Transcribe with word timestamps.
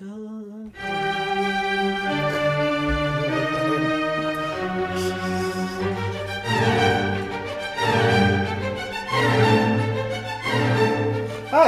Hi, 0.00 0.06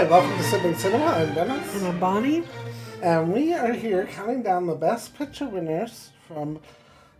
welcome 0.05 0.39
to 0.39 0.43
Sibling 0.43 0.75
Cinema. 0.77 1.05
I'm 1.05 1.35
Dennis. 1.35 1.77
And 1.77 1.87
I'm 1.87 2.01
Bonnie. 2.01 2.45
And 3.03 3.31
we 3.31 3.53
are 3.53 3.75
here 3.75 4.07
counting 4.07 4.43
down 4.43 4.67
the 4.67 4.75
best 4.75 5.15
picture 5.19 5.47
winners 5.47 6.09
from 6.27 6.61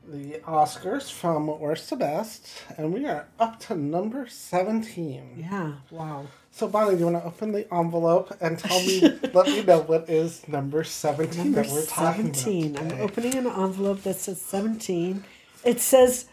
the 0.09 0.41
Oscars 0.47 1.11
from 1.11 1.47
worst 1.59 1.89
to 1.91 1.97
best. 1.97 2.47
And 2.77 2.93
we 2.93 3.07
are 3.07 3.27
up 3.39 3.59
to 3.61 3.75
number 3.75 4.27
17. 4.29 5.47
Yeah, 5.51 5.73
wow. 5.91 6.27
So, 6.51 6.69
Bonnie, 6.69 6.93
do 6.93 6.99
you 7.01 7.07
want 7.11 7.23
to 7.23 7.29
open 7.29 7.53
the 7.53 7.73
envelope 7.75 8.37
and 8.41 8.59
tell 8.59 8.79
me, 8.81 9.01
let 9.33 9.47
me 9.47 9.63
know 9.63 9.81
what 9.81 10.09
is 10.09 10.47
number 10.47 10.85
17 10.85 11.45
Number 11.53 11.63
that 11.63 11.73
we're 11.73 11.87
talking 11.87 12.33
17. 12.33 12.77
about? 12.77 12.93
I'm 12.93 13.01
opening 13.01 13.35
an 13.35 13.47
envelope 13.47 14.03
that 14.03 14.17
says 14.17 14.41
17. 14.41 15.25
It 15.65 15.81
says. 15.81 16.27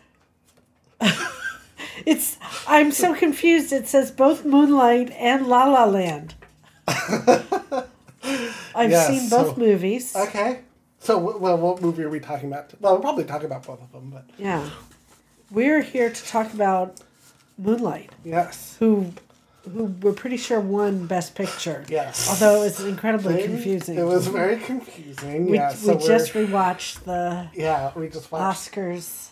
it's. 2.06 2.38
I'm 2.68 2.92
so 2.92 3.16
confused. 3.16 3.74
It 3.74 3.88
says 3.88 4.12
both 4.12 4.46
Moonlight 4.46 5.10
and 5.12 5.48
La 5.48 5.66
La 5.66 5.86
Land. 5.86 6.36
I've 6.88 7.48
seen 9.08 9.30
both 9.30 9.56
so- 9.56 9.58
movies. 9.58 10.16
Okay. 10.16 10.60
So, 11.02 11.18
well, 11.18 11.58
what 11.58 11.82
movie 11.82 12.04
are 12.04 12.10
we 12.10 12.20
talking 12.20 12.48
about? 12.50 12.72
Well, 12.80 12.94
we're 12.96 13.02
probably 13.02 13.24
talking 13.24 13.48
about 13.48 13.66
both 13.66 13.82
of 13.82 13.92
them, 13.92 14.12
but 14.12 14.26
Yeah. 14.38 14.70
We're 15.50 15.82
here 15.82 16.10
to 16.12 16.26
talk 16.26 16.54
about 16.54 17.02
Moonlight, 17.58 18.12
yes. 18.24 18.78
who 18.80 19.12
who 19.74 19.86
we're 20.02 20.14
pretty 20.14 20.38
sure 20.38 20.60
won 20.60 21.06
Best 21.08 21.36
Picture. 21.36 21.84
Yes. 21.90 22.30
Although 22.30 22.64
it's 22.64 22.80
incredibly 22.80 23.44
confusing. 23.44 23.98
It 23.98 24.04
was 24.04 24.28
very 24.28 24.58
confusing. 24.58 25.48
we, 25.48 25.58
yeah, 25.58 25.76
we 25.84 25.88
we're- 25.94 26.08
just 26.08 26.34
rewatched 26.34 27.04
the 27.04 27.48
Yeah, 27.54 27.92
we 27.96 28.08
just 28.10 28.32
watched. 28.32 28.72
Oscars. 28.72 29.30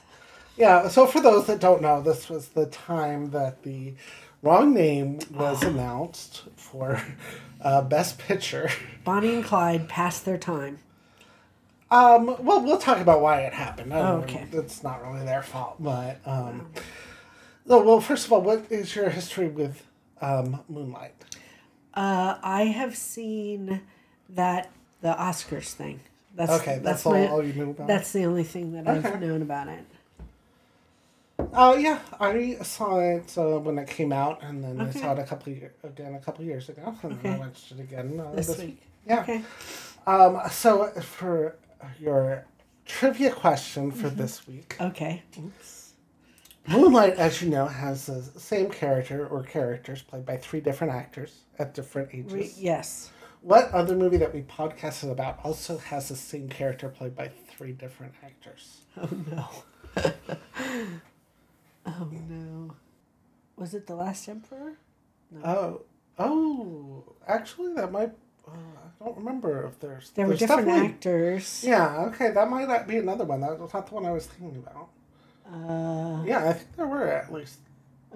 Yeah, 0.58 0.88
so 0.90 1.08
for 1.08 1.22
those 1.22 1.48
that 1.48 1.60
don't 1.60 1.82
know, 1.82 2.02
this 2.02 2.30
was 2.30 2.50
the 2.50 2.66
time 2.68 3.32
that 3.32 3.64
the 3.64 3.94
wrong 4.42 4.74
name 4.74 5.20
was 5.34 5.64
announced 5.64 6.44
for 6.58 7.02
uh, 7.62 7.82
Best 7.84 8.18
Picture. 8.20 8.70
Bonnie 9.04 9.34
and 9.36 9.44
Clyde 9.46 9.88
passed 9.88 10.26
their 10.26 10.38
time. 10.38 10.80
Um, 11.92 12.36
well, 12.46 12.62
we'll 12.62 12.78
talk 12.78 13.00
about 13.00 13.22
why 13.22 13.42
it 13.42 13.54
happened. 13.54 13.94
I 13.94 14.00
Oh, 14.00 14.18
okay. 14.18 14.46
know, 14.52 14.60
It's 14.60 14.84
not 14.84 15.02
really 15.04 15.26
their 15.26 15.42
fault, 15.42 15.78
but 15.80 16.20
um, 16.26 16.68
no, 17.66 17.80
well, 17.82 18.00
first 18.00 18.26
of 18.28 18.34
all, 18.34 18.42
what 18.42 18.66
is 18.70 18.96
your 18.96 19.10
history 19.10 19.48
with 19.48 19.84
um, 20.22 20.62
Moonlight? 20.70 21.16
Uh, 21.96 22.38
I 22.44 22.66
have 22.66 22.96
seen 22.96 23.82
that 24.30 24.70
the 25.02 25.14
Oscars 25.14 25.72
thing. 25.74 26.00
That's 26.36 26.52
Okay, 26.62 26.80
that's 26.84 27.06
all- 27.06 27.28
all 27.28 27.44
you 27.44 27.54
knew 27.54 27.72
about 27.72 27.86
it? 27.86 27.88
That's 27.88 28.12
the 28.14 28.26
only 28.26 28.44
thing 28.44 28.74
that 28.74 28.88
Okay. 28.88 29.10
I've 29.10 29.22
known 29.22 29.42
about 29.42 29.68
it. 29.70 29.84
Oh 31.54 31.76
yeah, 31.76 32.00
I 32.20 32.58
saw 32.64 33.00
it 33.00 33.36
uh, 33.38 33.58
when 33.60 33.80
it 33.80 33.88
came 33.88 34.12
out, 34.12 34.44
and 34.44 34.64
then 34.64 34.80
Okay. 34.80 35.00
I 35.00 35.02
saw 35.02 35.14
it 35.14 35.20
a 35.20 35.24
couple 35.24 35.52
of 35.54 35.58
year, 35.58 35.74
again 35.84 36.14
a 36.14 36.20
couple 36.20 36.42
of 36.42 36.48
years 36.48 36.70
ago, 36.70 36.94
and 37.02 37.20
then 37.22 37.34
I 37.34 37.38
watched 37.40 37.72
it 37.72 37.80
again 37.80 38.20
uh, 38.20 38.36
This 38.36 38.56
week. 38.58 38.82
Yeah. 39.08 39.22
Okay. 39.22 39.42
Um, 40.06 40.40
so 40.52 40.88
for 41.02 41.56
your 42.00 42.46
trivia 42.86 43.32
question 43.32 43.92
for 43.92 44.08
Mm-hmm. 44.08 44.18
this 44.22 44.48
week, 44.48 44.76
Okay. 44.80 45.24
Moonlight, 46.68 47.14
as 47.16 47.42
you 47.42 47.50
know, 47.50 47.66
has 47.66 48.06
the 48.06 48.22
same 48.40 48.70
character 48.70 49.26
or 49.28 49.44
characters 49.44 50.02
played 50.04 50.26
by 50.26 50.38
three 50.38 50.60
different 50.60 50.94
actors 50.94 51.40
at 51.58 51.74
different 51.74 52.10
ages. 52.14 52.32
Re- 52.34 52.54
yes. 52.58 53.10
What 53.42 53.72
other 53.72 53.96
movie 53.96 54.18
that 54.18 54.34
we 54.34 54.42
podcasted 54.42 55.10
about 55.12 55.40
also 55.44 55.78
has 55.78 56.10
the 56.10 56.16
same 56.16 56.50
character 56.50 56.90
played 56.90 57.16
by 57.16 57.32
three 57.50 57.72
different 57.72 58.14
actors? 58.24 58.82
Oh 58.98 59.10
no. 59.32 59.48
oh 61.86 62.10
no. 62.30 62.76
Was 63.56 63.74
it 63.74 63.88
the 63.88 63.96
Last 63.96 64.28
Emperor? 64.28 64.74
Oh, 65.44 65.82
oh, 66.18 67.04
actually, 67.28 67.74
that 67.76 67.92
might. 67.92 68.12
Uh, 68.54 68.58
I 69.02 69.06
don't 69.06 69.18
remember 69.18 69.66
if 69.66 69.80
there's. 69.80 70.10
There 70.12 70.26
were 70.26 70.36
there's 70.36 70.40
different 70.40 70.70
actors. 70.70 71.64
Yeah. 71.66 72.06
Okay, 72.08 72.32
that 72.32 72.50
might 72.50 72.68
not 72.68 72.88
be 72.88 72.98
another 72.98 73.26
one. 73.26 73.42
That 73.42 73.60
was 73.60 73.74
not 73.74 73.88
the 73.88 73.96
one 73.96 74.06
I 74.06 74.12
was 74.12 74.26
thinking 74.28 74.58
about. 74.66 74.90
Uh, 75.52 76.24
Yeah, 76.26 76.50
I 76.50 76.54
think 76.54 76.76
there 76.76 76.88
were 76.88 77.08
at 77.08 77.32
least. 77.34 77.60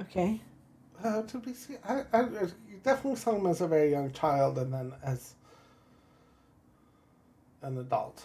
okay. 0.02 0.42
Uh, 1.04 1.22
to 1.24 1.38
be 1.40 1.54
seen, 1.54 1.78
I, 1.84 2.04
I, 2.14 2.22
you 2.22 2.80
definitely 2.84 3.18
saw 3.20 3.36
him 3.36 3.46
as 3.48 3.60
a 3.62 3.68
very 3.68 3.92
young 3.92 4.12
child, 4.14 4.58
and 4.58 4.74
then 4.74 4.94
as 5.04 5.34
an 7.62 7.78
adult. 7.78 8.24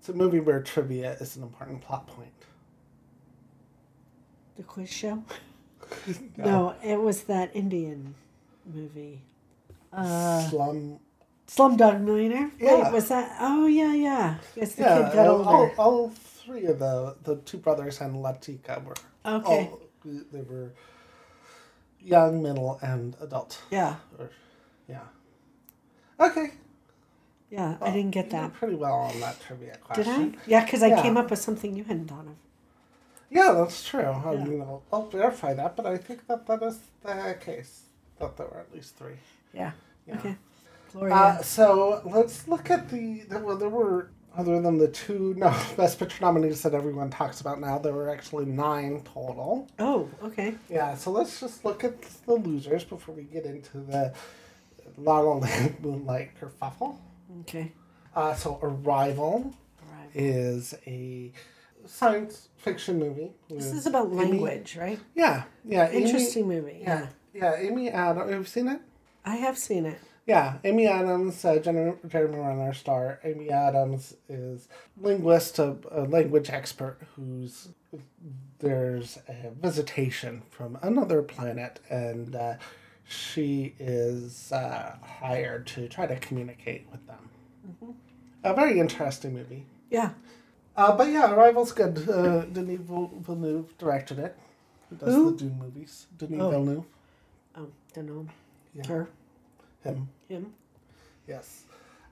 It's 0.00 0.08
a 0.08 0.12
movie 0.12 0.40
where 0.40 0.60
trivia 0.62 1.12
is 1.20 1.36
an 1.36 1.42
important 1.42 1.82
plot 1.82 2.06
point. 2.08 2.32
The 4.56 4.62
quiz 4.62 4.90
show? 4.90 5.22
No, 6.36 6.74
it 6.84 7.00
was 7.00 7.22
that 7.24 7.50
Indian 7.56 8.14
movie. 8.66 9.22
Uh, 9.92 10.40
Slum. 10.48 10.98
Slumdog 11.46 12.00
Millionaire? 12.02 12.50
Yeah. 12.58 12.84
Wait, 12.84 12.92
was 12.92 13.08
that? 13.08 13.36
Oh, 13.40 13.66
yeah, 13.66 13.94
yeah. 13.94 14.34
Yes, 14.54 14.74
the 14.74 14.82
Yeah, 14.82 15.08
kid 15.08 15.14
got 15.14 15.26
all, 15.26 15.36
older. 15.48 15.50
all, 15.50 15.70
all 15.78 16.08
three 16.10 16.66
of 16.66 16.78
the 16.78 17.16
the 17.22 17.36
two 17.36 17.58
brothers 17.58 18.00
and 18.00 18.16
Latika 18.16 18.84
were. 18.84 18.94
Okay. 19.24 19.70
all- 19.70 19.80
they 20.04 20.40
were 20.42 20.72
young, 22.00 22.42
middle, 22.42 22.78
and 22.82 23.16
adult. 23.20 23.60
Yeah, 23.70 23.96
Or, 24.18 24.30
yeah. 24.88 25.00
Okay. 26.20 26.52
yeah. 27.50 27.76
I 27.82 27.90
didn't 27.90 28.12
get 28.12 28.30
that. 28.30 28.54
pretty 28.54 28.76
well 28.76 28.94
on 28.94 29.20
that 29.20 29.40
trivia 29.40 29.76
question. 29.78 30.30
Did. 30.32 30.34
I? 30.40 30.42
Yeah, 30.46 30.64
because 30.64 30.82
I 30.82 30.88
Yeah. 30.88 31.02
came 31.02 31.16
up 31.16 31.28
with 31.30 31.40
something 31.40 31.76
you 31.76 31.84
hadn't 31.84 32.08
thought 32.08 32.26
of. 32.26 32.36
Yeah, 33.30 33.52
that's 33.52 33.84
true. 33.84 34.00
I 34.00 34.32
Yeah. 34.34 34.44
mean, 34.44 34.62
I'll, 34.62 34.82
I'll 34.92 35.06
verify 35.08 35.52
that, 35.54 35.76
but 35.76 35.84
I 35.84 35.98
think 35.98 36.26
that 36.28 36.46
that 36.46 36.62
is 36.62 36.78
the 37.02 37.36
case. 37.40 37.82
That 38.18 38.36
there 38.36 38.46
were 38.46 38.60
at 38.60 38.72
least 38.74 38.96
three. 38.96 39.16
Yeah. 39.52 39.72
Yeah. 40.06 40.14
Okay. 40.16 40.36
Gloria. 40.92 41.14
Uh, 41.14 41.42
so 41.42 42.00
let's 42.04 42.48
look 42.48 42.70
at 42.70 42.88
the, 42.88 43.22
the. 43.28 43.38
Well, 43.38 43.56
there 43.56 43.68
were 43.68 44.10
other 44.36 44.60
than 44.60 44.78
the 44.78 44.88
two 44.88 45.34
no 45.38 45.50
best 45.76 45.98
picture 45.98 46.22
nominees 46.24 46.62
that 46.62 46.74
everyone 46.74 47.10
talks 47.10 47.40
about 47.40 47.60
now. 47.60 47.78
There 47.78 47.92
were 47.92 48.08
actually 48.08 48.46
nine 48.46 49.02
total. 49.04 49.68
oh, 49.78 50.08
okay. 50.22 50.54
Yeah. 50.70 50.94
So 50.94 51.10
let's 51.10 51.40
just 51.40 51.64
look 51.64 51.84
at 51.84 52.00
the 52.26 52.34
losers 52.34 52.84
before 52.84 53.14
we 53.14 53.24
get 53.24 53.44
into 53.44 53.78
the 53.78 54.14
La 54.96 55.18
La 55.20 55.34
Land 55.34 55.76
Moonlight 55.82 56.30
kerfuffle. 56.40 56.96
Okay. 57.40 57.72
Uh, 58.14 58.34
so 58.34 58.58
Arrival 58.62 59.52
All 59.82 59.92
right. 59.92 60.08
is 60.14 60.74
a 60.86 61.32
science 61.86 62.48
fiction 62.56 62.98
movie. 62.98 63.32
This 63.50 63.72
is 63.72 63.86
about 63.86 64.06
Amy- 64.08 64.16
language, 64.40 64.76
right? 64.76 64.98
Yeah, 65.14 65.44
yeah. 65.64 65.88
Amy- 65.90 66.04
Interesting 66.04 66.48
movie. 66.48 66.78
Yeah, 66.82 67.06
Yeah. 67.34 67.60
yeah. 67.60 67.68
Amy 67.68 67.90
Adams. 67.90 68.30
Have 68.30 68.40
you 68.40 68.44
seen 68.46 68.68
it? 68.68 68.80
I 69.28 69.36
have 69.36 69.58
seen 69.58 69.84
it. 69.84 70.00
Yeah, 70.26 70.54
Amy 70.64 70.86
Adams, 70.86 71.44
uh, 71.44 71.58
Jeremy, 71.58 71.96
Jeremy 72.06 72.38
Renner 72.38 72.72
star. 72.72 73.18
Amy 73.24 73.50
Adams 73.50 74.14
is 74.28 74.68
linguist, 75.00 75.58
a, 75.58 75.76
a 75.90 76.02
language 76.02 76.48
expert 76.50 76.98
who's 77.14 77.68
there's 78.58 79.18
a 79.28 79.50
visitation 79.62 80.42
from 80.50 80.78
another 80.82 81.22
planet, 81.22 81.80
and 81.90 82.34
uh, 82.36 82.54
she 83.06 83.74
is 83.78 84.50
uh, 84.52 84.96
hired 85.02 85.66
to 85.68 85.88
try 85.88 86.06
to 86.06 86.16
communicate 86.16 86.86
with 86.90 87.06
them. 87.06 87.94
A 88.44 88.54
very 88.54 88.80
interesting 88.80 89.34
movie. 89.34 89.64
Yeah. 89.90 90.10
Uh, 90.76 90.96
but 90.96 91.08
yeah, 91.10 91.32
Arrival's 91.34 91.72
good. 91.72 92.08
Uh, 92.08 92.42
Denis 92.46 92.80
Villeneuve 92.80 93.76
directed 93.78 94.18
it. 94.18 94.38
Who 94.90 94.96
does 94.96 95.14
Who? 95.14 95.30
the 95.32 95.36
Dune 95.38 95.58
movies? 95.58 96.06
Denis 96.16 96.40
Oh. 96.40 96.50
Villeneuve. 96.50 96.84
Um, 97.54 97.72
don't 97.94 98.06
know. 98.06 98.26
Yeah. 98.74 98.86
Her. 98.86 99.08
Him. 99.84 100.08
Him. 100.28 100.54
Yes. 101.26 101.62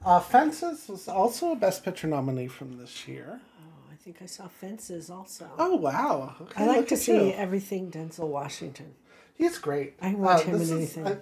Uh, 0.05 0.21
Fences 0.21 0.89
was 0.89 1.09
also 1.09 1.53
a 1.53 1.57
Best 1.57 1.85
Picture 1.85 2.07
nominee 2.07 2.49
from 2.49 2.79
this 2.79 3.09
year. 3.09 3.41
Oh, 3.61 3.91
I 3.93 3.97
think 3.97 4.19
I 4.23 4.27
saw 4.27 4.47
Fences 4.47 5.11
also. 5.11 5.49
Oh 5.59 5.75
wow! 5.77 6.35
Okay, 6.43 6.63
I 6.65 6.67
like 6.67 6.89
to 6.89 6.97
see 6.97 7.29
you. 7.29 7.33
everything 7.33 7.91
Denzel 7.91 8.29
Washington. 8.29 8.95
He's 9.35 9.59
great. 9.59 9.95
I 10.01 10.15
watch 10.15 10.43
Uh, 10.43 10.45
him 10.45 10.55
in 10.57 10.61
is- 10.63 10.71
anything. 10.73 11.07
uh, 11.07 11.17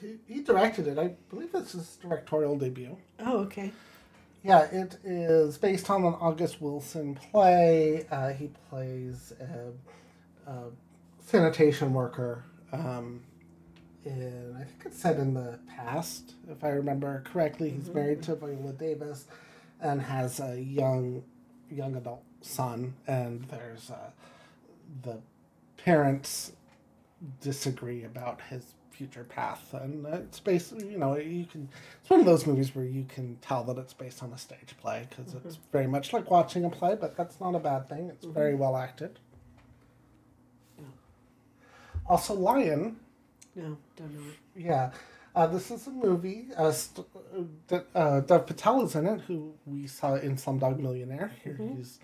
he, 0.00 0.16
he 0.34 0.40
directed 0.42 0.86
it. 0.86 0.98
I 0.98 1.14
believe 1.30 1.50
it's 1.54 1.72
his 1.72 1.96
directorial 1.96 2.56
debut. 2.58 2.96
Oh, 3.20 3.38
okay. 3.38 3.72
Yeah, 4.44 4.62
it 4.70 4.98
is 5.02 5.58
based 5.58 5.90
on 5.90 6.04
an 6.04 6.14
August 6.20 6.60
Wilson 6.60 7.16
play. 7.16 8.06
Uh, 8.10 8.28
he 8.32 8.50
plays 8.70 9.32
a, 9.40 10.50
a 10.50 10.64
sanitation 11.24 11.92
worker. 11.92 12.44
Um, 12.72 13.22
in, 14.06 14.54
I 14.58 14.64
think 14.64 14.82
it's 14.86 14.98
set 14.98 15.16
in 15.18 15.34
the 15.34 15.58
past, 15.68 16.34
if 16.50 16.62
I 16.64 16.68
remember 16.70 17.22
correctly. 17.26 17.70
He's 17.70 17.90
married 17.90 18.22
to 18.24 18.36
Viola 18.36 18.72
Davis 18.72 19.26
and 19.80 20.00
has 20.00 20.40
a 20.40 20.60
young, 20.60 21.22
young 21.70 21.96
adult 21.96 22.22
son. 22.40 22.94
And 23.06 23.44
there's 23.50 23.90
uh, 23.90 24.10
the 25.02 25.18
parents 25.76 26.52
disagree 27.40 28.04
about 28.04 28.40
his 28.48 28.74
future 28.90 29.24
path, 29.24 29.74
and 29.74 30.06
it's 30.06 30.40
based. 30.40 30.72
You 30.72 30.96
know, 30.98 31.16
you 31.16 31.44
can. 31.44 31.68
It's 32.00 32.08
one 32.08 32.20
of 32.20 32.26
those 32.26 32.46
movies 32.46 32.74
where 32.74 32.84
you 32.86 33.04
can 33.08 33.36
tell 33.42 33.62
that 33.64 33.76
it's 33.76 33.92
based 33.92 34.22
on 34.22 34.32
a 34.32 34.38
stage 34.38 34.74
play 34.80 35.06
because 35.10 35.34
Mm-hmm. 35.34 35.48
it's 35.48 35.58
very 35.72 35.86
much 35.86 36.12
like 36.14 36.30
watching 36.30 36.64
a 36.64 36.70
play, 36.70 36.96
but 36.98 37.16
that's 37.16 37.40
not 37.40 37.54
a 37.54 37.58
bad 37.58 37.88
thing. 37.88 38.08
It's 38.08 38.24
very 38.24 38.52
Mm-hmm. 38.52 38.60
well 38.60 38.76
acted. 38.76 39.18
Also, 42.08 42.34
Lion. 42.34 42.96
No, 43.56 43.76
don't 43.96 44.12
know 44.14 44.20
it. 44.28 44.62
Yeah, 44.62 44.90
uh, 45.34 45.46
this 45.48 45.70
is 45.70 45.86
a 45.86 45.90
movie. 45.90 46.48
Uh, 46.56 46.70
st- 46.70 47.06
uh, 47.16 47.40
that, 47.68 47.86
uh, 47.94 48.20
Dev 48.20 48.46
Patel 48.46 48.82
is 48.84 48.94
in 48.94 49.06
it, 49.06 49.22
who 49.22 49.54
we 49.66 49.86
saw 49.86 50.14
in 50.14 50.36
Slumdog 50.36 50.78
Millionaire. 50.78 51.32
Here 51.42 51.58
he's 51.58 51.98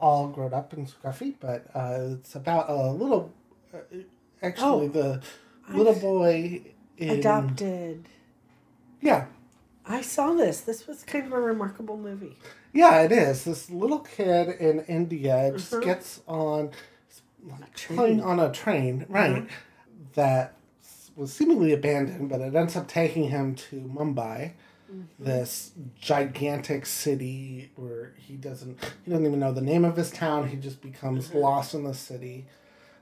all 0.00 0.28
grown 0.28 0.54
up 0.54 0.72
and 0.72 0.86
scruffy, 0.88 1.34
but 1.40 1.66
uh, 1.74 2.14
it's 2.18 2.34
about 2.36 2.70
a 2.70 2.92
little. 2.92 3.32
Uh, 3.74 3.78
actually, 4.42 4.86
Oh, 4.86 4.88
the 4.88 5.22
little 5.74 5.94
boy 5.94 6.62
in, 6.96 7.10
Adopted. 7.10 8.08
Yeah, 9.00 9.26
I 9.84 10.00
saw 10.02 10.32
this. 10.34 10.60
This 10.60 10.86
was 10.86 11.02
kind 11.02 11.26
of 11.26 11.32
a 11.32 11.40
remarkable 11.40 11.96
movie. 11.96 12.36
yeah, 12.72 13.00
it 13.02 13.10
is. 13.12 13.44
This 13.44 13.70
little 13.70 14.00
kid 14.00 14.48
in 14.60 14.80
India 14.86 15.50
just 15.56 15.72
Mhm. 15.72 15.82
gets 15.84 16.20
on 16.28 16.70
playing 17.86 18.20
on 18.22 18.38
a 18.40 18.50
train, 18.52 19.06
right? 19.08 19.46
That 20.14 20.55
was 21.16 21.32
seemingly 21.32 21.72
abandoned, 21.72 22.28
but 22.28 22.40
it 22.40 22.54
ends 22.54 22.76
up 22.76 22.86
taking 22.86 23.30
him 23.30 23.54
to 23.54 23.76
Mumbai, 23.76 24.52
mm-hmm. 24.92 25.02
this 25.18 25.72
gigantic 25.98 26.86
city 26.86 27.70
where 27.74 28.14
he 28.18 28.34
doesn't 28.34 28.78
he 29.04 29.10
doesn't 29.10 29.26
even 29.26 29.40
know 29.40 29.52
the 29.52 29.62
name 29.62 29.84
of 29.84 29.96
his 29.96 30.10
town. 30.10 30.48
He 30.48 30.56
just 30.56 30.80
becomes 30.80 31.28
mm-hmm. 31.28 31.38
lost 31.38 31.74
in 31.74 31.84
the 31.84 31.94
city. 31.94 32.46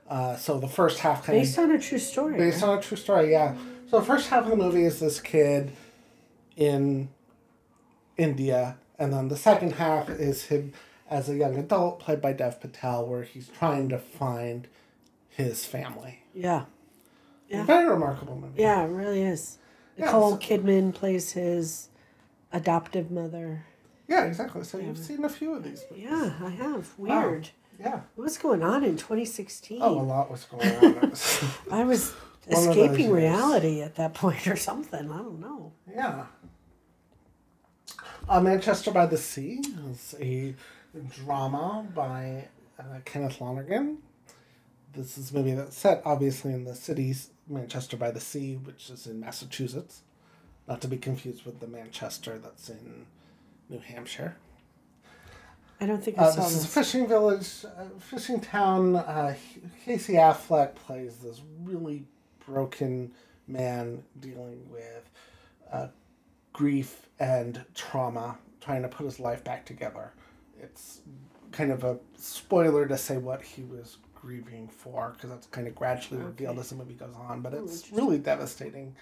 Uh, 0.09 0.35
so 0.35 0.59
the 0.59 0.67
first 0.67 0.99
half 0.99 1.25
kind 1.25 1.39
Based 1.39 1.57
of 1.57 1.65
on 1.65 1.71
a 1.71 1.79
true 1.79 1.97
story. 1.97 2.37
based 2.37 2.61
right? 2.61 2.69
on 2.69 2.77
a 2.77 2.81
true 2.81 2.97
story, 2.97 3.31
yeah. 3.31 3.49
Mm-hmm. 3.49 3.89
So 3.89 3.99
the 3.99 4.05
first 4.05 4.29
half 4.29 4.45
of 4.45 4.49
the 4.49 4.55
movie 4.55 4.83
is 4.83 4.99
this 4.99 5.19
kid 5.19 5.71
in 6.55 7.09
India, 8.17 8.77
and 8.97 9.11
then 9.11 9.27
the 9.27 9.37
second 9.37 9.73
half 9.73 10.09
is 10.09 10.45
him 10.45 10.73
as 11.09 11.29
a 11.29 11.35
young 11.35 11.55
adult, 11.57 11.99
played 11.99 12.21
by 12.21 12.33
Dev 12.33 12.59
Patel, 12.59 13.05
where 13.05 13.23
he's 13.23 13.47
trying 13.47 13.89
to 13.89 13.99
find 13.99 14.67
his 15.29 15.65
family. 15.65 16.23
Yeah. 16.33 16.65
Yeah. 17.49 17.63
Very 17.65 17.87
remarkable 17.89 18.35
movie. 18.35 18.61
Yeah, 18.61 18.83
it 18.83 18.89
really 18.89 19.21
is. 19.23 19.57
Yeah, 19.97 20.05
Nicole 20.05 20.31
so- 20.31 20.37
Kidman 20.37 20.93
plays 20.93 21.31
his 21.33 21.89
adoptive 22.51 23.11
mother. 23.11 23.65
Yeah, 24.07 24.25
exactly. 24.25 24.63
So 24.63 24.77
you've 24.77 24.97
seen 24.97 25.23
a 25.23 25.29
few 25.29 25.53
of 25.55 25.63
these. 25.63 25.83
movies. 25.89 26.05
Yeah, 26.09 26.33
I 26.43 26.49
have. 26.49 26.89
Wow. 26.97 27.27
Weird. 27.29 27.49
Yeah. 27.79 28.01
What's 28.15 28.37
going 28.37 28.61
on 28.63 28.83
in 28.83 28.97
2016? 28.97 29.79
Oh, 29.81 29.99
a 29.99 30.01
lot 30.01 30.29
was 30.31 30.45
going 30.45 30.69
on. 30.95 31.13
I 31.71 31.83
was 31.83 32.13
escaping 32.47 33.11
reality 33.11 33.81
at 33.81 33.95
that 33.95 34.13
point 34.13 34.47
or 34.47 34.55
something. 34.55 35.11
I 35.11 35.17
don't 35.17 35.39
know. 35.39 35.73
yeah. 35.91 36.25
Uh, 38.27 38.41
Manchester 38.41 38.89
by 38.91 39.05
the 39.05 39.17
Sea 39.17 39.61
is 39.91 40.15
a 40.19 40.55
drama 41.15 41.85
by 41.93 42.47
uh, 42.79 42.99
Kenneth 43.05 43.39
Lonergan. 43.39 43.99
This 44.93 45.17
is 45.17 45.31
a 45.31 45.35
movie 45.35 45.53
that's 45.53 45.77
set 45.77 46.01
obviously 46.05 46.53
in 46.53 46.63
the 46.63 46.73
city's 46.73 47.29
Manchester 47.47 47.97
by 47.97 48.11
the 48.11 48.19
Sea, 48.19 48.55
which 48.55 48.89
is 48.89 49.07
in 49.07 49.19
Massachusetts. 49.19 50.01
Not 50.67 50.81
to 50.81 50.87
be 50.87 50.97
confused 50.97 51.45
with 51.45 51.59
the 51.59 51.67
Manchester 51.67 52.39
that's 52.39 52.69
in 52.69 53.05
New 53.69 53.79
Hampshire. 53.79 54.35
I 55.79 55.85
don't 55.85 56.03
think 56.03 56.17
I 56.17 56.23
Uh, 56.23 56.31
saw 56.31 56.41
this 56.43 56.53
is 56.55 56.63
a 56.65 56.67
fishing 56.67 57.07
village, 57.07 57.65
uh, 57.65 57.85
fishing 57.99 58.39
town. 58.39 58.95
Uh, 58.95 59.35
Casey 59.83 60.13
Affleck 60.13 60.73
plays 60.75 61.17
this 61.17 61.41
really 61.63 62.05
broken 62.45 63.11
man 63.47 64.03
dealing 64.19 64.67
with 64.71 65.09
uh, 65.71 65.87
grief 66.53 67.09
and 67.19 67.63
trauma, 67.75 68.37
trying 68.61 68.81
to 68.81 68.87
put 68.87 69.05
his 69.05 69.19
life 69.19 69.43
back 69.43 69.65
together. 69.65 70.13
It's 70.59 71.01
kind 71.51 71.71
of 71.71 71.83
a 71.83 71.99
spoiler 72.17 72.87
to 72.87 72.97
say 72.97 73.17
what 73.17 73.41
he 73.43 73.61
was 73.63 73.97
grieving 74.29 74.67
for, 74.67 75.11
because 75.15 75.29
that's 75.29 75.45
kind 75.47 75.67
of 75.67 75.75
gradually 75.75 76.21
revealed 76.23 76.57
as 76.57 76.69
the 76.69 76.75
movie 76.75 76.95
goes 76.95 77.13
on. 77.15 77.41
But 77.41 77.53
Oh, 77.53 77.63
it's 77.63 77.91
really 77.91 78.17
devastating. 78.17 78.95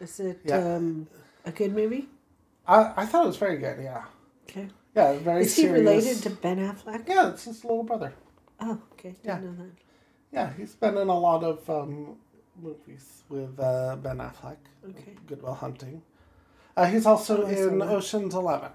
Is 0.00 0.18
it 0.18 0.40
Yeah. 0.44 0.74
um, 0.76 1.06
a 1.44 1.52
good 1.52 1.72
movie? 1.74 2.08
I, 2.66 2.92
I 3.02 3.06
thought 3.06 3.24
it 3.24 3.28
was 3.28 3.36
very 3.36 3.58
good. 3.58 3.78
Yeah, 3.82 4.04
Okay. 4.48 4.68
yeah, 4.96 5.12
very. 5.18 5.42
Is 5.42 5.54
he 5.54 5.62
serious. 5.62 5.78
related 5.80 6.22
to 6.24 6.30
Ben 6.30 6.58
Affleck? 6.58 7.08
Yeah, 7.08 7.30
it's 7.30 7.44
his 7.44 7.64
little 7.64 7.84
brother. 7.84 8.12
Oh, 8.60 8.80
okay. 8.94 9.10
Didn't 9.10 9.24
Yeah. 9.24 9.38
know 9.40 9.54
that. 9.62 9.70
Yeah, 10.32 10.52
he's 10.54 10.74
been 10.74 10.96
in 10.98 11.08
a 11.08 11.18
lot 11.18 11.42
of 11.44 11.68
um, 11.70 12.16
movies 12.60 13.22
with 13.28 13.58
uh, 13.60 13.96
Ben 13.96 14.18
Affleck. 14.18 14.58
Okay. 14.90 15.14
Good 15.28 15.40
Will 15.42 15.54
Hunting. 15.54 16.02
Uh, 16.76 16.86
he's 16.86 17.06
also 17.06 17.44
Oh, 17.44 17.46
in. 17.46 17.80
Ocean's 17.82 18.34
Eleven. 18.34 18.70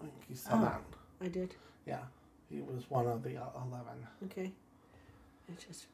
I 0.00 0.02
think 0.02 0.14
you 0.28 0.34
saw 0.36 0.54
Oh. 0.56 0.60
that. 0.64 0.82
I 1.20 1.28
did. 1.28 1.54
Yeah, 1.86 2.02
he 2.50 2.60
was 2.60 2.90
one 2.90 3.06
of 3.06 3.22
the 3.22 3.36
uh, 3.36 3.46
eleven. 3.66 4.06
Okay. 4.24 4.52
I 5.48 5.52
just 5.68 5.86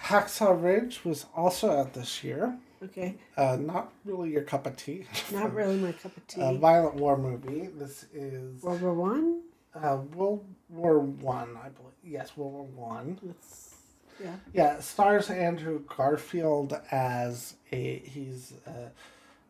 Hacksaw 0.00 0.62
Ridge 0.62 1.04
was 1.04 1.26
also 1.34 1.70
out 1.70 1.94
this 1.94 2.22
year. 2.22 2.56
Okay. 2.84 3.14
Uh, 3.36 3.56
not 3.56 3.92
really 4.04 4.30
your 4.30 4.42
cup 4.42 4.66
of 4.66 4.76
tea. 4.76 5.06
Not 5.32 5.54
really 5.54 5.76
my 5.78 5.92
cup 5.92 6.16
of 6.16 6.26
tea. 6.26 6.40
A 6.42 6.52
violent 6.54 6.96
war 6.96 7.16
movie. 7.16 7.68
This 7.78 8.04
is 8.14 8.62
World 8.62 8.82
War 8.82 8.94
One. 8.94 9.40
uh, 9.74 9.98
World 10.14 10.44
War 10.68 10.98
One, 11.00 11.56
I, 11.56 11.70
believe. 11.70 11.92
Yes, 12.04 12.36
World 12.36 12.52
War 12.52 12.88
One. 12.88 13.18
It's 13.28 13.74
yeah. 14.22 14.34
Yeah, 14.52 14.80
stars 14.80 15.30
Andrew 15.30 15.82
Garfield 15.86 16.78
as 16.90 17.54
a 17.72 17.98
he's 17.98 18.52
a, 18.66 18.90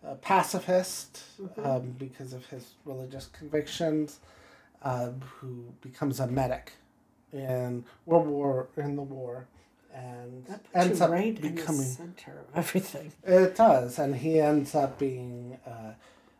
a 0.08 0.14
pacifist 0.16 1.22
um, 1.62 1.94
because 1.98 2.32
of 2.32 2.46
his 2.46 2.74
religious 2.84 3.26
convictions, 3.26 4.20
uh, 4.82 5.10
who 5.38 5.66
becomes 5.80 6.20
a 6.20 6.26
medic 6.26 6.72
in 7.32 7.84
World 8.04 8.26
War 8.26 8.68
in 8.76 8.96
the 8.96 9.02
war, 9.02 9.46
and 9.94 10.46
ends 10.74 11.00
up 11.00 11.10
right 11.10 11.40
becoming. 11.40 11.82
center 11.82 12.32
of 12.40 12.56
everything. 12.56 13.12
It 13.24 13.54
does, 13.56 13.98
and 13.98 14.16
he 14.16 14.40
ends 14.40 14.74
up 14.74 14.98
being 14.98 15.58
uh, 15.66 15.92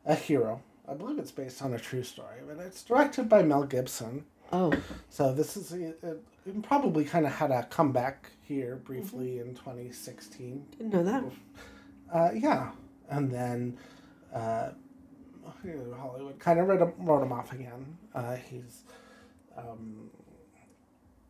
a 0.04 0.14
hero. 0.14 0.62
I 0.88 0.94
believe 0.94 1.18
it's 1.18 1.32
based 1.32 1.62
on 1.62 1.74
a 1.74 1.78
true 1.78 2.04
story, 2.04 2.36
but 2.46 2.64
it's 2.64 2.82
directed 2.82 3.28
by 3.28 3.42
Mel 3.42 3.64
Gibson. 3.64 4.24
Oh, 4.52 4.72
So 5.10 5.32
this 5.34 5.56
is 5.56 5.72
it, 5.72 5.98
it 6.02 6.62
probably 6.62 7.04
kind 7.04 7.26
of 7.26 7.32
had 7.32 7.50
a 7.50 7.64
comeback 7.64 8.30
here 8.42 8.76
briefly 8.76 9.40
in 9.40 9.54
2016. 9.56 10.64
didn't 10.78 10.92
know 10.92 11.02
that. 11.02 11.24
Uh, 12.12 12.30
yeah, 12.32 12.70
and 13.10 13.28
then 13.28 13.76
uh, 14.32 14.70
Hollywood 15.98 16.38
kind 16.38 16.60
of 16.60 16.68
wrote 16.68 16.80
him, 16.80 16.92
wrote 16.98 17.22
him 17.22 17.32
off 17.32 17.52
again. 17.52 17.96
Uh, 18.14 18.36
he's, 18.36 18.82
um, 19.56 20.10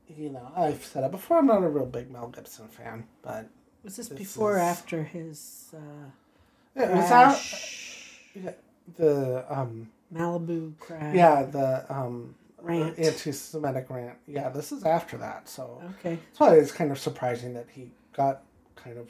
you 0.09 0.31
know, 0.31 0.51
I've 0.57 0.85
said 0.85 1.05
it 1.05 1.11
before. 1.11 1.39
I'm 1.39 1.47
not 1.47 1.63
a 1.63 1.69
real 1.69 1.87
big 1.87 2.11
Mel 2.11 2.29
Gibson 2.29 2.69
fan, 2.69 3.05
but 3.23 3.49
Was 3.85 3.97
this, 3.97 4.09
This 4.09 4.19
before 4.19 4.55
or 4.55 4.57
is- 4.57 4.63
after 4.63 5.03
his 5.03 5.75
uh, 5.75 6.81
it 6.83 6.91
was 6.91 7.11
out. 7.11 7.33
crash? 7.35 8.21
Yeah, 8.35 8.53
the 8.97 9.45
um, 9.49 9.89
Malibu 10.15 10.79
crash? 10.79 11.15
yeah, 11.15 11.43
the 11.45 11.85
um, 11.93 12.35
Rant. 12.61 12.99
anti-Semitic 12.99 13.87
rant. 13.91 14.19
Yeah, 14.27 14.49
this 14.51 14.73
is 14.73 14.85
after 14.85 15.17
that, 15.19 15.49
so. 15.49 15.83
Okay. 16.01 16.17
That's 16.17 16.41
why 16.41 16.55
it's 16.57 16.73
kind 16.73 16.91
of 16.91 16.99
surprising 16.99 17.55
that 17.55 17.67
he 17.73 17.91
got 18.13 18.43
kind 18.77 18.99
of 18.99 19.09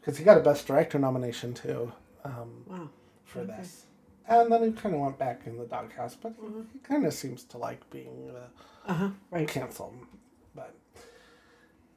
because 0.00 0.18
he 0.18 0.24
got 0.24 0.36
a 0.36 0.40
Best 0.40 0.66
Director 0.66 0.98
nomination 0.98 1.54
too 1.54 1.92
um, 2.24 2.64
Wow. 2.66 2.88
for 3.24 3.40
Okay. 3.40 3.54
this, 3.58 3.84
and 4.28 4.50
then 4.52 4.62
he 4.64 4.72
kind 4.72 4.94
of 4.94 5.00
went 5.00 5.18
back 5.18 5.42
in 5.46 5.56
the 5.56 5.64
doghouse. 5.66 6.14
But 6.20 6.34
he, 6.40 6.46
he 6.74 6.78
kind 6.80 7.06
of 7.06 7.14
seems 7.14 7.44
to 7.44 7.58
like 7.58 7.88
being 7.90 8.30
uh, 8.34 8.90
Uh 8.90 8.94
huh. 8.94 9.08
Right. 9.30 9.46
canceled. 9.48 9.94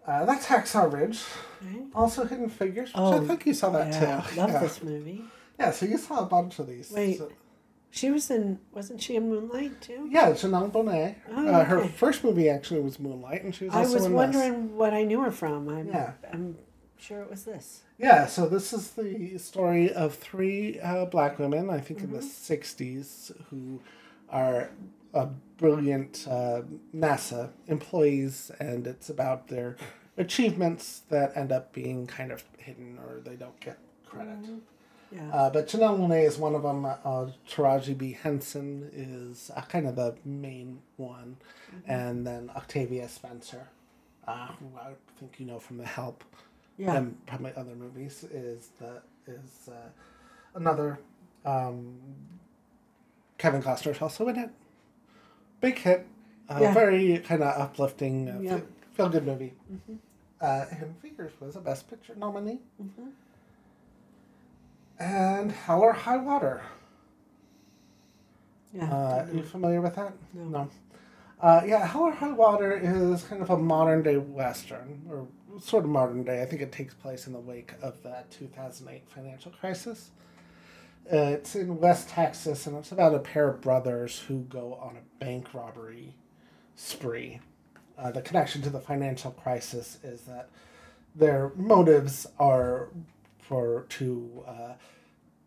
Uh, 0.08 0.26
that's 0.26 0.46
Hacksaw 0.46 0.92
Ridge. 0.92 1.22
Okay. 1.66 1.84
Also, 1.94 2.26
Hidden 2.26 2.50
Figures, 2.50 2.90
which 2.90 2.96
Oh, 2.96 3.22
I 3.22 3.26
think 3.28 3.46
you 3.46 3.54
saw 3.54 3.70
that 3.72 3.92
yeah, 3.92 4.22
too. 4.30 4.40
Love 4.40 4.52
yeah. 4.52 4.60
this 4.60 4.82
movie. 4.82 5.24
Yeah, 5.60 5.72
so 5.72 5.86
you 5.86 5.98
saw 5.98 6.20
a 6.20 6.26
bunch 6.26 6.60
of 6.60 6.68
these. 6.68 6.92
Wait. 6.92 7.18
So- 7.18 7.32
She 7.90 8.10
was 8.12 8.30
in. 8.30 8.60
Wasn't 8.74 9.02
she 9.02 9.16
in 9.16 9.30
Moonlight 9.30 9.82
too? 9.82 10.08
yeah, 10.10 10.32
Janelle 10.32 10.72
Monáe. 10.72 11.16
Oh, 11.32 11.48
uh, 11.48 11.64
her 11.66 11.86
first 11.88 12.24
movie 12.24 12.50
actually 12.50 12.82
was 12.82 13.00
Moonlight, 13.00 13.44
and 13.44 13.54
she 13.56 13.66
was 13.66 13.74
I 13.76 13.82
was 13.82 14.06
in 14.06 14.14
wondering 14.14 14.68
this. 14.68 14.72
what 14.78 14.94
I 14.94 15.04
knew 15.04 15.22
her 15.22 15.32
from. 15.32 15.68
I'm, 15.70 15.88
Yeah. 15.88 16.12
I'm 16.32 16.58
sure 16.98 17.22
it 17.22 17.30
was 17.30 17.44
this. 17.44 17.82
Yeah, 17.98 18.28
so 18.28 18.48
this 18.48 18.72
is 18.74 18.92
the 18.92 19.38
story 19.40 19.92
of 19.92 20.14
three 20.16 20.80
uh, 20.80 21.06
black 21.06 21.40
women, 21.40 21.70
I 21.70 21.80
think 21.80 22.02
in 22.02 22.12
the 22.12 22.20
Mm-hmm. 22.20 22.54
60s, 22.54 23.32
who 23.50 23.82
are 24.30 24.70
uh, 25.14 25.28
brilliant 25.58 26.28
uh, 26.30 26.62
NASA 26.96 27.52
employees, 27.68 28.52
and 28.60 28.86
it's 28.88 29.10
about 29.10 29.48
their 29.48 29.76
achievements 30.18 31.02
that 31.10 31.36
end 31.36 31.52
up 31.52 31.74
being 31.74 32.08
kind 32.08 32.32
of 32.32 32.44
hidden 32.58 32.98
or 33.00 33.20
they 33.20 33.36
don't 33.36 33.60
get 33.60 33.78
credit. 34.06 34.38
Yeah. 35.12 35.30
Uh, 35.34 35.50
but 35.50 35.68
Janelle 35.68 35.98
Monáe 35.98 36.26
is 36.26 36.38
one 36.38 36.54
of 36.54 36.64
them. 36.64 36.86
Uh, 36.86 37.28
Taraji 37.50 37.98
P. 37.98 38.12
Henson 38.12 38.90
is 38.94 39.52
uh, 39.56 39.62
kind 39.62 39.88
of 39.88 39.96
the 39.96 40.16
main 40.26 40.80
one. 40.98 41.38
And 41.86 42.28
then 42.28 42.52
Octavia 42.56 43.08
Spencer, 43.08 43.70
uh, 44.28 44.48
who 44.60 44.66
I 44.78 44.94
think 45.20 45.40
you 45.40 45.46
know 45.46 45.60
from 45.60 45.78
The 45.78 45.86
Help. 45.86 46.24
Yeah. 46.78 46.96
and 46.96 47.26
probably 47.26 47.54
other 47.56 47.74
movies 47.74 48.24
is 48.32 48.70
the 48.80 49.02
is 49.26 49.68
uh, 49.68 49.90
another 50.54 51.00
um, 51.44 51.96
Kevin 53.38 53.64
Costner's 53.64 54.02
also 54.02 54.28
in 54.28 54.38
it. 54.38 54.50
Big 55.62 55.78
hit, 55.80 56.06
uh, 56.50 56.60
Yeah. 56.62 56.74
very 56.74 57.20
kind 57.20 57.42
of 57.44 57.60
uplifting, 57.60 58.30
uh, 58.30 58.40
Yeah. 58.40 58.60
feel 58.94 59.10
good 59.10 59.26
movie. 59.26 59.54
Mm-hmm. 59.72 59.96
Uh, 60.40 60.66
and 60.72 60.98
Figures 61.02 61.34
was 61.40 61.56
a 61.56 61.62
Best 61.62 61.90
Picture 61.90 62.16
nominee. 62.16 62.60
Mhm. 62.82 63.12
And 65.00 65.52
Hell 65.52 65.82
or 65.82 65.94
High 65.94 66.18
Water. 66.18 66.62
Yeah. 68.74 68.92
Uh, 68.94 69.26
don't 69.26 69.38
you 69.38 69.44
familiar 69.44 69.82
with 69.82 69.96
that? 69.96 70.14
No. 70.34 70.70
Uh, 71.40 71.62
yeah, 71.66 71.86
Hell 71.86 72.04
or 72.04 72.12
High 72.12 72.32
Water 72.34 72.72
is 72.72 73.24
kind 73.24 73.42
of 73.42 73.50
a 73.50 73.58
modern 73.58 74.04
day 74.04 74.18
Western, 74.18 75.02
or 75.10 75.28
sort 75.60 75.84
of 75.86 75.90
modern 75.90 76.24
day. 76.24 76.42
I 76.42 76.46
think 76.46 76.62
it 76.62 76.72
takes 76.72 76.94
place 76.94 77.26
in 77.28 77.34
the 77.34 77.40
wake 77.40 77.74
of 77.82 78.02
the 78.04 78.24
2008 78.30 79.08
financial 79.10 79.52
crisis. 79.52 80.12
Uh, 81.12 81.18
it's 81.36 81.56
in 81.56 81.80
West 81.80 82.10
Texas, 82.10 82.68
and 82.68 82.76
it's 82.78 82.92
about 82.92 83.16
a 83.16 83.20
pair 83.20 83.48
of 83.48 83.62
brothers 83.62 84.20
who 84.28 84.40
go 84.44 84.74
on 84.76 84.98
a 84.98 85.24
bank 85.24 85.54
robbery 85.54 86.16
spree. 86.76 87.40
Uh, 87.98 88.12
the 88.12 88.22
connection 88.22 88.62
to 88.62 88.70
the 88.70 88.80
financial 88.80 89.32
crisis 89.32 90.00
is 90.04 90.22
that 90.22 90.50
their 91.16 91.52
motives 91.56 92.28
are 92.40 92.90
for 93.40 93.86
to 93.90 94.44
uh, 94.46 94.74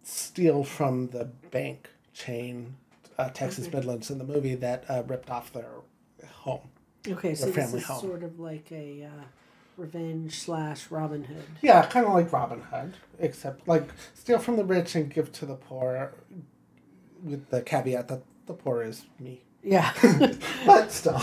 steal 0.03 0.65
from 0.65 1.09
the 1.09 1.27
bank 1.51 1.91
chain, 2.15 2.75
uh, 3.19 3.29
Texas 3.29 3.67
Okay. 3.67 3.77
Midlands, 3.77 4.11
in 4.11 4.19
the 4.19 4.25
movie 4.25 4.55
that 4.55 4.85
uh, 4.89 5.03
ripped 5.07 5.31
off 5.31 5.53
their 5.53 5.73
home. 6.27 6.71
Okay, 7.07 7.35
so 7.35 7.47
this 7.47 7.55
family 7.55 7.79
is 7.81 7.85
home. 7.87 8.01
sort 8.01 8.23
of 8.23 8.41
like 8.41 8.73
a 8.73 9.05
uh, 9.05 9.25
revenge 9.81 10.39
slash 10.39 10.91
Robin 10.91 11.25
Hood. 11.25 11.45
Yeah, 11.63 11.85
kind 11.87 12.07
of 12.07 12.13
like 12.13 12.33
Robin 12.33 12.61
Hood, 12.61 12.95
except 13.19 13.67
like 13.67 13.89
steal 14.15 14.39
from 14.39 14.57
the 14.57 14.65
rich 14.65 14.95
and 14.95 15.13
give 15.13 15.33
to 15.33 15.47
the 15.47 15.55
poor, 15.55 16.13
with 17.23 17.49
the 17.51 17.63
caveat 17.63 18.09
that 18.09 18.23
the 18.47 18.53
poor 18.53 18.83
is 18.83 19.07
me. 19.19 19.43
Yeah. 19.63 19.93
but 20.67 20.93
still. 20.93 21.21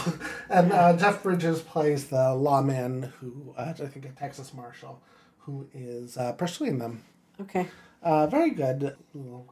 And 0.50 0.72
uh, 0.72 0.96
Jeff 0.98 1.24
Bridges 1.24 1.62
plays 1.62 2.08
the 2.08 2.34
lawman 2.36 3.14
who, 3.20 3.54
uh, 3.58 3.74
I 3.80 3.86
think 3.88 4.06
a 4.06 4.10
Texas 4.10 4.54
marshal, 4.54 5.02
who 5.40 5.68
is 5.74 6.18
uh, 6.18 6.34
pursuing 6.34 6.80
them. 6.80 7.04
okay. 7.40 7.68
Uh, 8.04 8.28
very 8.28 8.52
good, 8.52 8.96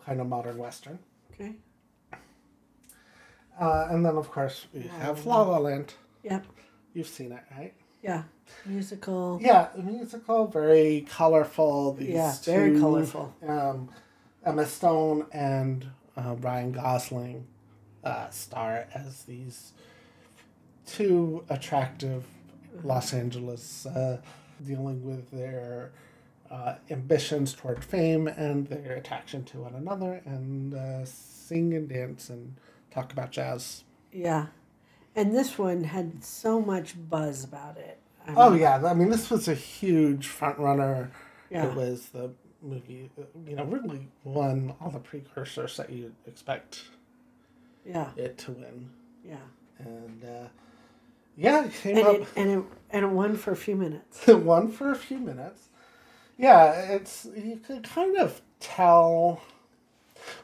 kind 0.05 0.21
of 0.21 0.27
modern 0.27 0.57
western. 0.57 0.99
Okay. 1.33 1.55
Uh, 3.59 3.87
and 3.89 4.05
then, 4.05 4.15
of 4.17 4.29
course, 4.29 4.67
we 4.73 4.83
have 4.83 5.25
La 5.25 5.41
La 5.41 5.49
La 5.49 5.57
Land. 5.57 5.93
Yep. 6.23 6.45
You've 6.93 7.07
seen 7.07 7.31
it, 7.31 7.43
right? 7.57 7.73
Yeah. 8.05 8.23
Musical. 8.65 9.39
Yeah, 9.41 9.69
musical, 9.75 10.45
very 10.47 11.05
colorful. 11.09 11.93
These 11.93 12.09
Yeah, 12.09 12.33
very 12.43 12.71
two, 12.71 12.79
colorful. 12.79 13.33
Um, 13.47 13.89
Emma 14.45 14.65
Stone 14.65 15.25
and 15.31 15.87
uh, 16.15 16.35
Ryan 16.39 16.71
Gosling 16.71 17.47
uh, 18.03 18.29
star 18.29 18.85
as 18.93 19.23
these 19.23 19.73
two 20.85 21.43
attractive 21.49 22.25
Los 22.83 23.11
Angeles 23.13 23.87
uh, 23.87 24.21
dealing 24.63 25.03
with 25.03 25.31
their 25.31 25.91
uh, 26.51 26.75
ambitions 26.91 27.53
toward 27.53 27.83
fame 27.83 28.27
and 28.27 28.67
their 28.67 28.93
attraction 28.93 29.43
to 29.45 29.61
one 29.61 29.73
another 29.73 30.21
and 30.25 30.75
uh, 30.75 31.03
sing 31.05 31.73
and 31.73 31.89
dance 31.89 32.29
and 32.29 32.55
talk 32.91 33.11
about 33.11 33.31
jazz. 33.31 33.83
Yeah. 34.11 34.47
And 35.15 35.33
this 35.35 35.57
one 35.57 35.83
had 35.85 36.23
so 36.23 36.59
much 36.61 36.93
buzz 37.09 37.43
about 37.43 37.77
it. 37.77 37.99
I 38.27 38.33
Oh 38.35 38.53
yeah, 38.53 38.83
I 38.85 38.93
mean 38.93 39.09
this 39.09 39.29
was 39.29 39.47
a 39.47 39.53
huge 39.53 40.27
front 40.27 40.57
runner. 40.59 41.11
Yeah. 41.49 41.67
It 41.67 41.75
was 41.75 42.07
the 42.07 42.31
movie, 42.61 43.09
uh, 43.19 43.23
you 43.47 43.55
know, 43.55 43.63
really 43.65 44.07
won 44.23 44.73
all 44.81 44.89
the 44.89 44.99
precursors 44.99 45.77
that 45.77 45.89
you'd 45.91 46.15
expect 46.27 46.83
Yeah. 47.85 48.09
it 48.17 48.37
to 48.39 48.51
win, 48.51 48.89
Yeah. 49.23 49.35
and 49.79 50.23
uh, 50.25 50.47
yeah, 51.37 51.65
it 51.65 51.73
came 51.73 51.97
And 51.97 52.07
up 52.07 52.15
it, 52.15 52.27
and 52.35 52.49
it 52.51 52.63
and 52.89 53.05
it 53.05 53.09
won 53.09 53.35
for 53.37 53.51
a 53.51 53.55
few 53.55 53.75
minutes. 53.75 54.23
It 54.27 54.39
won 54.39 54.69
for 54.71 54.89
a 54.91 54.95
few 54.95 55.19
minutes. 55.19 55.69
Yeah, 56.37 56.71
it's 56.73 57.25
you 57.35 57.57
could 57.65 57.83
kind 57.83 58.17
of 58.17 58.41
tell. 58.59 59.41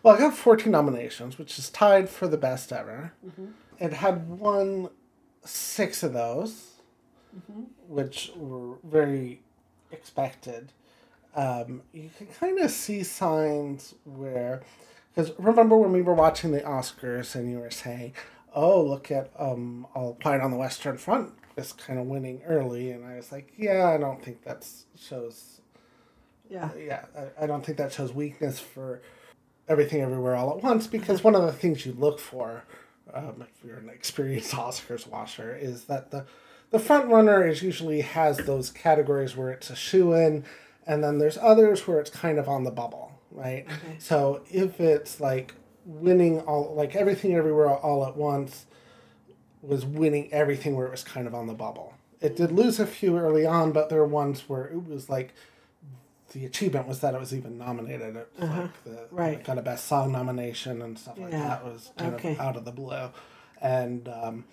Well, 0.04 0.16
I 0.16 0.20
got 0.20 0.36
fourteen 0.36 0.72
nominations, 0.72 1.38
which 1.40 1.58
is 1.58 1.70
tied 1.72 2.08
for 2.10 2.28
the 2.28 2.38
best 2.38 2.72
ever. 2.72 3.14
It 3.82 3.94
had 3.94 4.30
won 4.30 4.92
six 5.44 6.04
of 6.04 6.14
those, 6.14 6.76
which 7.88 8.32
were 8.36 8.76
very 8.84 9.42
expected. 9.92 10.72
Um, 11.36 11.82
you 11.92 12.12
can 12.16 12.28
kind 12.28 12.60
of 12.60 12.70
see 12.70 13.02
signs 13.02 13.96
where, 14.04 14.62
because 15.16 15.32
remember 15.40 15.76
when 15.78 15.92
we 15.92 16.04
were 16.04 16.14
watching 16.14 16.52
the 16.52 16.62
Oscars 16.62 17.34
and 17.34 17.50
you 17.50 17.58
were 17.58 17.72
saying, 17.72 18.14
"Oh, 18.54 18.84
look 18.84 19.10
at 19.10 19.32
um, 19.40 19.88
All 19.96 20.14
Quiet 20.22 20.42
on 20.42 20.52
the 20.52 20.58
Western 20.58 20.98
Front 20.98 21.34
is 21.58 21.74
kind 21.74 21.98
of 22.00 22.06
winning 22.06 22.44
early," 22.46 22.92
and 22.92 23.04
I 23.04 23.16
was 23.16 23.32
like, 23.32 23.52
"Yeah, 23.58 23.88
I 23.88 23.98
don't 23.98 24.24
think 24.24 24.44
that 24.44 24.64
shows. 24.96 25.62
Yeah. 26.52 26.70
Yeah, 26.78 27.06
I, 27.18 27.46
I 27.46 27.48
don't 27.48 27.66
think 27.66 27.80
that 27.80 27.94
shows 27.94 28.14
weakness 28.14 28.60
for 28.60 29.02
everything 29.68 30.02
everywhere 30.02 30.36
all 30.36 30.56
at 30.56 30.62
once 30.62 30.86
because 30.86 31.24
one 31.24 31.34
of 31.34 31.42
the 31.42 31.54
things 31.54 31.84
you 31.84 31.94
look 31.94 32.20
for." 32.20 32.64
Um, 33.14 33.44
if 33.48 33.66
you're 33.66 33.78
an 33.78 33.90
experienced 33.90 34.54
Oscars 34.54 35.08
watcher, 35.08 35.56
is 35.56 35.86
that 35.86 36.12
the 36.12 36.26
the 36.72 36.80
front 36.80 37.10
runner 37.10 37.46
is 37.46 37.62
usually 37.62 38.02
has 38.02 38.38
those 38.38 38.70
categories 38.70 39.36
where 39.36 39.52
it's 39.52 39.70
a 39.70 39.76
shoe 39.76 40.14
in, 40.14 40.46
and 40.88 41.04
then 41.04 41.18
there's 41.18 41.38
others 41.38 41.86
where 41.88 42.00
it's 42.00 42.10
kind 42.10 42.40
of 42.40 42.48
on 42.48 42.64
the 42.64 42.72
bubble, 42.72 43.12
right? 43.30 43.66
Okay. 43.68 43.96
So 44.00 44.42
if 44.50 44.80
it's 44.80 45.20
like 45.20 45.54
winning 45.86 46.40
all, 46.42 46.74
like 46.74 46.96
everything 46.96 47.36
everywhere 47.36 47.70
all 47.70 48.06
at 48.06 48.16
once, 48.16 48.66
was 49.62 49.86
winning 49.86 50.32
everything 50.32 50.76
where 50.76 50.88
it 50.88 50.92
was 50.92 51.04
kind 51.04 51.28
of 51.28 51.36
on 51.36 51.48
the 51.48 51.54
bubble. 51.54 51.94
It 52.22 52.36
did 52.36 52.52
lose 52.52 52.80
a 52.80 52.88
few 52.88 53.18
early 53.18 53.46
on, 53.46 53.72
but 53.72 53.90
there 53.90 54.00
were 54.00 54.08
ones 54.08 54.48
where 54.48 54.66
it 54.66 54.88
was 54.88 55.10
like 55.10 55.34
the 56.34 56.46
achievement 56.46 56.88
was 56.88 57.00
that 57.02 57.14
it 57.14 57.20
was 57.20 57.34
even 57.34 57.58
nominated. 57.58 58.16
It 58.16 58.30
was 58.40 58.50
like 58.50 58.84
the, 58.84 59.08
Right. 59.12 59.38
the 59.40 59.44
kind 59.44 59.60
of 59.60 59.66
best 59.66 59.86
song 59.88 60.12
nomination 60.12 60.82
and 60.82 60.98
stuff 60.98 61.18
like 61.18 61.32
Yeah. 61.32 61.48
that 61.48 61.64
was 61.66 61.92
kind 61.98 62.16
Okay. 62.16 62.34
of 62.34 62.40
out 62.40 62.56
of 62.58 62.66
the 62.66 62.72
blue. 62.72 63.10
And 63.62 64.08
um, 64.08 64.46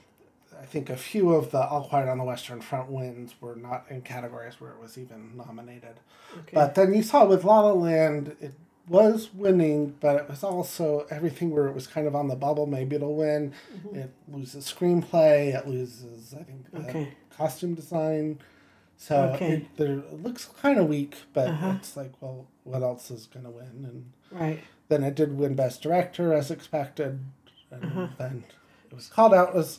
I 0.61 0.65
think 0.67 0.91
a 0.91 0.97
few 0.97 1.31
of 1.35 1.51
the 1.51 1.61
All 1.61 1.85
Quiet 1.89 2.09
on 2.09 2.19
the 2.19 2.25
Western 2.25 2.61
Front 2.61 2.91
wins 2.91 3.35
were 3.41 3.55
not 3.57 3.87
in 3.91 4.03
categories 4.03 4.61
where 4.61 4.71
it 4.73 4.81
was 4.81 4.99
even 4.99 5.37
nominated. 5.37 6.01
Okay. 6.37 6.51
But 6.55 6.75
then 6.75 6.93
you 6.95 7.03
saw 7.03 7.25
with 7.25 7.45
La 7.45 7.61
La 7.61 7.73
Land, 7.73 8.37
it 8.41 8.55
was 8.89 9.33
winning, 9.35 9.95
but 10.01 10.17
it 10.17 10.29
was 10.29 10.43
also 10.43 11.07
everything 11.11 11.51
where 11.51 11.69
it 11.69 11.75
was 11.75 11.87
kind 11.87 12.07
of 12.07 12.17
on 12.17 12.27
the 12.29 12.35
bubble. 12.37 12.67
Maybe 12.67 12.97
it'll 12.97 13.15
win. 13.15 13.53
It 13.93 14.11
loses 14.27 14.65
screenplay. 14.65 15.55
It 15.55 15.69
loses, 15.69 16.35
I 16.35 16.43
think, 16.43 16.67
Okay. 16.75 17.13
costume 17.31 17.75
design. 17.75 18.41
So 19.01 19.33
Okay. 19.35 19.53
it, 19.53 19.77
there, 19.77 19.99
it 20.01 20.23
looks 20.23 20.47
kind 20.61 20.79
of 20.79 20.89
weak, 20.89 21.17
but 21.33 21.49
Uh-huh. 21.49 21.75
it's 21.79 21.97
like, 21.97 22.13
well, 22.21 22.49
what 22.65 22.83
else 22.83 23.11
is 23.11 23.27
going 23.27 23.45
to 23.45 23.51
win? 23.51 23.85
And 23.85 24.13
right. 24.31 24.61
then 24.89 25.05
it 25.05 25.15
did 25.15 25.39
win 25.39 25.55
Best 25.55 25.81
Director 25.83 26.33
as 26.35 26.51
expected, 26.51 27.21
and 27.71 27.83
Uh-huh. 27.85 28.07
then 28.19 28.45
it 28.91 28.95
was 28.95 29.07
called 29.09 29.33
out 29.33 29.57
as 29.57 29.79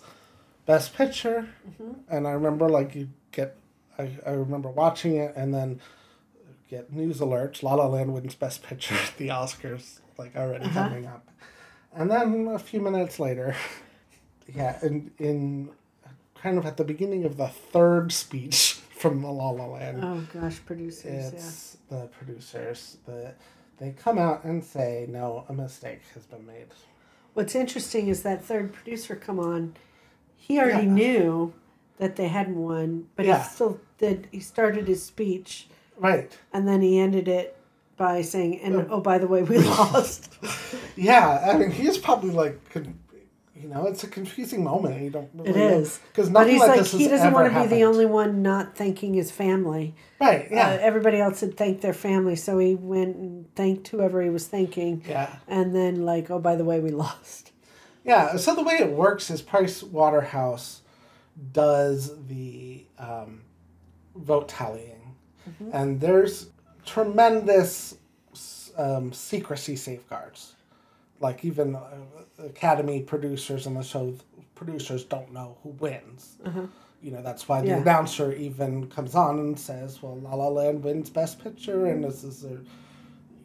Best 0.65 0.95
Picture. 0.95 1.49
Mm-hmm. 1.67 1.91
And 2.07 2.27
I 2.27 2.31
remember 2.31 2.69
like 2.69 2.95
you 2.95 3.09
get, 3.31 3.57
I, 3.97 4.09
I 4.25 4.31
remember 4.31 4.69
watching 4.69 5.17
it 5.17 5.35
and 5.35 5.53
then 5.53 5.81
get 6.69 6.93
news 6.93 7.19
alerts. 7.19 7.61
La 7.61 7.73
La 7.75 7.87
Land 7.87 8.13
wins 8.13 8.35
Best 8.35 8.63
Picture 8.63 8.95
at 8.95 9.17
the 9.17 9.27
Oscars, 9.27 9.99
like 10.17 10.35
already 10.37 10.65
Uh-huh. 10.65 10.83
coming 10.83 11.07
up. 11.07 11.27
And 11.93 12.09
then 12.09 12.47
a 12.47 12.59
few 12.59 12.79
minutes 12.79 13.19
later, 13.19 13.55
yeah, 14.47 14.79
in 14.81 15.11
in 15.17 15.71
kind 16.35 16.57
of 16.57 16.65
at 16.65 16.77
the 16.77 16.83
beginning 16.85 17.25
of 17.25 17.35
the 17.35 17.49
third 17.49 18.11
speech 18.13 18.68
from 18.99 19.21
the 19.21 19.31
La 19.31 19.49
La 19.51 19.65
Land 19.65 20.03
Oh 20.03 20.27
gosh, 20.33 20.59
producers. 20.65 21.33
it's 21.33 21.77
the 21.89 22.07
producers 22.19 22.97
the 23.05 23.33
they 23.77 23.91
come 23.91 24.17
out 24.17 24.43
and 24.43 24.61
say 24.63 25.05
no 25.09 25.45
a 25.47 25.53
mistake 25.53 26.01
has 26.13 26.25
been 26.25 26.45
made. 26.45 26.67
What's 27.33 27.55
interesting 27.55 28.09
is 28.09 28.23
that 28.23 28.43
third 28.43 28.73
producer 28.73 29.15
come 29.15 29.39
on. 29.39 29.75
He 30.35 30.59
already 30.59 30.85
Yeah. 30.87 30.93
knew 30.93 31.53
that 31.97 32.17
they 32.17 32.27
hadn't 32.27 32.57
won, 32.57 33.07
but 33.15 33.25
Yeah. 33.25 33.41
he 33.41 33.49
still 33.49 33.79
did. 33.97 34.27
He 34.31 34.41
started 34.41 34.87
his 34.87 35.03
speech 35.03 35.69
right 35.97 36.37
and 36.53 36.67
then 36.67 36.81
he 36.81 36.99
ended 36.99 37.27
it 37.29 37.55
by 37.97 38.21
saying, 38.21 38.59
"And 38.61 38.87
oh, 38.89 38.99
by 39.01 39.17
the 39.17 39.27
way, 39.27 39.43
we 39.43 39.57
lost." 39.77 40.33
yeah 40.97 41.47
i 41.49 41.57
mean 41.57 41.71
he's 41.71 41.97
probably 41.97 42.31
like 42.31 42.59
you 43.59 43.67
know 43.67 43.85
it's 43.87 44.03
a 44.03 44.07
confusing 44.07 44.63
moment 44.63 45.01
you 45.01 45.09
don't 45.09 45.29
really 45.33 45.49
It 45.49 45.55
is. 45.57 45.99
because 46.11 46.29
But 46.29 46.39
nothing 46.41 46.53
he's 46.53 46.59
like, 46.61 46.69
like, 46.69 46.79
this 46.79 46.91
he 46.91 47.07
doesn't 47.07 47.33
want 47.33 47.45
to 47.45 47.49
be 47.49 47.53
happened. 47.55 47.71
the 47.73 47.83
only 47.83 48.05
one 48.05 48.41
not 48.41 48.75
thanking 48.75 49.13
his 49.13 49.31
family. 49.31 49.95
right 50.21 50.47
yeah 50.49 50.69
Uh, 50.69 50.77
everybody 50.81 51.19
else 51.19 51.41
had 51.41 51.57
thanked 51.57 51.81
their 51.81 51.93
family, 51.93 52.35
so 52.35 52.57
he 52.57 52.75
went 52.75 53.15
and 53.17 53.53
thanked 53.55 53.87
whoever 53.89 54.21
he 54.21 54.29
was 54.29 54.47
thanking. 54.47 55.03
yeah 55.07 55.29
And 55.47 55.75
then, 55.75 56.05
like, 56.05 56.29
oh, 56.31 56.39
by 56.39 56.55
the 56.55 56.63
way, 56.63 56.79
we 56.79 56.91
lost. 57.05 57.51
Yeah, 58.05 58.37
so 58.37 58.55
the 58.55 58.63
way 58.63 58.75
it 58.75 58.91
works 58.91 59.29
is 59.29 59.41
Price 59.41 59.83
Waterhouse 59.83 60.81
does 61.51 62.11
the 62.27 62.85
um, 62.97 63.41
vote 64.15 64.47
tallying. 64.47 65.15
and 65.73 65.99
there's 65.99 66.49
tremendous 66.85 67.95
um, 68.77 69.11
secrecy 69.11 69.75
safeguards. 69.75 70.53
Like 71.19 71.43
even 71.43 71.75
uh, 71.75 71.87
Academy 72.45 73.01
producers 73.01 73.65
and 73.67 73.75
the 73.77 73.83
show 73.83 74.15
producers 74.55 75.03
don't 75.03 75.31
know 75.33 75.57
who 75.63 75.69
wins. 75.69 76.37
You 77.01 77.11
know 77.11 77.21
that's 77.21 77.47
why 77.47 77.61
the 77.61 77.67
Yeah. 77.69 77.77
announcer 77.81 78.33
even 78.33 78.87
comes 78.87 79.15
on 79.15 79.39
and 79.39 79.59
says, 79.59 80.01
"Well, 80.03 80.17
La 80.19 80.33
La 80.35 80.47
Land 80.47 80.83
wins 80.83 81.09
Best 81.09 81.39
Picture," 81.41 81.85
and 81.85 82.03
this 82.03 82.23
is 82.23 82.43
a, 82.43 82.59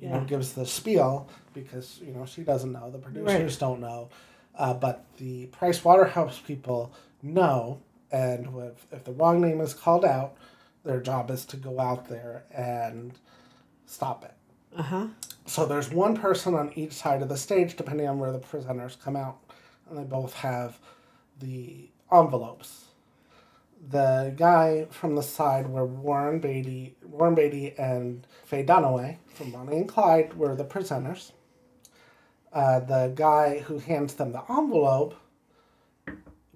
you 0.00 0.08
know 0.08 0.20
gives 0.24 0.52
the 0.54 0.66
spiel 0.66 1.28
because 1.52 2.00
you 2.04 2.12
know 2.12 2.26
she 2.26 2.42
doesn't 2.42 2.72
know, 2.72 2.90
the 2.90 2.98
producers 2.98 3.56
don't 3.58 3.80
know, 3.80 4.08
uh, 4.56 4.74
but 4.74 5.04
the 5.18 5.46
Price 5.46 5.84
Waterhouse 5.84 6.40
people 6.44 6.92
know, 7.22 7.80
and 8.10 8.48
if, 8.58 8.86
if 8.92 9.04
the 9.04 9.12
wrong 9.12 9.40
name 9.40 9.60
is 9.60 9.72
called 9.72 10.04
out, 10.04 10.36
their 10.84 11.00
job 11.00 11.30
is 11.30 11.44
to 11.46 11.56
go 11.56 11.78
out 11.80 12.08
there 12.08 12.44
and 12.52 13.12
stop 13.86 14.24
it. 14.24 14.33
Uh 14.76 14.82
huh. 14.82 15.06
So 15.46 15.66
there's 15.66 15.90
one 15.90 16.16
person 16.16 16.54
on 16.54 16.72
each 16.74 16.92
side 16.92 17.22
of 17.22 17.28
the 17.28 17.36
stage, 17.36 17.76
depending 17.76 18.08
on 18.08 18.18
where 18.18 18.32
the 18.32 18.38
presenters 18.38 19.00
come 19.00 19.16
out, 19.16 19.38
and 19.88 19.98
they 19.98 20.04
both 20.04 20.34
have 20.34 20.78
the 21.38 21.90
envelopes. 22.12 22.86
The 23.90 24.32
guy 24.34 24.86
from 24.90 25.14
the 25.14 25.22
side 25.22 25.68
where 25.68 25.84
Warren 25.84 26.40
Beatty, 26.40 26.96
Warren 27.04 27.34
Beatty 27.34 27.74
and 27.76 28.26
Faye 28.44 28.64
Dunaway 28.64 29.18
from 29.34 29.50
Bonnie 29.50 29.76
and 29.76 29.88
Clyde 29.88 30.34
were 30.34 30.56
the 30.56 30.64
presenters. 30.64 31.32
Uh, 32.50 32.80
the 32.80 33.12
guy 33.14 33.58
who 33.58 33.78
hands 33.78 34.14
them 34.14 34.32
the 34.32 34.42
envelope 34.50 35.14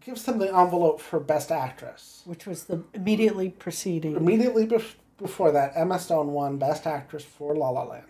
gives 0.01 0.23
them 0.23 0.39
the 0.39 0.47
envelope 0.57 1.01
for 1.01 1.21
Best 1.21 1.53
Actress. 1.53 2.23
Which 2.25 2.47
was 2.47 2.65
the 2.65 2.83
immediately 2.95 3.51
preceding. 3.51 4.17
Immediately 4.17 4.67
bef- 4.67 4.95
before 5.19 5.51
that, 5.53 5.73
Emma 5.77 5.99
Stone 5.99 6.33
won 6.33 6.57
Best 6.59 6.87
Actress 6.87 7.25
for 7.25 7.55
La 7.55 7.71
La 7.71 7.83
Land. 7.85 8.05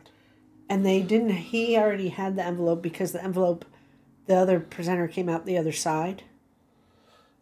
And 0.69 0.85
they 0.85 1.00
didn't, 1.03 1.31
he 1.31 1.77
already 1.77 2.09
had 2.11 2.37
the 2.37 2.45
envelope 2.45 2.83
because 2.83 3.12
the 3.12 3.23
envelope, 3.25 3.65
the 4.27 4.35
other 4.37 4.61
presenter 4.61 5.09
came 5.09 5.29
out 5.29 5.47
the 5.47 5.57
other 5.59 5.73
side. 5.73 6.23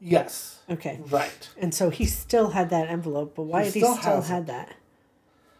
Yes, 0.01 0.61
Okay. 0.71 1.01
right. 1.09 1.49
And 1.57 1.75
so 1.75 1.91
he 1.91 2.05
still 2.05 2.51
had 2.51 2.71
that 2.71 2.89
envelope, 2.89 3.35
but 3.35 3.45
why 3.45 3.61
He 3.65 3.67
did 3.71 3.75
he 3.75 3.81
still 3.81 3.97
still 3.97 4.19
it. 4.19 4.25
had 4.25 4.47
that? 4.47 4.75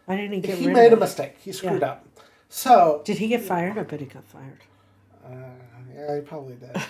Why 0.05 0.15
didn't 0.15 0.33
he 0.33 0.39
get 0.41 0.51
it? 0.51 0.59
he 0.59 0.67
made 0.67 0.91
a 0.93 0.95
it? 0.95 0.99
mistake. 0.99 1.35
He 1.39 1.51
screwed 1.51 1.81
Yeah. 1.81 1.87
up. 1.91 2.05
So 2.49 3.01
Did 3.03 3.17
he 3.17 3.27
get 3.27 3.41
fired? 3.41 3.77
I 3.77 3.83
bet 3.83 3.99
he 3.99 4.05
got 4.05 4.23
fired. 4.25 4.59
uh, 5.25 5.29
yeah, 5.93 6.15
he 6.15 6.21
probably 6.21 6.55
did. 6.55 6.75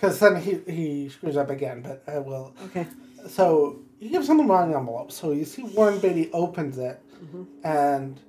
Because 0.00 0.20
then 0.20 0.36
he 0.40 0.60
he 0.72 1.08
screws 1.08 1.36
up 1.36 1.50
again. 1.50 1.82
But 1.82 2.04
I 2.06 2.20
will. 2.20 2.54
Okay. 2.66 2.86
So 3.28 3.80
he 4.00 4.08
gives 4.08 4.28
him 4.28 4.38
the 4.38 4.44
wrong 4.44 4.74
envelope. 4.74 5.12
So 5.12 5.32
you 5.32 5.44
see 5.44 5.62
Warren 5.62 5.98
Beatty 6.00 6.30
opens 6.32 6.78
it, 6.78 7.00
Mm-hmm. 7.24 7.42
and 7.64 8.20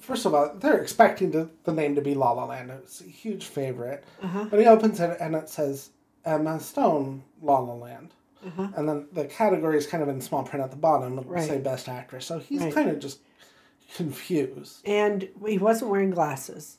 first 0.00 0.26
of 0.26 0.34
all, 0.34 0.52
they're 0.54 0.80
expecting 0.82 1.30
the, 1.30 1.48
the 1.64 1.72
name 1.72 1.94
to 1.94 2.02
be 2.02 2.14
La 2.14 2.30
La 2.32 2.44
Land. 2.44 2.70
It's 2.70 3.00
a 3.00 3.04
huge 3.04 3.46
favorite. 3.46 4.04
Uh-huh. 4.22 4.44
But 4.50 4.60
he 4.60 4.66
opens 4.66 5.00
it 5.00 5.16
and 5.18 5.34
it 5.34 5.48
says 5.48 5.90
Emma 6.26 6.60
Stone 6.60 7.22
La 7.42 7.58
La 7.58 7.72
Land. 7.74 8.10
Uh-huh. 8.46 8.68
And 8.76 8.86
then 8.88 9.06
the 9.12 9.24
category 9.24 9.78
is 9.78 9.86
kind 9.86 10.02
of 10.02 10.08
in 10.10 10.20
small 10.20 10.42
print 10.44 10.62
at 10.62 10.70
the 10.70 10.76
bottom. 10.76 11.18
It 11.18 11.24
will 11.26 11.32
Right. 11.34 11.48
say 11.48 11.58
Best 11.58 11.88
Actress. 11.88 12.26
So 12.26 12.38
he's 12.38 12.60
Right. 12.62 12.72
kind 12.74 12.90
of 12.90 12.98
just 13.00 13.20
confused. 13.96 14.86
And 14.86 15.28
he 15.46 15.56
wasn't 15.58 15.90
wearing 15.90 16.10
glasses. 16.10 16.76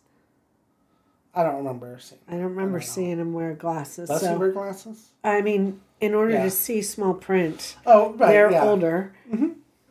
I 1.34 1.44
don't 1.44 1.58
remember 1.58 1.98
seeing. 2.00 2.22
I 2.28 2.34
don't 2.34 2.44
remember 2.44 2.80
don't 2.80 2.88
seeing 2.88 3.18
him 3.20 3.34
wear 3.34 3.54
glasses. 3.54 4.10
Does 4.10 4.22
he 4.28 4.36
wear 4.36 4.52
glasses? 4.52 5.10
I 5.24 5.42
mean, 5.42 5.82
in 6.02 6.14
order 6.14 6.34
Yeah. 6.34 6.44
to 6.44 6.50
see 6.52 6.82
small 6.82 7.14
print, 7.14 7.76
Oh, 7.86 8.10
right. 8.14 8.30
they're 8.30 8.52
yeah. 8.52 8.60
Mm-hmm. 8.62 8.70
older. 8.70 9.14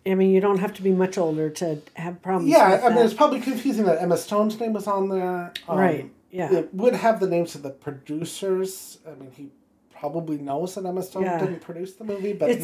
I 0.06 0.14
mean, 0.14 0.30
you 0.30 0.40
don't 0.40 0.58
have 0.58 0.72
to 0.74 0.82
be 0.82 0.92
much 0.92 1.18
older 1.18 1.50
to 1.50 1.82
have 1.94 2.22
problems. 2.22 2.50
Yeah, 2.50 2.80
I 2.82 2.88
mean, 2.88 3.04
it's 3.04 3.12
probably 3.12 3.40
confusing 3.40 3.84
that 3.84 4.00
Emma 4.00 4.16
Stone's 4.16 4.58
name 4.58 4.72
was 4.72 4.86
on 4.86 5.10
there. 5.10 5.52
Um, 5.68 5.78
right. 5.78 6.10
Yeah. 6.30 6.50
It 6.50 6.72
would 6.74 6.94
have 6.94 7.20
the 7.20 7.26
names 7.28 7.54
of 7.54 7.62
the 7.62 7.70
producers. 7.70 8.98
I 9.06 9.10
mean, 9.20 9.30
he 9.32 9.50
probably 9.92 10.38
knows 10.38 10.76
that 10.76 10.86
Emma 10.86 11.02
Stone 11.02 11.24
Yeah. 11.24 11.38
didn't 11.38 11.60
produce 11.60 11.94
the 11.94 12.04
movie, 12.04 12.32
but 12.32 12.48
it 12.50 12.60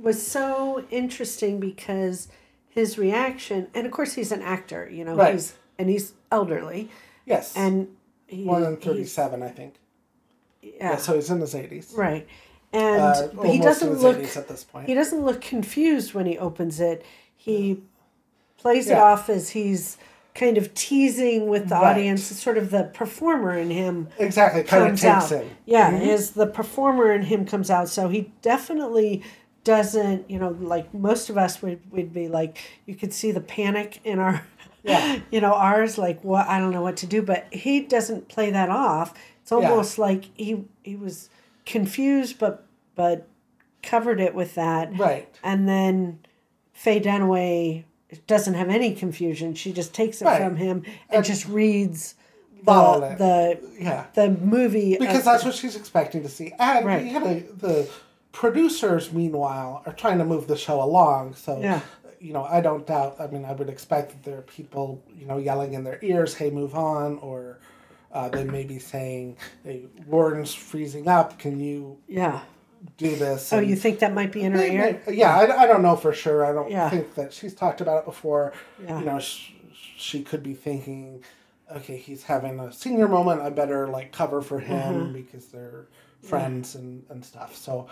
was 0.00 0.24
so 0.24 0.84
interesting 0.90 1.58
because 1.58 2.28
his 2.68 2.98
reaction, 2.98 3.66
and 3.74 3.84
of 3.86 3.90
course 3.92 4.12
he's 4.14 4.30
an 4.30 4.42
actor, 4.42 4.88
you 4.88 5.04
know, 5.04 5.16
Right. 5.16 5.32
he's 5.32 5.54
and 5.78 5.90
he's 5.90 6.12
elderly, 6.30 6.88
yes, 7.26 7.54
and 7.56 7.88
he, 8.26 8.44
more 8.44 8.60
than 8.60 8.76
thirty-seven, 8.76 9.42
I 9.42 9.48
think. 9.48 9.74
Yeah, 10.62 10.70
Yeah, 10.80 10.96
so 10.96 11.14
he's 11.14 11.30
in 11.30 11.40
his 11.40 11.54
eighties. 11.54 11.92
right, 11.96 12.26
and 12.76 13.00
Uh, 13.02 13.28
but 13.34 13.46
he 13.48 13.58
doesn't 13.58 13.98
look 14.00 14.18
at 14.36 14.48
this 14.48 14.64
point. 14.64 14.86
He 14.88 14.94
doesn't 14.94 15.24
look 15.24 15.40
confused 15.40 16.14
when 16.14 16.26
he 16.26 16.36
opens 16.38 16.80
it. 16.80 17.04
He 17.36 17.82
plays 18.58 18.88
it 18.88 18.98
off 18.98 19.28
as 19.30 19.50
he's 19.50 19.96
kind 20.34 20.58
of 20.58 20.74
teasing 20.74 21.46
with 21.48 21.68
the 21.68 21.74
Right. 21.74 21.92
audience. 21.92 22.22
Sort 22.24 22.58
of 22.58 22.70
the 22.70 22.84
performer 22.84 23.56
in 23.56 23.70
him 23.70 24.08
exactly, 24.18 24.62
kind 24.64 24.84
of 24.92 25.00
takes 25.00 25.04
out. 25.04 25.32
in. 25.32 25.50
Yeah, 25.64 25.90
as 25.90 26.32
the 26.32 26.46
performer 26.46 27.12
in 27.12 27.22
him 27.22 27.46
comes 27.46 27.70
out. 27.70 27.88
So 27.88 28.08
he 28.08 28.32
definitely 28.42 29.22
doesn't, 29.64 30.28
you 30.30 30.38
know, 30.38 30.56
like 30.60 30.92
most 30.92 31.30
of 31.30 31.38
us 31.38 31.62
would, 31.62 31.80
would 31.90 32.12
be 32.12 32.28
like, 32.28 32.58
you 32.86 32.94
could 32.94 33.12
see 33.12 33.32
the 33.32 33.40
panic 33.40 34.00
in 34.04 34.18
our, 34.18 34.42
Yeah. 34.84 35.20
you 35.30 35.40
know, 35.40 35.54
ours, 35.54 35.96
like, 35.98 36.22
what, 36.22 36.46
I 36.46 36.58
don't 36.60 36.72
know 36.72 36.82
what 36.82 36.96
to 36.98 37.06
do. 37.06 37.22
But 37.22 37.46
he 37.52 37.80
doesn't 37.80 38.28
play 38.28 38.50
that 38.50 38.68
off. 38.68 39.14
It's 39.42 39.52
almost 39.52 39.98
like 39.98 40.26
he, 40.36 40.64
he 40.82 40.96
was 40.96 41.30
confused, 41.64 42.38
but, 42.38 42.65
but 42.96 43.28
covered 43.82 44.20
it 44.20 44.34
with 44.34 44.56
that. 44.56 44.98
Right. 44.98 45.28
And 45.44 45.68
then 45.68 46.18
Faye 46.72 47.00
Dunaway 47.00 47.84
doesn't 48.26 48.54
have 48.54 48.68
any 48.68 48.94
confusion. 48.94 49.54
She 49.54 49.72
just 49.72 49.94
takes 49.94 50.20
it 50.20 50.24
Right. 50.24 50.42
from 50.42 50.56
him 50.56 50.82
and, 51.10 51.24
just 51.24 51.46
reads 51.46 52.14
the, 52.64 53.14
the, 53.18 53.60
Yeah. 53.78 54.06
the 54.14 54.30
movie. 54.30 54.96
Because 54.98 55.24
that's 55.24 55.44
what 55.44 55.54
she's 55.54 55.76
expecting 55.76 56.22
to 56.22 56.28
see. 56.28 56.52
And 56.58 56.84
Right. 56.86 57.58
the 57.60 57.88
producers, 58.32 59.12
meanwhile, 59.12 59.82
are 59.86 59.92
trying 59.92 60.18
to 60.18 60.24
move 60.24 60.46
the 60.46 60.56
show 60.56 60.82
along. 60.82 61.34
So, 61.34 61.58
Yeah. 61.60 61.80
you 62.20 62.32
know, 62.32 62.44
I 62.44 62.60
don't 62.60 62.86
doubt. 62.86 63.16
I 63.20 63.26
mean, 63.28 63.44
I 63.44 63.52
would 63.52 63.68
expect 63.68 64.10
that 64.10 64.22
there 64.24 64.38
are 64.38 64.42
people, 64.42 65.02
you 65.16 65.26
know, 65.26 65.38
yelling 65.38 65.74
in 65.74 65.84
their 65.84 65.98
ears, 66.02 66.34
"Hey, 66.34 66.50
move 66.50 66.74
on!" 66.74 67.18
Or 67.18 67.58
uh, 68.12 68.28
they 68.30 68.44
may 68.44 68.64
be 68.64 68.78
saying, 68.78 69.36
"Hey, 69.64 69.86
Warren's 70.06 70.54
freezing 70.54 71.06
up. 71.08 71.38
Can 71.38 71.60
you 71.60 71.98
Yeah. 72.08 72.40
Do 72.96 73.16
this?" 73.16 73.52
Oh, 73.52 73.58
you 73.60 73.76
think 73.76 73.98
that 74.00 74.12
might 74.14 74.32
be 74.32 74.42
in 74.42 74.52
her 74.52 74.62
ear? 74.62 75.02
yeah, 75.10 75.36
I, 75.36 75.62
I 75.62 75.66
don't 75.66 75.82
know 75.82 75.96
for 75.96 76.12
sure. 76.12 76.44
I 76.44 76.52
don't 76.52 76.70
Yeah. 76.70 76.88
think 76.90 77.14
that 77.14 77.32
she's 77.32 77.54
talked 77.54 77.80
about 77.80 77.98
it 78.00 78.04
before. 78.04 78.52
Yeah. 78.82 78.98
You 78.98 79.04
know, 79.04 79.18
sh- 79.18 79.52
she 79.96 80.22
could 80.22 80.42
be 80.42 80.54
thinking, 80.54 81.22
okay, 81.74 81.96
he's 81.96 82.24
having 82.24 82.60
a 82.60 82.72
senior 82.72 83.08
moment. 83.08 83.40
I 83.40 83.50
better 83.50 83.88
like 83.88 84.12
cover 84.12 84.40
for 84.42 84.58
him 84.60 85.02
Uh-huh. 85.02 85.12
because 85.12 85.46
they're 85.46 85.86
friends 86.22 86.74
and, 86.74 87.04
and 87.10 87.24
stuff. 87.24 87.56
So, 87.56 87.88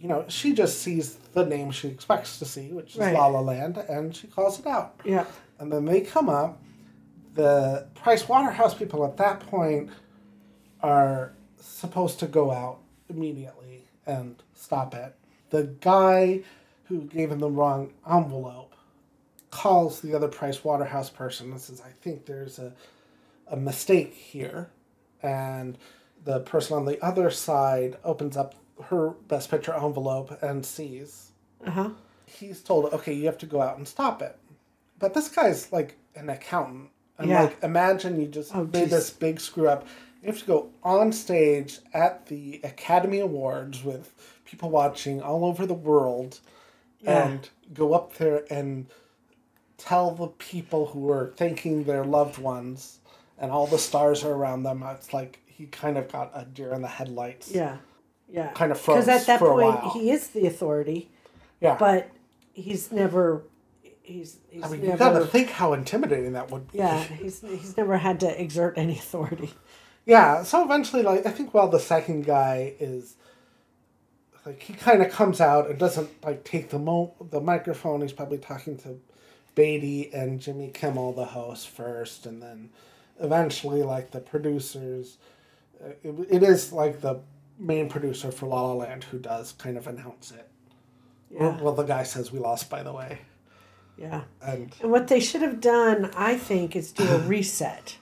you 0.00 0.08
know, 0.08 0.24
she 0.28 0.52
just 0.54 0.80
sees 0.82 1.14
the 1.34 1.44
name 1.44 1.70
she 1.70 1.88
expects 1.88 2.38
to 2.38 2.44
see, 2.44 2.72
which 2.72 2.94
is 2.94 2.98
Right. 3.00 3.14
La 3.14 3.26
La 3.26 3.40
Land, 3.40 3.78
and 3.78 4.14
she 4.14 4.26
calls 4.26 4.58
it 4.60 4.66
out. 4.66 5.00
Yeah. 5.04 5.24
And 5.58 5.72
then 5.72 5.84
they 5.84 6.00
come 6.02 6.28
up. 6.28 6.60
The 7.34 7.86
Price 7.94 8.26
Waterhouse 8.28 8.74
people 8.74 9.04
at 9.04 9.16
that 9.18 9.40
point 9.40 9.90
are 10.82 11.32
supposed 11.60 12.18
to 12.20 12.26
go 12.26 12.50
out 12.50 12.78
immediately 13.08 13.65
and 14.06 14.42
stop 14.54 14.94
it. 14.94 15.14
The 15.50 15.64
guy 15.80 16.42
who 16.84 17.02
gave 17.02 17.30
him 17.30 17.38
the 17.40 17.50
wrong 17.50 17.92
envelope 18.10 18.74
calls 19.50 20.00
the 20.00 20.14
other 20.14 20.28
Price 20.28 20.62
Waterhouse 20.64 21.10
person 21.10 21.50
and 21.52 21.60
says, 21.60 21.80
I 21.80 21.90
think 22.02 22.26
there's 22.26 22.58
a, 22.58 22.72
a 23.48 23.56
mistake 23.56 24.14
here. 24.14 24.70
And 25.22 25.78
the 26.24 26.40
person 26.40 26.76
on 26.76 26.84
the 26.84 27.02
other 27.04 27.30
side 27.30 27.96
opens 28.04 28.36
up 28.36 28.54
her 28.84 29.10
Best 29.28 29.50
Picture 29.50 29.72
envelope 29.74 30.36
and 30.42 30.64
sees 30.64 31.30
Uh 31.66 31.70
huh. 31.70 31.90
he's 32.26 32.60
told, 32.62 32.92
okay, 32.92 33.12
you 33.14 33.26
have 33.26 33.38
to 33.38 33.46
go 33.46 33.60
out 33.62 33.78
and 33.78 33.88
stop 33.88 34.20
it. 34.22 34.36
But 34.98 35.14
this 35.14 35.28
guy's 35.28 35.72
like 35.72 35.96
an 36.14 36.28
accountant. 36.28 36.90
And 37.18 37.30
Yeah. 37.30 37.42
like, 37.44 37.62
imagine 37.62 38.20
you 38.20 38.26
just 38.28 38.54
Oh, 38.54 38.64
this 38.64 39.10
big 39.10 39.40
screw 39.40 39.68
up. 39.68 39.86
You 40.26 40.32
have 40.32 40.40
to 40.40 40.46
go 40.48 40.70
on 40.82 41.12
stage 41.12 41.78
at 41.94 42.26
the 42.26 42.60
Academy 42.64 43.20
Awards 43.20 43.84
with 43.84 44.12
people 44.44 44.70
watching 44.70 45.22
all 45.22 45.44
over 45.44 45.66
the 45.66 45.72
world 45.74 46.40
Yeah. 47.00 47.28
and 47.28 47.48
go 47.72 47.94
up 47.94 48.14
there 48.16 48.42
and 48.50 48.86
tell 49.78 50.10
the 50.10 50.26
people 50.26 50.86
who 50.86 51.08
are 51.12 51.32
thanking 51.36 51.84
their 51.84 52.04
loved 52.04 52.38
ones 52.38 52.98
and 53.38 53.52
all 53.52 53.68
the 53.68 53.78
stars 53.78 54.24
are 54.24 54.32
around 54.32 54.64
them. 54.64 54.82
It's 54.82 55.14
like 55.14 55.38
he 55.46 55.66
kind 55.66 55.96
of 55.96 56.10
got 56.10 56.32
a 56.34 56.44
deer 56.44 56.74
in 56.74 56.82
the 56.82 56.88
headlights. 56.88 57.52
Yeah. 57.52 57.76
Yeah. 58.28 58.50
Kind 58.50 58.72
of 58.72 58.80
froze. 58.80 59.04
Because 59.04 59.20
at 59.22 59.26
that 59.28 59.38
point, 59.38 59.78
he 59.92 60.10
is 60.10 60.26
the 60.30 60.46
authority, 60.48 61.08
Yeah. 61.60 61.76
but 61.78 62.10
he's 62.52 62.90
never. 62.90 63.44
He's, 64.02 64.38
he's 64.50 64.64
I 64.64 64.68
mean, 64.70 64.80
you 64.82 64.88
never. 64.88 64.98
gotta 64.98 65.26
think 65.26 65.50
how 65.50 65.72
intimidating 65.72 66.32
that 66.32 66.50
would 66.50 66.70
be. 66.72 66.78
yeah, 66.78 67.00
he's 67.04 67.40
he's 67.42 67.76
never 67.76 67.96
had 67.98 68.18
to 68.20 68.40
exert 68.42 68.76
any 68.76 68.92
authority. 68.98 69.50
Yeah, 70.06 70.44
so 70.44 70.64
eventually, 70.64 71.02
like 71.02 71.26
I 71.26 71.30
think, 71.30 71.52
while 71.52 71.68
the 71.68 71.80
second 71.80 72.24
guy 72.24 72.74
is 72.78 73.16
like 74.46 74.62
he 74.62 74.72
kind 74.72 75.02
of 75.02 75.10
comes 75.10 75.40
out 75.40 75.68
and 75.68 75.78
doesn't 75.78 76.24
like 76.24 76.44
take 76.44 76.70
the 76.70 76.78
mo 76.78 77.14
the 77.30 77.40
microphone. 77.40 78.00
He's 78.00 78.12
probably 78.12 78.38
talking 78.38 78.78
to 78.78 79.00
Beatty 79.56 80.12
and 80.14 80.40
Jimmy 80.40 80.70
Kimmel, 80.72 81.12
the 81.12 81.24
host, 81.24 81.68
first, 81.68 82.24
and 82.24 82.40
then 82.40 82.70
eventually, 83.20 83.82
like 83.82 84.12
the 84.12 84.20
producers. 84.20 85.18
Uh, 85.84 85.88
it, 86.04 86.14
it 86.30 86.42
is 86.44 86.72
like 86.72 87.00
the 87.00 87.20
main 87.58 87.88
producer 87.88 88.30
for 88.30 88.46
La 88.46 88.62
La 88.62 88.72
Land 88.74 89.04
who 89.04 89.18
does 89.18 89.52
kind 89.52 89.76
of 89.76 89.88
announce 89.88 90.30
it. 90.30 90.48
Yeah. 91.30 91.60
Well, 91.60 91.74
the 91.74 91.82
guy 91.82 92.04
says 92.04 92.30
we 92.30 92.38
lost, 92.38 92.70
by 92.70 92.82
the 92.84 92.92
way. 92.92 93.18
Yeah. 93.98 94.22
And 94.40 94.72
And 94.80 94.90
what 94.92 95.08
they 95.08 95.20
should 95.20 95.42
have 95.42 95.60
done, 95.60 96.12
I 96.14 96.36
think, 96.36 96.76
is 96.76 96.92
do 96.92 97.04
a 97.08 97.18
reset. 97.26 97.96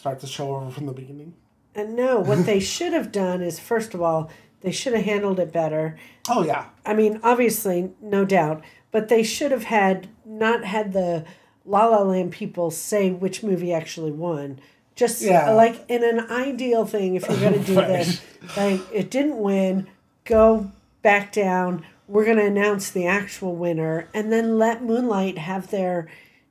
Start 0.00 0.18
the 0.20 0.26
show 0.26 0.56
over 0.56 0.70
from 0.70 0.86
the 0.86 0.92
beginning. 0.94 1.34
And 1.74 1.94
no, 1.94 2.18
what 2.20 2.46
they 2.46 2.58
should 2.74 2.94
have 2.94 3.12
done 3.12 3.42
is, 3.42 3.60
first 3.60 3.92
of 3.92 4.00
all, 4.00 4.30
they 4.62 4.72
should 4.72 4.94
have 4.94 5.04
handled 5.04 5.38
it 5.38 5.52
better. 5.52 5.98
Oh 6.28 6.42
yeah, 6.42 6.66
I 6.86 6.94
mean, 6.94 7.20
obviously, 7.22 7.90
no 8.00 8.24
doubt, 8.24 8.62
but 8.90 9.08
they 9.08 9.22
should 9.22 9.50
have 9.52 9.64
had 9.64 10.08
not 10.24 10.64
had 10.64 10.94
the 10.94 11.26
La 11.66 11.84
La 11.86 12.02
Land 12.02 12.32
people 12.32 12.70
say 12.70 13.10
which 13.10 13.42
movie 13.42 13.74
actually 13.74 14.10
won. 14.10 14.58
Just 14.96 15.20
Yeah. 15.22 15.50
like 15.50 15.84
in 15.88 16.02
an 16.02 16.20
ideal 16.30 16.86
thing, 16.86 17.14
if 17.14 17.28
you're 17.28 17.38
going 17.40 17.52
to 17.62 17.64
do 17.64 17.74
Right. 17.78 17.88
this, 17.88 18.20
like 18.56 18.80
it 18.92 19.10
didn't 19.10 19.38
win, 19.38 19.86
go 20.24 20.70
back 21.02 21.30
down. 21.30 21.84
We're 22.08 22.24
going 22.24 22.38
to 22.38 22.46
announce 22.46 22.90
the 22.90 23.06
actual 23.06 23.54
winner, 23.54 24.08
and 24.14 24.32
then 24.32 24.58
let 24.58 24.82
Moonlight 24.82 25.36
have 25.38 25.70
their 25.70 26.08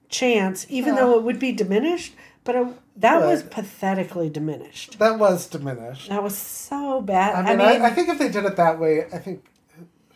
chance, 0.08 0.66
even 0.70 0.94
Yeah. 0.94 1.02
though 1.02 1.18
it 1.18 1.24
would 1.24 1.40
be 1.40 1.52
diminished. 1.52 2.14
But 2.46 2.56
it, 2.56 2.68
that 3.00 3.22
was 3.22 3.44
pathetically 3.44 4.30
diminished. 4.30 5.00
that 5.00 5.18
was 5.20 5.48
diminished. 5.48 6.10
That 6.10 6.24
was 6.24 6.38
so 6.38 7.02
bad. 7.02 7.36
I 7.46 7.56
mean, 7.56 7.62
I, 7.62 7.88
I, 7.88 7.90
think 7.92 8.10
if 8.10 8.20
they 8.20 8.30
did 8.30 8.46
it 8.46 8.56
that 8.58 8.80
way, 8.80 9.06
I 9.14 9.18
think 9.18 9.46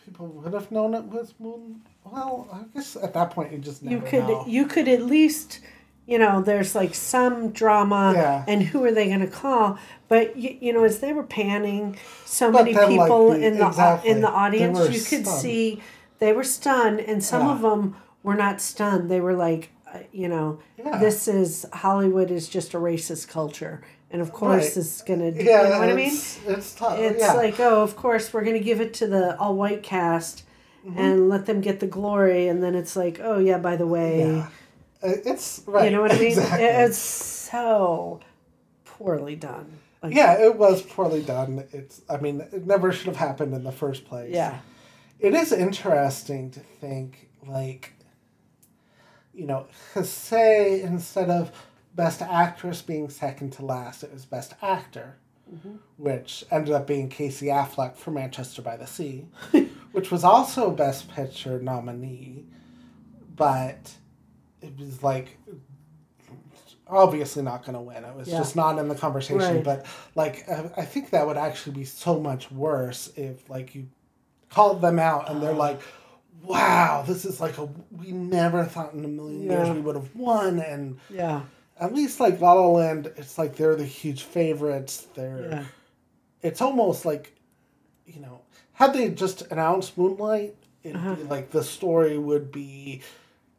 people 0.04 0.26
would 0.28 0.52
have 0.52 0.70
known 0.70 0.94
it 0.94 1.04
was 1.04 1.34
Moon. 1.38 1.80
Well, 2.04 2.48
I 2.52 2.60
guess 2.74 2.96
at 2.96 3.14
that 3.14 3.30
point 3.30 3.52
you 3.52 3.58
just 3.58 3.82
never 3.82 3.96
you 3.96 4.02
could 4.10 4.24
know. 4.24 4.44
you 4.46 4.66
could 4.66 4.88
at 4.88 5.02
least 5.02 5.60
you 6.06 6.18
know 6.18 6.42
there's 6.42 6.74
like 6.74 6.94
some 6.94 7.50
drama 7.50 8.12
Yeah. 8.14 8.44
and 8.46 8.62
who 8.62 8.84
are 8.84 8.92
they 8.92 9.06
going 9.06 9.20
to 9.20 9.26
call 9.26 9.78
but 10.08 10.36
you, 10.36 10.58
you 10.60 10.72
know 10.74 10.84
as 10.84 10.98
they 11.00 11.14
were 11.14 11.22
panning 11.22 11.96
so 12.26 12.52
But 12.52 12.64
many 12.64 12.74
then, 12.74 12.82
like, 12.96 13.06
people 13.08 13.30
the- 13.30 13.46
in 13.46 13.58
the 13.58 13.66
exactly. 13.66 14.10
in 14.10 14.20
the 14.20 14.28
audience 14.28 14.78
you 14.80 15.00
could 15.00 15.26
stunned. 15.26 15.40
see 15.40 15.82
they 16.18 16.34
were 16.34 16.44
stunned 16.44 17.00
and 17.00 17.24
some 17.24 17.46
Yeah. 17.46 17.52
of 17.54 17.62
them 17.62 17.96
were 18.22 18.34
not 18.34 18.60
stunned 18.60 19.10
they 19.10 19.20
were 19.20 19.32
like 19.32 19.70
uh, 19.70 19.73
you 20.12 20.28
know 20.28 20.58
Yeah. 20.78 20.98
this 20.98 21.28
is 21.28 21.66
hollywood 21.72 22.30
is 22.30 22.48
just 22.48 22.74
a 22.74 22.78
racist 22.78 23.28
culture 23.28 23.82
and 24.10 24.20
of 24.22 24.32
course 24.32 24.64
Right. 24.68 24.76
is 24.76 25.02
going 25.06 25.20
to 25.20 25.42
yeah, 25.44 25.62
you 25.62 25.68
know 25.70 25.78
what 25.80 25.88
i 25.88 25.94
mean 25.94 26.08
it's, 26.08 26.38
it's 26.46 26.74
tough. 26.74 26.98
it's 26.98 27.20
yeah. 27.20 27.32
like 27.34 27.58
oh 27.60 27.82
of 27.82 27.96
course 27.96 28.32
we're 28.32 28.44
going 28.44 28.58
to 28.58 28.64
give 28.64 28.80
it 28.80 28.94
to 28.94 29.06
the 29.06 29.36
all 29.38 29.54
white 29.54 29.82
cast 29.82 30.44
Mm-hmm. 30.86 30.98
and 30.98 31.28
let 31.30 31.46
them 31.46 31.62
get 31.62 31.80
the 31.80 31.86
glory 31.86 32.46
and 32.46 32.62
then 32.62 32.74
it's 32.74 32.94
like 32.94 33.18
oh 33.22 33.38
yeah 33.38 33.56
by 33.56 33.74
the 33.74 33.86
way 33.86 34.18
yeah. 34.28 34.48
Uh, 35.02 35.16
It's 35.24 35.62
right. 35.66 35.86
you 35.86 35.90
know 35.96 36.02
what 36.02 36.12
I 36.12 36.18
mean? 36.18 36.28
Exactly. 36.32 36.64
It's 36.66 36.98
so 36.98 38.20
poorly 38.84 39.36
done. 39.36 39.78
Like, 40.02 40.14
yeah, 40.14 40.34
it 40.44 40.56
was 40.56 40.82
poorly 40.82 41.22
done. 41.22 41.64
It's. 41.72 42.02
I 42.08 42.18
mean, 42.18 42.40
it 42.40 42.66
never 42.66 42.92
should 42.92 43.06
have 43.06 43.16
happened 43.16 43.54
in 43.54 43.64
the 43.64 43.72
first 43.72 44.04
place. 44.04 44.32
Yeah. 44.34 44.58
It 45.20 45.34
is 45.34 45.52
interesting 45.52 46.50
to 46.52 46.60
think, 46.60 47.28
like, 47.46 47.92
you 49.34 49.46
know, 49.46 49.66
say 50.02 50.80
instead 50.82 51.30
of 51.30 51.52
best 51.94 52.22
actress 52.22 52.82
being 52.82 53.08
second 53.08 53.52
to 53.54 53.64
last, 53.64 54.02
it 54.02 54.12
was 54.12 54.24
best 54.24 54.54
actor, 54.62 55.16
mm-hmm. 55.52 55.76
which 55.96 56.44
ended 56.50 56.74
up 56.74 56.86
being 56.86 57.08
Casey 57.08 57.46
Affleck 57.46 57.96
for 57.96 58.10
Manchester 58.10 58.62
by 58.62 58.76
the 58.76 58.86
Sea, 58.86 59.26
which 59.92 60.10
was 60.10 60.24
also 60.24 60.70
best 60.70 61.08
picture 61.10 61.60
nominee, 61.60 62.44
but 63.36 63.94
it 64.60 64.76
was 64.78 65.02
like 65.02 65.38
obviously 66.88 67.42
not 67.42 67.64
going 67.64 67.74
to 67.74 67.80
win. 67.80 68.04
It 68.04 68.14
was 68.14 68.28
Yeah. 68.28 68.38
just 68.38 68.56
not 68.56 68.78
in 68.78 68.88
the 68.88 68.94
conversation. 68.94 69.38
Right. 69.56 69.64
But 69.64 69.86
like, 70.14 70.48
I, 70.48 70.70
I 70.76 70.84
think 70.84 71.10
that 71.10 71.26
would 71.26 71.36
actually 71.36 71.76
be 71.76 71.84
so 71.84 72.20
much 72.20 72.50
worse 72.50 73.12
if 73.16 73.48
like 73.48 73.74
you 73.74 73.88
called 74.50 74.80
them 74.80 74.98
out 74.98 75.30
and 75.30 75.42
they're 75.42 75.50
uh-huh. 75.50 75.58
like, 75.58 75.80
"Wow, 76.44 77.04
this 77.06 77.24
is 77.24 77.40
like 77.40 77.58
a 77.58 77.68
we 77.90 78.12
never 78.12 78.64
thought 78.64 78.92
in 78.94 79.04
a 79.04 79.08
million 79.08 79.42
years 79.42 79.70
we 79.70 79.80
would 79.80 79.96
have 79.96 80.14
won." 80.14 80.60
And 80.60 80.98
Yeah. 81.10 81.42
at 81.78 81.94
least 81.94 82.20
like 82.20 82.40
La 82.40 82.52
La 82.52 82.66
Land, 82.68 83.12
it's 83.16 83.38
like 83.38 83.56
they're 83.56 83.76
the 83.76 83.84
huge 83.84 84.22
favorites. 84.22 85.06
They're 85.14 85.40
Yeah. 85.50 85.64
it's 86.42 86.60
almost 86.60 87.04
like 87.04 87.34
you 88.06 88.20
know 88.20 88.40
had 88.74 88.92
they 88.92 89.08
just 89.10 89.42
announced 89.50 89.96
Moonlight, 89.96 90.56
it'd 90.82 90.96
Uh-huh. 90.96 91.14
be 91.14 91.22
like 91.24 91.50
the 91.50 91.62
story 91.64 92.18
would 92.18 92.50
be, 92.50 93.00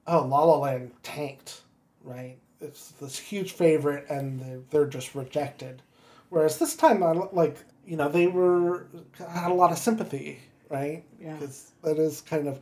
oh, 0.08 0.26
La 0.26 0.43
La 0.43 0.58
Land 0.58 0.91
tanked, 1.04 1.62
right? 2.04 2.38
It's 2.60 2.89
this 3.02 3.17
huge 3.17 3.54
favorite, 3.54 4.06
and 4.10 4.39
they're, 4.41 4.60
they're 4.69 4.86
just 4.88 5.15
rejected. 5.15 5.82
Whereas 6.30 6.58
this 6.60 6.76
time, 6.76 7.02
I 7.04 7.12
like 7.12 7.58
you 7.86 7.95
know 7.98 8.10
they 8.10 8.28
were 8.28 8.88
had 9.17 9.52
a 9.52 9.54
lot 9.54 9.71
of 9.71 9.78
sympathy, 9.78 10.39
right? 10.69 11.04
Yeah. 11.21 11.34
Because 11.36 11.71
that 11.84 11.97
is 11.97 12.21
kind 12.21 12.47
of 12.47 12.60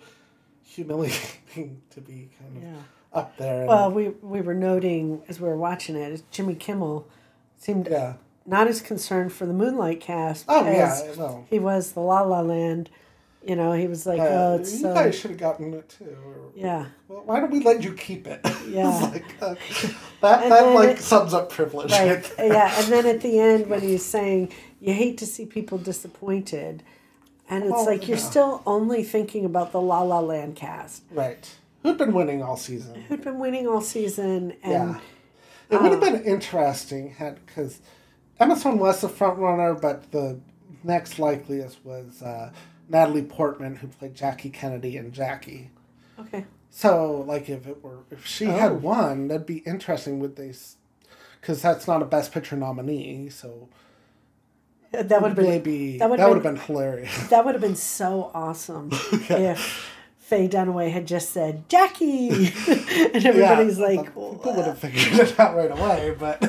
humiliating 0.63 1.81
to 1.91 2.01
be 2.01 2.29
kind 2.39 2.57
of 2.57 2.63
Yeah. 2.63 2.81
up 3.13 3.37
there. 3.37 3.59
And, 3.61 3.67
Well, 3.67 3.91
we 3.91 4.09
we 4.21 4.41
were 4.41 4.53
noting 4.55 5.21
as 5.27 5.39
we 5.39 5.47
were 5.47 5.57
watching 5.57 5.95
it, 5.95 6.23
Jimmy 6.31 6.55
Kimmel 6.55 7.07
seemed 7.57 7.87
yeah. 7.89 8.13
not 8.45 8.67
as 8.67 8.81
concerned 8.81 9.31
for 9.33 9.45
the 9.45 9.53
Moonlight 9.53 9.99
cast 10.01 10.45
Oh 10.47 10.65
as 10.65 11.03
yeah. 11.05 11.13
No. 11.17 11.45
he 11.49 11.59
was 11.59 11.93
the 11.93 12.01
La 12.01 12.21
La 12.21 12.41
Land. 12.41 12.89
You 13.45 13.57
know, 13.57 13.73
he 13.73 13.87
was 13.87 14.05
like, 14.05 14.21
Uh, 14.21 14.27
oh, 14.29 14.55
it's 14.55 14.79
you 14.79 14.83
guys 14.83 15.15
should 15.19 15.31
have 15.31 15.39
gotten 15.39 15.73
it 15.73 15.89
too. 15.89 16.15
Or, 16.25 16.51
yeah, 16.55 16.85
Well, 17.09 17.23
why 17.25 17.41
don't 17.41 17.51
we 17.51 17.59
let 17.59 17.83
you 17.83 17.93
keep 17.93 18.25
it? 18.25 18.39
Yeah. 18.69 18.87
like, 18.87 19.25
uh, 19.41 19.55
that 20.21 20.43
And 20.43 20.51
that 20.53 20.73
like 20.73 20.89
it- 20.91 20.99
sums 20.99 21.33
up 21.33 21.49
privilege. 21.49 21.91
right, 21.91 22.33
yeah. 22.39 22.73
And 22.81 22.91
then 22.91 23.05
at 23.05 23.19
the 23.19 23.37
end, 23.39 23.67
when 23.67 23.81
he's 23.89 24.05
saying, 24.05 24.53
you 24.79 24.93
hate 24.93 25.17
to 25.17 25.25
see 25.25 25.45
people 25.45 25.77
disappointed, 25.77 26.83
and 27.49 27.63
it's 27.63 27.71
Well, 27.71 27.85
like 27.85 28.07
you're 28.07 28.17
yeah. 28.17 28.23
still 28.23 28.61
only 28.65 29.03
thinking 29.03 29.45
about 29.45 29.71
the 29.71 29.81
La 29.81 30.01
La 30.01 30.19
Land 30.19 30.55
cast. 30.55 31.03
right. 31.11 31.49
Who'd 31.83 31.97
been 31.97 32.13
winning 32.13 32.41
all 32.41 32.55
season? 32.55 33.01
who'd 33.09 33.23
been 33.23 33.39
winning 33.39 33.67
all 33.67 33.81
season 33.81 34.53
and 34.63 34.71
Yeah. 34.71 34.99
It 35.69 35.81
would 35.81 35.91
have 35.91 36.03
uh, 36.03 36.11
been 36.11 36.23
interesting 36.23 37.09
had 37.11 37.45
because 37.45 37.79
Emma 38.39 38.55
Stone 38.55 38.77
was 38.79 39.01
the 39.01 39.09
front 39.09 39.39
runner, 39.39 39.73
but 39.73 40.11
the 40.11 40.39
next 40.83 41.17
likeliest 41.19 41.83
was 41.83 42.21
uh, 42.21 42.51
Natalie 42.89 43.23
Portman, 43.23 43.75
who 43.77 43.87
played 43.87 44.13
Jackie 44.15 44.49
Kennedy 44.49 44.97
and 44.97 45.11
Jackie. 45.13 45.71
okay 46.19 46.45
So, 46.69 47.23
like, 47.27 47.49
if 47.49 47.65
it 47.67 47.83
were 47.83 47.99
if 48.11 48.25
she 48.25 48.45
Oh. 48.47 48.51
had 48.51 48.81
won, 48.81 49.27
that'd 49.29 49.45
be 49.47 49.57
interesting. 49.59 50.19
Would 50.19 50.35
they? 50.35 50.53
Because 51.41 51.61
that's 51.61 51.87
not 51.87 52.01
a 52.01 52.05
Best 52.05 52.31
Picture 52.31 52.55
nominee, 52.55 53.29
so 53.29 53.67
that 54.93 55.21
would 55.21 55.29
have 55.29 55.35
been 55.35 55.45
maybe 55.45 55.97
that 55.97 55.99
that 55.99 56.09
would 56.09 56.19
would've 56.19 56.43
been- 56.43 56.53
been 56.55 56.61
hilarious. 56.63 57.27
that 57.29 57.43
would 57.45 57.55
have 57.55 57.61
been 57.61 57.75
so 57.75 58.31
awesome 58.33 58.89
if 59.11 59.89
Faye 60.17 60.47
Dunaway 60.47 60.91
had 60.91 61.05
just 61.07 61.31
said 61.31 61.67
Jackie 61.67 62.29
and 62.67 63.25
everybody's 63.25 63.77
Yeah, 63.79 63.85
like 63.85 64.05
people 64.05 64.39
would 64.45 64.65
have 64.65 64.77
figured 64.79 65.19
it 65.27 65.39
out 65.39 65.55
right 65.55 65.71
away, 65.71 66.15
but 66.17 66.41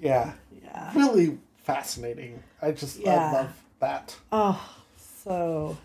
yeah, 0.00 0.32
yeah 0.62 0.92
really 0.94 1.38
fascinating. 1.58 2.42
I 2.62 2.72
just 2.72 2.98
Yeah. 3.00 3.28
I 3.28 3.32
love 3.32 3.50
that. 3.80 4.16
oh 4.32 4.76
so 5.24 5.76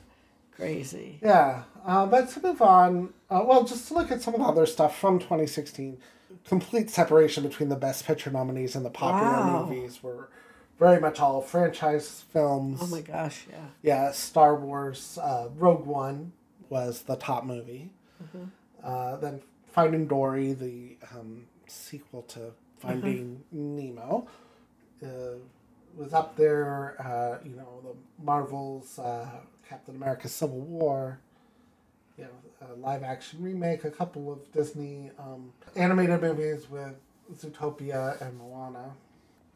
crazy 0.52 1.18
Yeah, 1.24 1.64
uh, 1.86 2.06
but 2.06 2.30
to 2.32 2.42
move 2.44 2.62
on, 2.62 3.14
uh, 3.30 3.42
well, 3.46 3.64
just 3.64 3.88
to 3.88 3.94
look 3.94 4.12
at 4.12 4.22
some 4.22 4.34
of 4.36 4.42
the 4.42 4.46
other 4.46 4.66
stuff 4.66 4.98
from 5.00 5.18
2016, 5.20 5.98
complete 6.46 6.90
separation 6.90 7.44
between 7.44 7.70
the 7.70 7.76
Best 7.78 8.06
Picture 8.06 8.30
nominees 8.30 8.76
and 8.76 8.86
the 8.86 8.90
popular 8.90 9.32
Wow. 9.32 9.66
movies 9.66 10.04
were 10.04 10.30
very 10.80 11.00
much 11.00 11.20
all 11.20 11.42
franchise 11.42 12.24
films. 12.32 12.80
oh 12.82 12.88
my 12.88 13.02
gosh 13.02 13.46
yeah 13.50 13.66
Yeah, 13.82 14.12
Star 14.12 14.56
Wars 14.56 15.18
uh, 15.22 15.50
Rogue 15.56 15.86
One 15.86 16.32
was 16.70 17.02
the 17.04 17.16
top 17.16 17.46
movie. 17.46 17.90
Mm-hmm. 18.24 18.46
Uh, 18.84 19.16
then 19.18 19.42
Finding 19.68 20.08
Dory, 20.08 20.54
the 20.54 20.98
um, 21.14 21.46
sequel 21.68 22.22
to 22.24 22.52
Finding 22.80 23.44
Mm-hmm. 23.54 23.76
Nemo, 23.78 24.28
uh, 25.04 25.08
was 25.98 26.14
up 26.14 26.36
there. 26.36 26.96
Uh, 27.00 27.44
you 27.48 27.56
know, 27.56 27.82
the 27.84 28.24
Marvel's 28.24 28.98
uh, 29.00 29.28
Captain 29.68 29.96
America 29.96 30.28
Civil 30.28 30.60
War. 30.62 31.20
You 32.18 32.26
know, 32.26 32.76
live 32.78 33.04
action 33.04 33.42
remake, 33.42 33.84
a 33.86 33.92
couple 33.92 34.32
of 34.32 34.52
Disney 34.52 35.12
um, 35.18 35.54
animated 35.76 36.22
movies 36.22 36.70
with 36.70 36.96
Zootopia 37.36 38.20
and 38.22 38.38
Moana. 38.38 38.92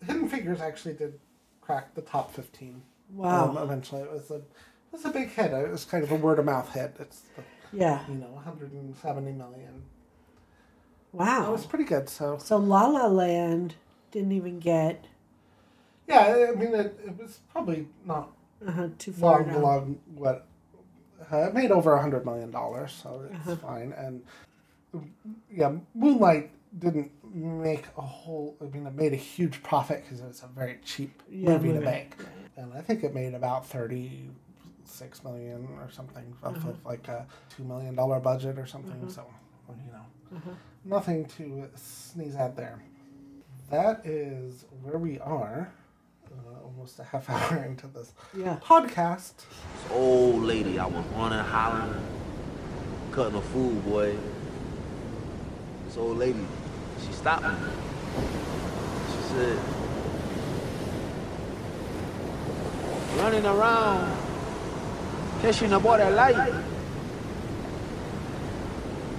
Hidden 0.06 0.30
Figures 0.30 0.62
actually 0.62 0.94
did 0.96 1.20
crack 1.62 1.94
the 1.96 2.02
top 2.02 2.34
15. 2.34 2.82
wow 3.14 3.50
Um, 3.50 3.58
eventually, 3.58 4.02
it 4.02 4.12
was 4.12 4.30
a 4.32 4.36
it 4.36 4.44
was 4.92 5.06
a 5.06 5.10
big 5.10 5.30
hit. 5.30 5.52
It 5.52 5.72
was 5.72 5.86
kind 5.86 6.04
of 6.04 6.12
a 6.12 6.16
word 6.16 6.40
of 6.40 6.46
mouth 6.46 6.72
hit. 6.74 6.96
It's 7.00 7.24
yeah 7.72 8.06
you 8.08 8.16
know 8.16 8.28
170 8.28 9.32
million. 9.32 9.84
Wow, 11.12 11.50
it 11.50 11.52
was 11.52 11.66
pretty 11.66 11.86
good. 11.86 12.10
So 12.10 12.38
so 12.40 12.58
La 12.58 12.88
La 12.88 13.08
Land 13.08 13.76
didn't 14.12 14.32
even 14.32 14.60
get 14.60 15.06
yeah, 16.08 16.48
I 16.52 16.56
mean 16.56 16.74
it, 16.76 17.00
it 17.06 17.18
was 17.18 17.40
probably 17.52 17.88
not 18.06 18.32
uh, 18.68 18.90
too 18.98 19.12
far 19.14 19.40
long 19.42 19.48
down 19.48 19.56
along 19.56 20.00
what 20.16 20.48
Uh, 21.32 21.48
it 21.48 21.54
made 21.54 21.72
over 21.72 21.94
a 21.94 22.02
hundred 22.02 22.26
million 22.26 22.52
dollars, 22.52 22.92
so 22.92 23.24
it's 23.32 23.48
uh-huh. 23.48 23.56
fine. 23.56 23.94
And 23.94 24.22
yeah, 25.50 25.72
Moonlight 25.96 26.52
didn't 26.80 27.12
make 27.34 27.86
a 27.98 28.02
whole. 28.02 28.58
I 28.62 28.66
mean, 28.66 28.88
it 28.88 28.94
made 28.94 29.14
a 29.14 29.18
huge 29.18 29.62
profit 29.64 30.04
because 30.04 30.22
it 30.22 30.28
was 30.28 30.44
a 30.44 30.48
very 30.48 30.80
cheap 30.84 31.22
yeah, 31.30 31.50
movie, 31.50 31.68
movie 31.70 31.80
to 31.80 31.86
make, 31.86 32.16
and 32.58 32.74
I 32.74 32.82
think 32.82 33.04
it 33.04 33.14
made 33.14 33.34
about 33.34 33.66
thirty 33.66 34.30
six 34.86 35.24
million 35.24 35.68
or 35.80 35.90
something 35.90 36.36
off 36.44 36.58
uh-huh. 36.58 36.70
of 36.70 36.86
like 36.86 37.08
a 37.08 37.26
two 37.56 37.64
million 37.64 37.96
dollar 37.96 38.20
budget 38.20 38.58
or 38.58 38.66
something. 38.66 39.02
Uh-huh. 39.02 39.10
So 39.10 39.26
you 39.70 39.92
know, 39.92 40.38
uh-huh. 40.38 40.52
nothing 40.86 41.26
to 41.38 41.70
sneeze 41.76 42.36
at 42.36 42.56
there. 42.56 42.82
That 43.70 44.06
is 44.06 44.66
where 44.82 44.98
we 44.98 45.20
are. 45.20 45.72
Uh, 46.32 46.64
almost 46.64 46.98
a 46.98 47.04
half 47.04 47.30
hour 47.52 47.64
into 47.64 47.86
this 47.88 48.14
yeah. 48.36 48.58
podcast. 48.64 49.36
This 49.36 49.92
old 49.92 50.42
lady, 50.42 50.80
I 50.80 50.86
was 50.88 51.06
running, 51.16 51.38
hollering, 51.40 51.94
cutting 53.12 53.38
a 53.38 53.42
fool, 53.42 53.74
boy. 53.82 54.16
This 55.86 55.98
old 55.98 56.18
lady, 56.18 56.40
she 57.06 57.14
stopped 57.14 57.44
me. 57.44 57.56
She 59.08 59.22
said, 59.30 59.60
running 63.18 63.46
around, 63.46 64.18
catching 65.42 65.74
a 65.74 65.80
boy 65.80 65.98
that 65.98 66.14
light. 66.14 66.54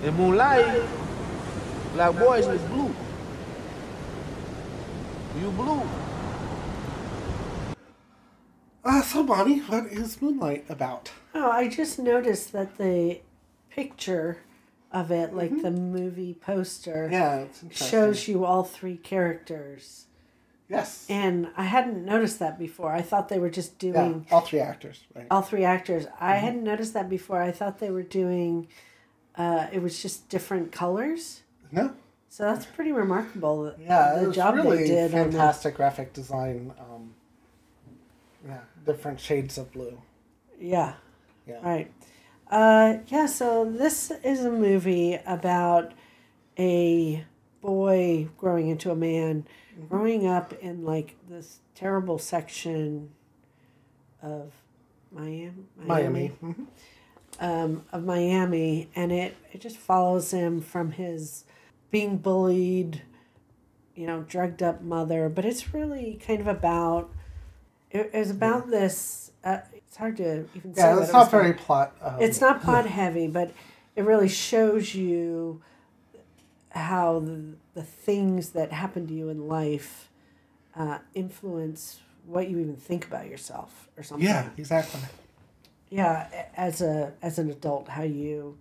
In 0.02 0.14
moonlight, 0.14 0.82
black 1.94 2.18
boys 2.18 2.46
is 2.46 2.60
blue. 2.62 2.94
You 5.40 5.50
blue. 5.50 5.82
Uh, 8.84 9.00
so, 9.00 9.22
Bonnie, 9.22 9.60
what 9.60 9.86
is 9.86 10.20
Moonlight 10.20 10.66
about? 10.68 11.10
Oh, 11.34 11.50
I 11.50 11.68
just 11.68 11.98
noticed 11.98 12.52
that 12.52 12.76
the 12.76 13.20
picture 13.70 14.38
of 14.94 15.10
it, 15.10 15.34
like 15.34 15.50
mm-hmm. 15.50 15.62
the 15.62 15.70
movie 15.70 16.32
poster, 16.32 17.08
yeah, 17.12 17.44
shows 17.70 18.26
you 18.28 18.46
all 18.46 18.64
three 18.64 18.96
characters. 18.96 20.06
Yes. 20.68 21.04
And 21.10 21.48
I 21.58 21.64
hadn't 21.64 22.06
noticed 22.06 22.38
that 22.38 22.58
before. 22.58 22.90
I 22.90 23.02
thought 23.02 23.28
they 23.28 23.38
were 23.38 23.50
just 23.50 23.78
doing 23.78 24.24
yeah, 24.26 24.34
all 24.34 24.40
three 24.40 24.60
actors, 24.60 25.00
right? 25.14 25.26
All 25.30 25.42
three 25.42 25.64
actors. 25.64 26.06
Mm-hmm. 26.06 26.24
I 26.24 26.36
hadn't 26.36 26.64
noticed 26.64 26.94
that 26.94 27.10
before. 27.10 27.42
I 27.42 27.52
thought 27.52 27.80
they 27.80 27.90
were 27.90 28.02
doing 28.02 28.68
uh, 29.36 29.66
it 29.72 29.82
was 29.82 30.00
just 30.00 30.28
different 30.28 30.72
colors. 30.72 31.42
No. 31.72 31.92
So 32.28 32.44
that's 32.44 32.66
pretty 32.66 32.92
remarkable. 32.92 33.74
Yeah, 33.78 34.20
the 34.20 34.32
job 34.32 34.54
really 34.56 34.78
they 34.78 34.86
did. 34.86 35.10
Fantastic 35.10 35.76
graphic 35.76 36.12
design. 36.12 36.72
Um, 36.78 37.14
yeah, 38.46 38.60
different 38.86 39.20
shades 39.20 39.58
of 39.58 39.72
blue. 39.72 40.00
Yeah. 40.58 40.94
Yeah. 41.46 41.60
Right. 41.62 41.92
Uh, 42.54 42.98
yeah, 43.08 43.26
so 43.26 43.64
this 43.64 44.12
is 44.22 44.44
a 44.44 44.50
movie 44.50 45.18
about 45.26 45.90
a 46.56 47.24
boy 47.60 48.28
growing 48.38 48.68
into 48.68 48.92
a 48.92 48.94
man, 48.94 49.44
mm-hmm. 49.72 49.88
growing 49.88 50.28
up 50.28 50.52
in 50.60 50.84
like 50.84 51.16
this 51.28 51.58
terrible 51.74 52.16
section 52.16 53.10
of 54.22 54.52
Miami. 55.10 55.64
Miami. 55.76 56.32
Mm-hmm. 56.40 56.62
Um, 57.40 57.82
of 57.90 58.04
Miami, 58.04 58.88
and 58.94 59.10
it, 59.10 59.36
it 59.52 59.60
just 59.60 59.76
follows 59.76 60.30
him 60.30 60.60
from 60.60 60.92
his 60.92 61.42
being 61.90 62.18
bullied, 62.18 63.02
you 63.96 64.06
know, 64.06 64.24
drugged 64.28 64.62
up 64.62 64.80
mother. 64.80 65.28
But 65.28 65.44
it's 65.44 65.74
really 65.74 66.20
kind 66.24 66.40
of 66.40 66.46
about 66.46 67.10
it, 67.90 68.10
it's 68.14 68.30
about 68.30 68.66
yeah. 68.66 68.78
this. 68.78 69.32
Uh, 69.42 69.58
it's 69.94 70.00
hard 70.00 70.16
to 70.16 70.44
even 70.56 70.74
say. 70.74 70.82
Yeah, 70.82 71.00
it's 71.00 71.12
not 71.12 71.30
very 71.30 71.52
plot. 71.52 71.94
Um, 72.02 72.16
it's 72.18 72.40
not 72.40 72.60
plot 72.60 72.84
heavy, 72.84 73.28
but 73.28 73.52
it 73.94 74.02
really 74.02 74.28
shows 74.28 74.92
you 74.92 75.62
how 76.70 77.20
the, 77.20 77.54
the 77.74 77.84
things 77.84 78.50
that 78.50 78.72
happen 78.72 79.06
to 79.06 79.14
you 79.14 79.28
in 79.28 79.46
life 79.46 80.10
uh, 80.74 80.98
influence 81.14 82.00
what 82.26 82.50
you 82.50 82.58
even 82.58 82.74
think 82.74 83.06
about 83.06 83.28
yourself 83.28 83.88
or 83.96 84.02
something. 84.02 84.26
Yeah, 84.26 84.48
exactly. 84.56 85.00
Yeah, 85.90 86.26
as 86.56 86.82
a 86.82 87.12
as 87.22 87.38
an 87.38 87.48
adult, 87.48 87.86
how 87.86 88.02
you 88.02 88.58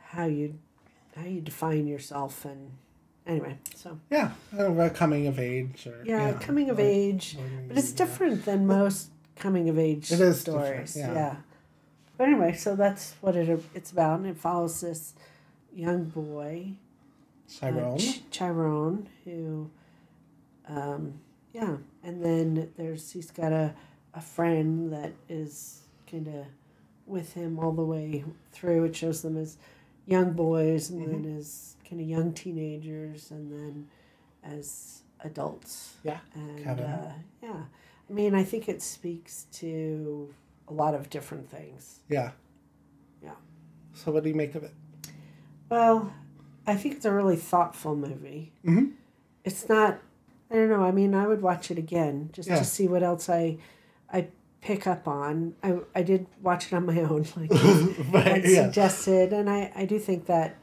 how 0.00 0.24
you 0.24 0.58
how 1.14 1.26
you 1.26 1.40
define 1.40 1.86
yourself 1.86 2.44
and 2.44 2.72
anyway, 3.24 3.56
so 3.76 4.00
yeah, 4.10 4.32
a 4.58 4.90
coming 4.90 5.28
of 5.28 5.38
age 5.38 5.86
or 5.86 6.02
yeah, 6.04 6.30
yeah 6.30 6.38
coming 6.40 6.70
of 6.70 6.80
age, 6.80 7.38
but 7.68 7.78
it's 7.78 7.92
different 7.92 8.38
yeah. 8.38 8.46
than 8.46 8.66
most 8.66 9.11
coming 9.36 9.68
of 9.68 9.78
age 9.78 10.10
it 10.12 10.20
is 10.20 10.40
stories. 10.40 10.96
Yeah. 10.96 11.12
yeah. 11.12 11.36
But 12.16 12.28
anyway, 12.28 12.52
so 12.54 12.76
that's 12.76 13.14
what 13.20 13.36
it 13.36 13.62
it's 13.74 13.90
about, 13.90 14.20
and 14.20 14.28
it 14.28 14.36
follows 14.36 14.80
this 14.80 15.14
young 15.74 16.04
boy, 16.04 16.72
Chiron, 17.48 17.94
uh, 17.94 17.98
Ch- 17.98 18.22
Chiron, 18.30 19.08
who, 19.24 19.70
um, 20.68 21.14
yeah, 21.52 21.76
and 22.04 22.24
then 22.24 22.72
there's 22.76 23.10
he's 23.10 23.30
got 23.30 23.52
a 23.52 23.74
a 24.14 24.20
friend 24.20 24.92
that 24.92 25.12
is 25.28 25.82
kind 26.10 26.28
of 26.28 26.46
with 27.06 27.32
him 27.32 27.58
all 27.58 27.72
the 27.72 27.84
way 27.84 28.24
through. 28.52 28.84
It 28.84 28.94
shows 28.94 29.22
them 29.22 29.36
as 29.36 29.56
young 30.06 30.32
boys, 30.32 30.90
and 30.90 31.02
mm-hmm. 31.02 31.22
then 31.22 31.36
as 31.38 31.76
kind 31.88 32.00
of 32.00 32.08
young 32.08 32.32
teenagers 32.32 33.30
and 33.30 33.52
then 33.52 33.88
as 34.44 35.02
adults. 35.20 35.94
Yeah. 36.02 36.18
And 36.34 36.80
uh, 36.80 37.12
yeah, 37.42 37.62
I 38.08 38.12
mean, 38.12 38.34
I 38.34 38.44
think 38.44 38.68
it 38.68 38.82
speaks 38.82 39.46
to 39.52 40.34
a 40.68 40.72
lot 40.72 40.94
of 40.94 41.10
different 41.10 41.50
things. 41.50 42.00
Yeah. 42.08 42.32
Yeah. 43.22 43.30
So, 43.94 44.12
what 44.12 44.22
do 44.22 44.28
you 44.28 44.34
make 44.34 44.54
of 44.54 44.64
it? 44.64 44.74
Well, 45.68 46.12
I 46.66 46.76
think 46.76 46.96
it's 46.96 47.04
a 47.04 47.12
really 47.12 47.36
thoughtful 47.36 47.96
movie. 47.96 48.52
Mm-hmm. 48.64 48.90
It's 49.44 49.68
not. 49.68 50.00
I 50.50 50.54
don't 50.54 50.68
know. 50.68 50.84
I 50.84 50.90
mean, 50.90 51.14
I 51.14 51.26
would 51.26 51.40
watch 51.40 51.70
it 51.70 51.78
again 51.78 52.28
just 52.32 52.48
yeah. 52.48 52.58
to 52.58 52.64
see 52.64 52.86
what 52.86 53.02
else 53.02 53.30
I, 53.30 53.56
I 54.12 54.28
pick 54.60 54.86
up 54.86 55.08
on. 55.08 55.54
I, 55.62 55.78
I 55.94 56.02
did 56.02 56.26
watch 56.42 56.66
it 56.66 56.74
on 56.74 56.86
my 56.86 57.00
own, 57.00 57.26
like 57.36 57.50
right, 58.12 58.44
yeah. 58.44 58.66
suggested, 58.66 59.32
and 59.32 59.48
I, 59.48 59.72
I 59.74 59.86
do 59.86 59.98
think 59.98 60.26
that 60.26 60.56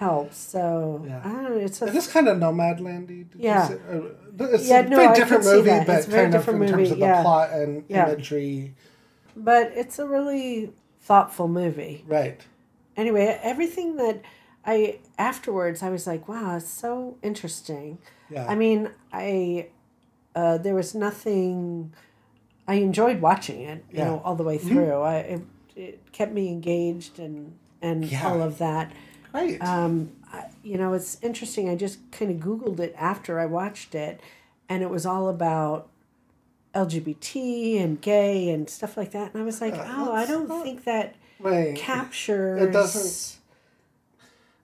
helps. 0.00 0.38
So 0.38 1.04
yeah. 1.06 1.20
I 1.22 1.28
don't 1.28 1.44
know. 1.44 1.56
It's 1.58 1.82
a, 1.82 1.86
it 1.86 1.94
is 1.94 2.06
kind 2.06 2.26
of 2.26 2.38
Nomadlandy. 2.38 3.26
Yeah, 3.36 3.68
uh, 3.92 4.46
it's 4.46 4.66
yeah, 4.66 4.80
a 4.80 4.88
no, 4.88 4.96
very 4.96 5.14
different 5.14 5.44
movie, 5.44 5.68
but 5.68 5.88
it's 5.90 6.06
kind 6.06 6.34
of 6.34 6.48
in 6.48 6.58
movie. 6.58 6.72
terms 6.72 6.90
of 6.90 6.98
yeah. 6.98 7.18
the 7.18 7.22
plot 7.22 7.50
and 7.50 7.84
yeah. 7.86 8.08
imagery. 8.08 8.74
But 9.36 9.72
it's 9.74 9.98
a 9.98 10.06
really 10.06 10.72
thoughtful 11.02 11.48
movie. 11.48 12.04
Right. 12.06 12.40
Anyway, 12.96 13.38
everything 13.42 13.96
that 13.96 14.22
I 14.64 15.00
afterwards, 15.18 15.82
I 15.82 15.90
was 15.90 16.06
like, 16.06 16.26
wow, 16.26 16.56
it's 16.56 16.70
so 16.70 17.18
interesting. 17.22 17.98
Yeah. 18.30 18.46
I 18.48 18.54
mean, 18.54 18.90
I 19.12 19.68
uh, 20.34 20.56
there 20.58 20.74
was 20.74 20.94
nothing. 20.94 21.92
I 22.66 22.74
enjoyed 22.74 23.20
watching 23.20 23.60
it, 23.60 23.84
you 23.90 23.98
yeah. 23.98 24.04
know, 24.04 24.22
all 24.24 24.34
the 24.34 24.44
way 24.44 24.56
mm-hmm. 24.56 24.68
through. 24.68 24.86
Mm-hmm. 24.86 25.04
I 25.04 25.16
it, 25.16 25.42
it 25.76 26.12
kept 26.12 26.32
me 26.32 26.48
engaged 26.48 27.18
and 27.18 27.58
and 27.82 28.10
all 28.24 28.40
of 28.40 28.56
that. 28.58 28.92
Right. 29.32 29.62
Um, 29.62 30.12
you 30.62 30.76
know, 30.76 30.92
it's 30.92 31.18
interesting. 31.22 31.68
I 31.68 31.76
just 31.76 31.98
kind 32.12 32.30
of 32.30 32.38
Googled 32.38 32.80
it 32.80 32.94
after 32.96 33.40
I 33.40 33.46
watched 33.46 33.94
it, 33.94 34.20
and 34.68 34.82
it 34.82 34.90
was 34.90 35.06
all 35.06 35.28
about 35.28 35.88
LGBT 36.74 37.82
and 37.82 38.00
gay 38.00 38.50
and 38.50 38.68
stuff 38.68 38.96
like 38.96 39.12
that. 39.12 39.32
And 39.32 39.42
I 39.42 39.44
was 39.44 39.60
like, 39.60 39.74
uh, 39.74 39.84
oh, 39.86 40.12
I 40.12 40.26
don't 40.26 40.48
think 40.62 40.84
that 40.84 41.16
right. 41.38 41.76
captures. 41.76 42.62
It 42.62 42.72
doesn't. 42.72 43.38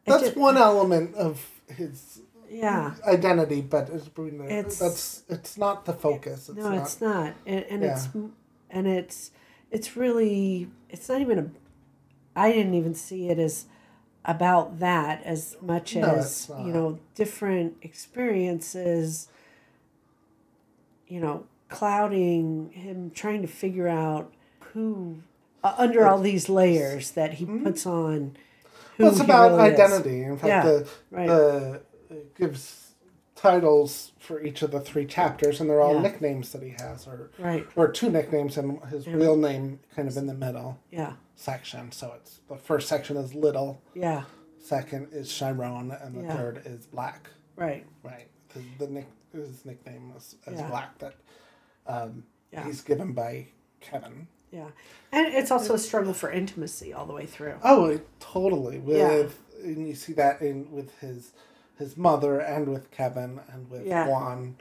That's 0.05 0.22
just, 0.22 0.37
one 0.37 0.57
element 0.57 1.14
of 1.16 1.44
his 1.68 2.20
yeah 2.48 2.94
identity, 3.05 3.61
but 3.61 3.88
it's, 3.88 4.09
it's 4.16 4.79
that's 4.79 5.22
it's 5.29 5.59
not 5.59 5.85
the 5.85 5.92
focus. 5.92 6.48
It's 6.48 6.59
no, 6.59 6.70
not, 6.70 6.79
it's 6.79 7.00
not, 7.00 7.35
and, 7.44 7.64
and 7.64 7.83
yeah. 7.83 7.92
it's 7.94 8.09
and 8.70 8.87
it's 8.87 9.33
it's 9.70 9.96
really 9.96 10.68
it's 10.88 11.09
not 11.09 11.20
even 11.20 11.38
a. 11.38 11.50
I 12.38 12.52
didn't 12.52 12.74
even 12.74 12.94
see 12.94 13.31
it 13.31 13.38
as 13.38 13.64
about 14.27 14.81
that 14.81 15.23
as 15.23 15.57
much 15.62 15.95
no, 15.95 16.17
as 16.17 16.51
you 16.59 16.73
know 16.73 16.99
different 17.15 17.77
experiences 17.81 19.29
you 21.07 21.21
know 21.21 21.47
clouding 21.69 22.71
him 22.73 23.11
trying 23.11 23.41
to 23.41 23.49
figure 23.49 23.89
out 23.89 24.33
who 24.73 25.17
uh, 25.62 25.75
under 25.79 26.07
all 26.07 26.21
these 26.21 26.49
layers 26.49 27.12
that 27.12 27.35
he 27.35 27.45
mm-hmm. 27.45 27.65
puts 27.65 27.87
on 27.87 28.37
well, 28.99 29.11
it's 29.11 29.21
about 29.21 29.53
really 29.53 29.73
identity 29.73 30.21
is. 30.23 30.29
in 30.29 30.37
fact 30.37 30.49
yeah, 30.49 30.62
the, 30.62 30.89
right. 31.11 31.27
the 31.29 31.81
gives 32.37 32.86
titles 33.50 34.12
for 34.18 34.42
each 34.42 34.62
of 34.62 34.70
the 34.70 34.80
three 34.80 35.06
chapters 35.06 35.61
and 35.61 35.68
they're 35.68 35.80
all 35.80 35.94
yeah. 35.94 36.02
nicknames 36.02 36.52
that 36.52 36.62
he 36.62 36.74
has 36.78 37.06
or 37.06 37.30
right 37.38 37.66
or 37.76 37.88
two 37.88 38.11
nicknames 38.11 38.56
and 38.56 38.82
his 38.87 39.06
yeah. 39.06 39.14
real 39.14 39.37
name 39.37 39.78
kind 39.94 40.09
of 40.09 40.16
in 40.16 40.26
the 40.26 40.35
middle 40.35 40.78
yeah 40.90 41.12
section. 41.37 41.92
So 41.92 42.14
it's 42.16 42.40
the 42.48 42.56
first 42.56 42.88
section 42.88 43.16
is 43.16 43.35
Little. 43.35 43.80
Yeah. 43.94 44.24
Second 44.59 45.09
is 45.12 45.32
Chiron, 45.32 45.92
and 45.92 46.16
the 46.16 46.22
yeah. 46.22 46.37
third 46.37 46.62
is 46.64 46.87
Black. 46.87 47.30
Right. 47.54 47.87
Right. 48.02 48.28
The, 48.52 48.62
the 48.85 48.90
nick 48.90 49.06
his 49.32 49.64
nickname 49.64 50.12
is, 50.16 50.35
is. 50.46 50.61
Black 50.62 50.98
that 50.98 51.14
um, 51.87 52.24
he's 52.64 52.80
given 52.80 53.12
by 53.12 53.46
Kevin. 53.80 54.26
Yeah, 54.50 54.68
and 55.12 55.26
it's 55.26 55.50
also 55.50 55.74
a 55.74 55.78
struggle 55.78 56.14
for 56.14 56.30
intimacy 56.30 56.92
all 56.94 57.04
the 57.04 57.12
way 57.12 57.26
through. 57.26 57.56
Oh, 57.62 58.00
totally. 58.18 58.78
With 58.78 59.38
and 59.62 59.87
you 59.87 59.94
see 59.94 60.14
that 60.14 60.40
in 60.40 60.70
with 60.70 60.98
his 61.00 61.32
his 61.79 61.97
mother 61.97 62.41
and 62.41 62.69
with 62.69 62.91
Kevin 62.91 63.41
and 63.53 63.71
with 63.71 63.87
yeah. 63.87 64.09
Juan. 64.09 64.57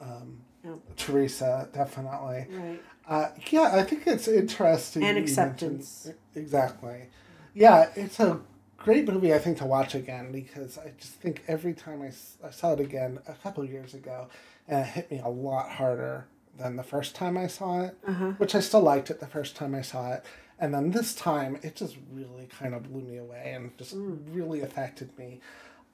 Um, 0.00 0.40
yep. 0.64 0.78
Teresa, 0.96 1.68
definitely. 1.72 2.46
Right. 2.50 2.82
Uh, 3.06 3.28
yeah, 3.50 3.72
I 3.74 3.82
think 3.82 4.06
it's 4.06 4.28
interesting. 4.28 5.04
And 5.04 5.18
acceptance. 5.18 6.10
Exactly. 6.34 7.08
Yeah, 7.52 7.90
it's 7.94 8.18
a 8.20 8.40
great 8.76 9.06
movie, 9.06 9.34
I 9.34 9.38
think, 9.38 9.58
to 9.58 9.66
watch 9.66 9.94
again 9.94 10.32
because 10.32 10.78
I 10.78 10.92
just 10.98 11.14
think 11.14 11.42
every 11.46 11.74
time 11.74 12.02
I, 12.02 12.12
I 12.46 12.50
saw 12.50 12.72
it 12.72 12.80
again 12.80 13.18
a 13.26 13.34
couple 13.34 13.64
years 13.64 13.94
ago, 13.94 14.28
and 14.68 14.80
it 14.80 14.86
hit 14.86 15.10
me 15.10 15.20
a 15.22 15.28
lot 15.28 15.70
harder 15.70 16.26
than 16.56 16.76
the 16.76 16.82
first 16.82 17.14
time 17.14 17.36
I 17.36 17.46
saw 17.46 17.82
it, 17.82 17.96
uh-huh. 18.06 18.32
which 18.38 18.54
I 18.54 18.60
still 18.60 18.80
liked 18.80 19.10
it 19.10 19.20
the 19.20 19.26
first 19.26 19.56
time 19.56 19.74
I 19.74 19.82
saw 19.82 20.12
it. 20.12 20.24
And 20.58 20.72
then 20.72 20.92
this 20.92 21.14
time, 21.14 21.58
it 21.62 21.74
just 21.74 21.96
really 22.12 22.46
kind 22.46 22.74
of 22.74 22.84
blew 22.84 23.02
me 23.02 23.16
away 23.18 23.52
and 23.54 23.76
just 23.76 23.96
mm. 23.96 24.18
really 24.30 24.60
affected 24.60 25.16
me. 25.18 25.40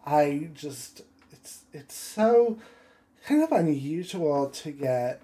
I 0.04 0.48
just, 0.54 1.02
it's, 1.30 1.64
it's 1.72 1.94
so 1.94 2.58
kind 3.26 3.42
of 3.42 3.52
unusual 3.52 4.48
to 4.48 4.70
get 4.70 5.22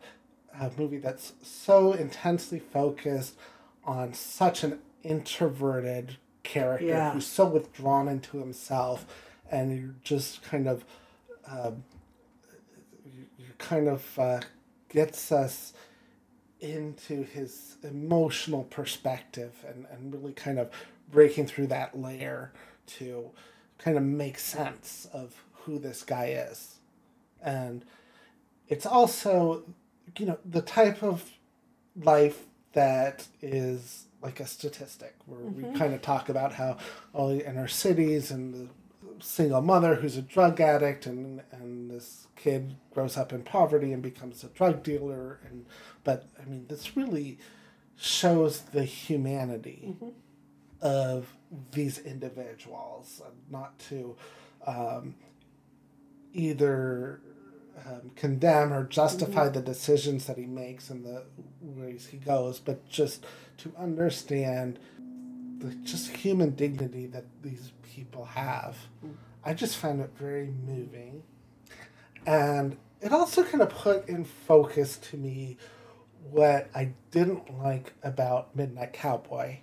a 0.61 0.71
movie 0.77 0.99
that's 0.99 1.33
so 1.43 1.93
intensely 1.93 2.59
focused 2.59 3.37
on 3.85 4.15
such 4.15 4.65
an 4.65 4.79
introverted 5.03 6.17
character 6.43 6.87
yeah. 6.87 7.13
who's 7.13 7.27
so 7.27 7.45
withdrawn 7.47 8.09
into 8.09 8.39
himself 8.39 9.07
and 9.51 9.77
you 9.77 9.95
just 10.03 10.43
kind 10.43 10.69
of 10.69 10.85
uh, 11.49 11.71
you 13.05 13.47
kind 13.59 13.89
of 13.89 14.19
uh, 14.19 14.41
gets 14.89 15.31
us 15.31 15.73
into 16.61 17.23
his 17.23 17.77
emotional 17.83 18.65
perspective 18.65 19.53
and, 19.69 19.87
and 19.93 20.13
really 20.13 20.33
kind 20.33 20.59
of 20.59 20.71
breaking 21.11 21.47
through 21.47 21.67
that 21.67 21.99
layer 21.99 22.53
to 22.87 23.31
kind 23.79 23.97
of 23.97 24.03
make 24.03 24.39
sense 24.39 25.09
of 25.13 25.35
who 25.53 25.79
this 25.79 26.03
guy 26.03 26.27
is 26.27 26.77
and 27.43 27.85
it's 28.69 28.87
also 28.87 29.65
you 30.19 30.27
know 30.27 30.39
the 30.45 30.63
type 30.63 31.03
of 31.03 31.31
life 32.03 32.45
that 32.73 33.27
is 33.41 34.07
like 34.23 34.41
a 34.41 34.47
statistic 34.47 35.15
where 35.27 35.41
mm-hmm. 35.41 35.73
we 35.73 35.79
kind 35.79 35.95
of 35.95 36.03
talk 36.03 36.29
about 36.29 36.53
how 36.53 36.77
all 37.13 37.29
the 37.29 37.49
inner 37.49 37.69
cities 37.69 38.31
and 38.31 38.55
the 38.55 38.69
single 39.25 39.63
mother 39.63 39.95
who's 39.95 40.17
a 40.17 40.23
drug 40.23 40.61
addict 40.61 41.07
and 41.07 41.43
and 41.53 41.91
this 41.91 42.27
kid 42.37 42.77
grows 42.93 43.17
up 43.17 43.33
in 43.33 43.43
poverty 43.43 43.93
and 43.93 44.03
becomes 44.03 44.45
a 44.45 44.49
drug 44.49 44.83
dealer 44.83 45.39
and 45.49 45.65
but 46.05 46.27
I 46.41 46.45
mean 46.45 46.67
this 46.69 46.97
really 46.97 47.39
shows 47.97 48.61
the 48.61 48.85
humanity 48.85 49.95
mm-hmm. 49.95 50.09
Of 50.81 51.37
these 51.73 51.99
individuals 51.99 53.23
not 53.51 53.79
to 53.79 54.17
um, 54.67 55.15
either 56.33 57.21
um, 57.87 58.11
condemn 58.17 58.73
or 58.73 58.85
justify 58.85 59.45
mm-hmm. 59.45 59.55
the 59.55 59.63
decisions 59.63 60.27
that 60.27 60.39
he 60.39 60.47
makes 60.47 60.91
and 60.91 61.05
the 61.05 61.25
ways 61.61 62.07
he 62.07 62.17
goes, 62.17 62.59
but 62.59 62.89
just 62.89 63.25
to 63.59 63.73
understand 63.79 64.79
the 65.59 65.75
just 65.77 66.09
human 66.09 66.51
dignity 66.51 67.07
that 67.07 67.25
these 67.43 67.73
people 67.83 68.25
have. 68.25 68.77
I 69.45 69.55
just 69.55 69.77
find 69.77 70.01
it 70.01 70.11
very 70.19 70.53
moving. 70.67 71.23
And 72.27 72.77
it 73.01 73.13
also 73.13 73.45
kind 73.45 73.63
of 73.63 73.71
put 73.71 74.09
in 74.09 74.25
focus 74.25 74.99
to 74.99 75.17
me 75.17 75.57
what 76.31 76.69
I 76.75 76.93
didn't 77.11 77.63
like 77.63 77.93
about 78.03 78.57
Midnight 78.57 78.93
Cowboy. 78.93 79.59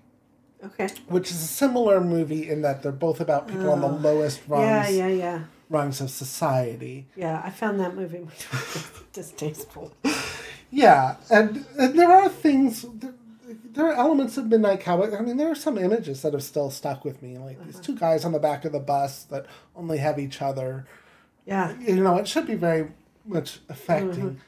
Okay. 0.65 0.89
Which 1.08 1.30
is 1.30 1.38
a 1.38 1.47
similar 1.47 1.99
movie 1.99 2.49
in 2.49 2.62
that 2.62 2.84
they're 2.84 2.91
both 2.91 3.19
about 3.19 3.47
people 3.47 3.71
on 3.71 3.82
the 3.82 3.88
lowest 3.88 4.41
rungs. 4.47 4.95
Yeah, 4.95 5.08
yeah, 5.08 5.08
yeah 5.08 5.43
rungs 5.73 5.99
of 5.99 6.10
society. 6.10 7.08
Yeah, 7.15 7.41
I 7.43 7.49
found 7.49 7.80
that 7.80 7.95
movie 7.95 8.28
distasteful. 9.13 9.93
Yeah, 10.69 11.17
and, 11.30 11.65
and 11.78 11.97
there 11.97 12.12
are 12.12 12.30
things. 12.30 12.86
There, 12.93 13.13
there 13.73 13.88
are 13.88 13.93
elements 13.93 14.38
of 14.38 14.45
Midnight 14.47 14.80
Cowboy. 14.80 15.17
I 15.17 15.21
mean, 15.21 15.38
there 15.38 15.52
are 15.52 15.56
some 15.56 15.78
images 15.78 16.21
that 16.21 16.34
have 16.34 16.43
still 16.43 16.69
stuck 16.69 17.04
with 17.04 17.21
me, 17.21 17.38
like 17.38 17.58
uh-huh. 17.58 17.65
these 17.65 17.80
two 17.80 17.95
guys 17.95 18.23
on 18.23 18.32
the 18.32 18.39
back 18.39 18.63
of 18.65 18.71
the 18.71 18.80
bus 18.80 19.23
that 19.26 19.47
only 19.76 19.97
have 19.97 20.19
each 20.19 20.41
other. 20.41 20.86
Yeah, 21.45 21.76
you 21.80 22.02
know, 22.02 22.17
it 22.17 22.28
should 22.28 22.47
be 22.47 22.56
very 22.56 22.91
much 23.26 23.60
affecting. 23.67 24.32
Mm-hmm. 24.32 24.39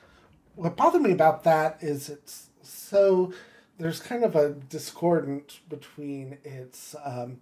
What 0.56 0.78
bothered 0.78 1.02
me 1.02 1.12
about 1.12 1.44
that 1.44 1.80
is 1.82 2.10
it's 2.10 2.48
so 2.62 3.34
there's 3.78 4.00
kind 4.00 4.24
of 4.24 4.36
a 4.36 4.52
discordant 4.52 5.60
between 5.70 6.38
its 6.44 6.96
um, 7.04 7.40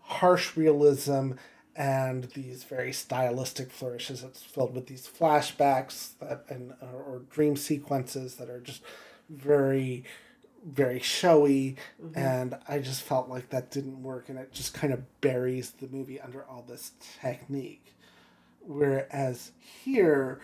harsh 0.00 0.56
realism 0.56 1.32
and 1.76 2.24
these 2.34 2.64
very 2.64 2.92
stylistic 2.92 3.70
flourishes. 3.70 4.22
It's 4.22 4.42
filled 4.42 4.74
with 4.74 4.86
these 4.86 5.08
flashbacks 5.08 6.18
that 6.20 6.44
and 6.48 6.74
or, 6.82 7.22
dream 7.30 7.56
sequences 7.56 8.36
that 8.36 8.50
are 8.50 8.60
just 8.60 8.82
very 9.28 10.04
very 10.62 11.00
showy 11.00 11.76
mm-hmm. 12.02 12.18
and 12.18 12.54
i 12.68 12.78
just 12.78 13.00
felt 13.00 13.30
like 13.30 13.48
that 13.48 13.70
didn't 13.70 14.02
work 14.02 14.28
and 14.28 14.38
it 14.38 14.52
just 14.52 14.74
kind 14.74 14.92
of 14.92 15.20
buries 15.22 15.70
the 15.70 15.88
movie 15.88 16.20
under 16.20 16.44
all 16.44 16.62
this 16.68 16.92
technique 17.22 17.94
whereas 18.60 19.52
here 19.82 20.38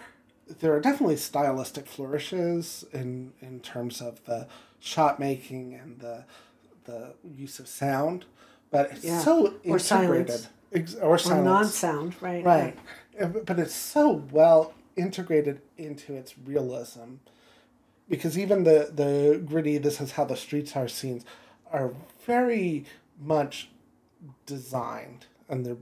there 0.61 0.73
are 0.73 0.81
definitely 0.81 1.17
stylistic 1.17 1.87
flourishes 1.87 2.85
in 2.95 3.33
in 3.43 3.61
terms 3.61 4.01
of 4.01 4.25
the 4.25 4.47
shot 4.87 5.19
making 5.19 5.75
and 5.75 6.01
the 6.01 6.25
the 6.85 7.15
use 7.25 7.59
of 7.59 7.67
sound 7.67 8.25
but 8.71 8.91
it's 8.93 9.05
yeah. 9.05 9.21
so 9.21 9.55
integrated 9.65 10.47
Ex- 10.73 10.95
or, 10.97 11.19
or 11.19 11.43
non-sound, 11.43 12.15
right? 12.21 12.45
Right, 12.45 12.77
but 13.45 13.59
it's 13.59 13.75
so 13.75 14.25
well 14.31 14.75
integrated 14.97 15.61
into 15.79 16.15
its 16.15 16.35
realism, 16.39 17.15
because 18.09 18.37
even 18.39 18.65
the 18.65 18.91
the 18.93 19.41
gritty 19.45 19.79
"this 19.79 20.01
is 20.01 20.13
how 20.13 20.25
the 20.25 20.37
streets 20.37 20.77
are" 20.77 20.89
scenes 20.89 21.25
are 21.73 21.93
very 22.27 22.85
much 23.21 23.71
designed, 24.45 25.27
and 25.49 25.65
they're 25.65 25.77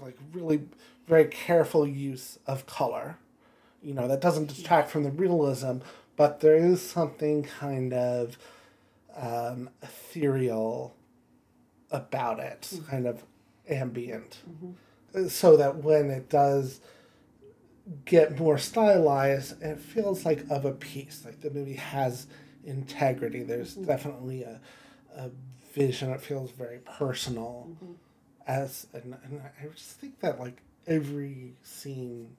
like 0.00 0.16
really 0.32 0.62
very 1.08 1.24
careful 1.26 1.86
use 1.86 2.38
of 2.46 2.64
color. 2.66 3.18
You 3.82 3.92
know 3.92 4.06
that 4.06 4.20
doesn't 4.20 4.54
detract 4.54 4.88
from 4.88 5.02
the 5.02 5.10
realism, 5.10 5.78
but 6.22 6.38
there 6.38 6.54
is 6.54 6.80
something 6.80 7.42
kind 7.42 7.92
of 7.92 8.38
um, 9.16 9.68
ethereal 9.82 10.94
about 11.90 12.38
it, 12.38 12.60
mm-hmm. 12.60 12.88
kind 12.88 13.08
of 13.08 13.24
ambient. 13.68 14.38
Mm-hmm. 14.48 15.26
So 15.26 15.56
that 15.56 15.78
when 15.78 16.12
it 16.12 16.30
does 16.30 16.80
get 18.04 18.38
more 18.38 18.56
stylized, 18.56 19.60
it 19.60 19.80
feels 19.80 20.24
like 20.24 20.44
of 20.48 20.64
a 20.64 20.70
piece. 20.70 21.24
Like 21.24 21.40
the 21.40 21.50
movie 21.50 21.74
has 21.74 22.28
integrity. 22.62 23.42
There's 23.42 23.72
mm-hmm. 23.72 23.86
definitely 23.86 24.44
a, 24.44 24.60
a 25.16 25.28
vision. 25.74 26.10
It 26.10 26.20
feels 26.20 26.52
very 26.52 26.78
personal. 26.84 27.66
Mm-hmm. 27.68 27.92
As 28.46 28.86
and, 28.92 29.16
and 29.24 29.42
I 29.60 29.66
just 29.74 29.98
think 29.98 30.20
that 30.20 30.38
like 30.38 30.62
every 30.86 31.54
scene 31.64 32.36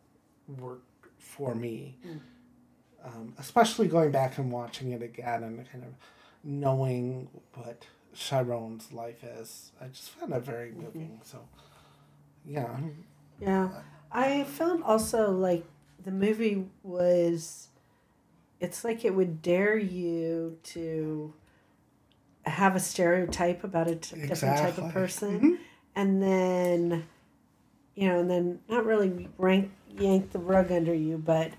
worked 0.48 1.10
for 1.17 1.54
me. 1.54 1.98
Mm. 2.08 2.22
Um, 3.06 3.34
especially 3.38 3.88
going 3.88 4.12
back 4.12 4.38
and 4.38 4.50
watching 4.50 4.92
it 4.92 5.02
again 5.02 5.44
and 5.44 5.70
kind 5.70 5.84
of 5.84 5.94
knowing 6.42 7.28
what 7.54 7.86
Chiron's 8.16 8.94
life 8.94 9.24
is. 9.24 9.74
I 9.82 9.88
just 9.88 10.12
found 10.12 10.32
it 10.34 10.42
very 10.42 10.70
mm-hmm. 10.70 10.84
moving. 10.84 11.02
Mm-hmm. 11.02 11.24
So, 11.24 11.39
yeah. 12.46 12.78
Yeah. 13.42 13.70
I 14.10 14.46
found 14.46 14.84
also 14.86 15.32
like 15.32 15.66
the 16.02 16.12
movie 16.12 16.66
was, 16.82 17.68
it's 18.62 18.86
like 18.86 19.04
it 19.04 19.13
would 19.13 19.42
dare 19.42 19.78
you 19.78 20.58
to 20.63 21.34
have 22.46 22.78
a 22.78 22.80
stereotype 22.80 23.66
about 23.66 23.89
a 23.89 23.96
t- 23.96 24.16
exactly. 24.16 24.28
different 24.28 24.58
type 24.60 24.78
of 24.78 24.94
person. 24.94 25.39
Mm-hmm. 25.39 25.54
And 25.95 26.22
then, 26.24 27.06
you 27.95 28.08
know, 28.08 28.20
and 28.20 28.32
then 28.32 28.60
not 28.70 28.86
really 28.86 29.28
rank, 29.38 29.72
yank 29.97 30.32
the 30.32 30.39
rug 30.39 30.72
under 30.72 30.93
you, 30.93 31.18
but, 31.18 31.51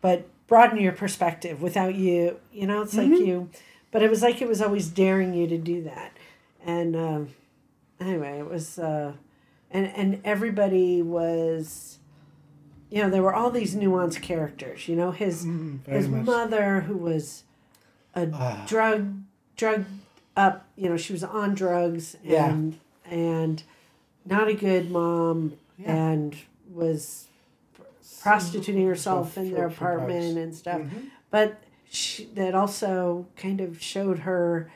but 0.00 0.28
broaden 0.46 0.78
your 0.80 0.92
perspective 0.92 1.60
without 1.60 1.94
you, 1.94 2.38
you 2.52 2.66
know, 2.66 2.82
it's 2.82 2.94
mm-hmm. 2.94 3.12
like 3.12 3.20
you, 3.20 3.50
but 3.90 4.02
it 4.02 4.10
was 4.10 4.22
like 4.22 4.40
it 4.40 4.48
was 4.48 4.62
always 4.62 4.88
daring 4.88 5.34
you 5.34 5.46
to 5.46 5.58
do 5.58 5.82
that 5.82 6.12
and 6.66 6.96
uh, 6.96 7.20
anyway 8.00 8.38
it 8.40 8.50
was 8.50 8.78
uh, 8.78 9.12
and 9.70 9.86
and 9.86 10.20
everybody 10.24 11.00
was 11.00 11.98
you 12.90 13.02
know 13.02 13.08
there 13.08 13.22
were 13.22 13.34
all 13.34 13.50
these 13.50 13.74
nuanced 13.74 14.20
characters 14.20 14.88
you 14.88 14.96
know 14.96 15.12
his 15.12 15.46
mm, 15.46 15.84
his 15.86 16.08
much. 16.08 16.26
mother 16.26 16.80
who 16.80 16.96
was 16.96 17.44
a 18.14 18.28
ah. 18.34 18.64
drug 18.66 19.14
drug 19.56 19.84
up 20.36 20.66
you 20.76 20.88
know 20.88 20.96
she 20.96 21.12
was 21.12 21.24
on 21.24 21.54
drugs 21.54 22.16
and 22.24 22.78
yeah. 23.06 23.14
and 23.14 23.62
not 24.26 24.48
a 24.48 24.54
good 24.54 24.90
mom 24.90 25.54
yeah. 25.78 25.94
and 25.94 26.36
was 26.68 27.28
prostituting 28.26 28.86
herself 28.86 29.36
in 29.38 29.52
their 29.52 29.66
apartment 29.66 30.38
and 30.38 30.54
stuff 30.54 30.80
mm-hmm. 30.80 31.06
but 31.30 31.62
she, 31.90 32.26
that 32.34 32.54
also 32.54 33.26
kind 33.36 33.60
of 33.60 33.80
showed 33.80 34.20
her, 34.20 34.70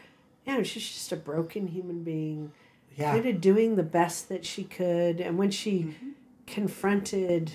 you 0.46 0.56
know, 0.56 0.62
she's 0.62 0.88
just 0.88 1.12
a 1.12 1.16
broken 1.16 1.68
human 1.68 2.02
being, 2.02 2.52
yeah. 2.96 3.12
kind 3.12 3.26
of 3.26 3.40
doing 3.40 3.76
the 3.76 3.82
best 3.82 4.28
that 4.28 4.44
she 4.44 4.64
could. 4.64 5.20
And 5.20 5.36
when 5.36 5.50
she 5.50 5.80
mm-hmm. 5.80 6.10
confronted 6.46 7.52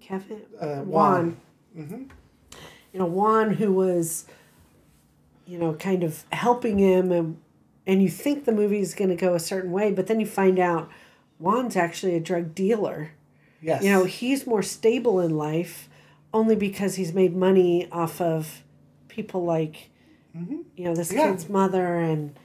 Kevin 0.00 0.42
uh, 0.60 0.80
Juan, 0.80 0.86
Juan 0.86 1.36
mm-hmm. 1.76 2.02
you 2.92 2.98
know, 2.98 3.06
Juan, 3.06 3.54
who 3.54 3.72
was, 3.72 4.26
you 5.46 5.58
know, 5.58 5.74
kind 5.74 6.02
of 6.02 6.24
helping 6.30 6.78
him, 6.78 7.12
and 7.12 7.38
and 7.86 8.02
you 8.02 8.08
think 8.08 8.44
the 8.44 8.52
movie 8.52 8.80
is 8.80 8.94
going 8.94 9.10
to 9.10 9.16
go 9.16 9.34
a 9.34 9.40
certain 9.40 9.70
way, 9.70 9.92
but 9.92 10.06
then 10.06 10.18
you 10.18 10.26
find 10.26 10.58
out 10.58 10.90
Juan's 11.38 11.76
actually 11.76 12.16
a 12.16 12.20
drug 12.20 12.54
dealer. 12.54 13.12
Yes. 13.64 13.82
You 13.82 13.90
know, 13.90 14.04
he's 14.04 14.46
more 14.46 14.62
stable 14.62 15.20
in 15.20 15.36
life 15.38 15.88
only 16.34 16.54
because 16.54 16.96
he's 16.96 17.14
made 17.14 17.34
money 17.34 17.88
off 17.90 18.20
of 18.20 18.62
people 19.08 19.44
like 19.44 19.90
mm-hmm. 20.36 20.58
you 20.76 20.84
know 20.84 20.94
this 20.94 21.12
yeah. 21.12 21.30
kid's 21.30 21.48
mother 21.48 21.96
and 21.96 22.38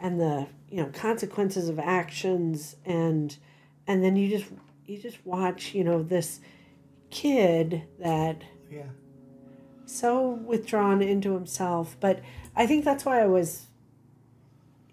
and 0.00 0.20
the 0.20 0.46
you 0.68 0.82
know 0.82 0.90
consequences 0.92 1.68
of 1.68 1.78
actions 1.78 2.76
and 2.84 3.38
and 3.86 4.04
then 4.04 4.16
you 4.16 4.28
just 4.28 4.50
you 4.84 4.98
just 4.98 5.24
watch 5.24 5.72
you 5.74 5.84
know 5.84 6.02
this 6.02 6.40
kid 7.10 7.84
that 8.00 8.42
yeah 8.70 8.82
so 9.86 10.30
withdrawn 10.30 11.00
into 11.00 11.32
himself 11.32 11.96
but 12.00 12.20
i 12.56 12.66
think 12.66 12.84
that's 12.84 13.04
why 13.04 13.22
i 13.22 13.26
was 13.26 13.66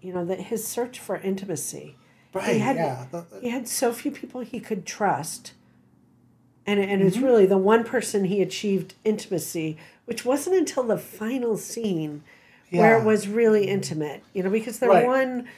you 0.00 0.12
know 0.12 0.24
that 0.24 0.40
his 0.40 0.66
search 0.66 1.00
for 1.00 1.16
intimacy 1.16 1.96
right 2.32 2.54
he 2.54 2.58
had, 2.60 2.76
yeah 2.76 3.06
he 3.40 3.50
had 3.50 3.66
so 3.66 3.92
few 3.92 4.12
people 4.12 4.40
he 4.40 4.60
could 4.60 4.86
trust 4.86 5.52
and, 6.66 6.80
and 6.80 6.90
mm-hmm. 6.90 7.08
it's 7.08 7.18
really 7.18 7.46
the 7.46 7.58
one 7.58 7.84
person 7.84 8.24
he 8.24 8.42
achieved 8.42 8.94
intimacy 9.04 9.76
which 10.04 10.24
wasn't 10.24 10.54
until 10.54 10.82
the 10.82 10.98
final 10.98 11.56
scene 11.56 12.22
yeah. 12.70 12.80
where 12.80 12.98
it 12.98 13.04
was 13.04 13.28
really 13.28 13.66
intimate 13.66 14.22
you 14.32 14.42
know 14.42 14.50
because 14.50 14.78
the 14.78 14.88
right. 14.88 15.06
one 15.06 15.48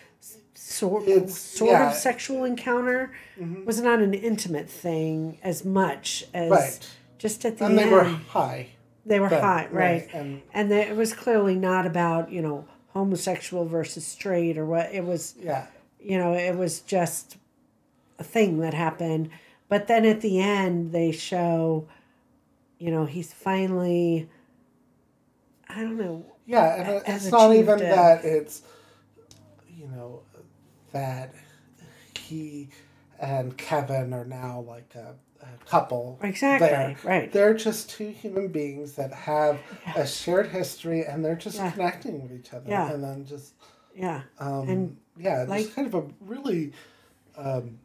sort, 0.57 1.31
sort 1.31 1.71
yeah. 1.71 1.91
of 1.91 1.95
sexual 1.95 2.45
encounter 2.45 3.13
mm-hmm. 3.39 3.65
was 3.65 3.81
not 3.81 4.01
an 4.01 4.15
intimate 4.15 4.69
thing 4.69 5.39
as 5.43 5.65
much 5.65 6.25
as 6.35 6.51
right. 6.51 6.91
just 7.19 7.45
at 7.45 7.59
the 7.59 7.67
and 7.67 7.79
end. 7.79 7.91
They 7.91 7.95
were 7.95 8.05
high. 8.05 8.69
They 9.05 9.21
were 9.21 9.29
high, 9.29 9.69
right? 9.71 9.71
right. 9.71 10.09
And, 10.13 10.43
and 10.53 10.71
they, 10.71 10.89
it 10.89 10.97
was 10.97 11.13
clearly 11.13 11.55
not 11.55 11.87
about, 11.87 12.33
you 12.33 12.43
know, 12.43 12.67
homosexual 12.89 13.65
versus 13.65 14.05
straight 14.05 14.59
or 14.59 14.67
what. 14.67 14.93
It 14.93 15.05
was, 15.05 15.35
yeah. 15.41 15.67
you 16.01 16.19
know, 16.19 16.33
it 16.33 16.57
was 16.57 16.81
just 16.81 17.37
a 18.19 18.25
thing 18.25 18.59
that 18.61 18.75
happened. 18.75 19.31
But 19.69 19.89
then 19.89 20.05
at 20.05 20.21
the 20.21 20.41
end, 20.41 20.93
they 20.93 21.11
show, 21.11 21.89
you 22.79 22.91
know, 22.91 23.05
he's 23.05 23.33
finally, 23.33 24.29
I 25.69 25.83
don't 25.83 25.97
know. 25.97 26.25
Yeah, 26.47 27.01
and 27.01 27.03
it's 27.07 27.31
not 27.31 27.55
even 27.55 27.81
it. 27.81 27.91
that 27.91 28.25
it's, 28.25 28.63
you 29.77 29.89
know, 29.89 30.23
that 30.93 31.35
he 32.17 32.69
and 33.19 33.57
Kevin 33.57 34.13
are 34.13 34.25
now 34.25 34.61
like 34.61 34.95
a, 34.95 35.15
a 35.43 35.65
couple. 35.67 36.21
Exactly. 36.23 36.69
They're, 36.69 36.97
right. 37.03 37.33
They're 37.33 37.55
just 37.55 37.91
two 37.91 38.11
human 38.11 38.49
beings 38.49 38.93
that 38.93 39.13
have 39.13 39.59
yeah. 39.85 40.03
a 40.03 40.07
shared 40.07 40.49
history 40.49 41.05
and 41.05 41.25
they're 41.25 41.35
just 41.35 41.57
yeah. 41.57 41.73
connecting 41.73 42.23
with 42.23 42.33
each 42.33 42.53
other. 42.53 42.69
Yeah. 42.69 42.93
And 42.93 43.03
then 43.03 43.27
just. 43.27 43.55
Yeah. 43.97 44.23
Um, 44.39 44.69
and 44.69 44.97
yeah, 45.19 45.45
like, 45.49 45.65
just 45.65 45.75
kind 45.75 45.89
of 45.89 45.95
a 45.95 46.05
really. 46.21 46.73
Um, 47.37 47.79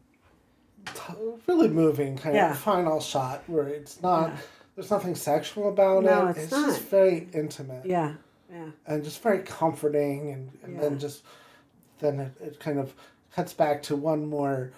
really 1.46 1.68
moving 1.68 2.16
kind 2.16 2.34
yeah. 2.34 2.50
of 2.50 2.58
final 2.58 3.00
shot 3.00 3.42
where 3.46 3.68
it's 3.68 4.02
not 4.02 4.30
yeah. 4.30 4.36
there's 4.74 4.90
nothing 4.90 5.14
sexual 5.14 5.68
about 5.68 6.04
no, 6.04 6.26
it. 6.26 6.30
It's, 6.30 6.38
it's 6.44 6.52
not. 6.52 6.66
just 6.66 6.82
very 6.82 7.28
intimate. 7.32 7.86
Yeah. 7.86 8.14
Yeah. 8.50 8.68
And 8.86 9.02
just 9.02 9.22
very 9.22 9.42
comforting 9.42 10.30
and, 10.32 10.58
and 10.62 10.78
then 10.78 10.98
just 10.98 11.22
then 12.00 12.20
it, 12.20 12.32
it 12.40 12.60
kind 12.60 12.78
of 12.78 12.92
cuts 13.34 13.52
back 13.52 13.82
to 13.84 13.96
one 13.96 14.28
more 14.28 14.72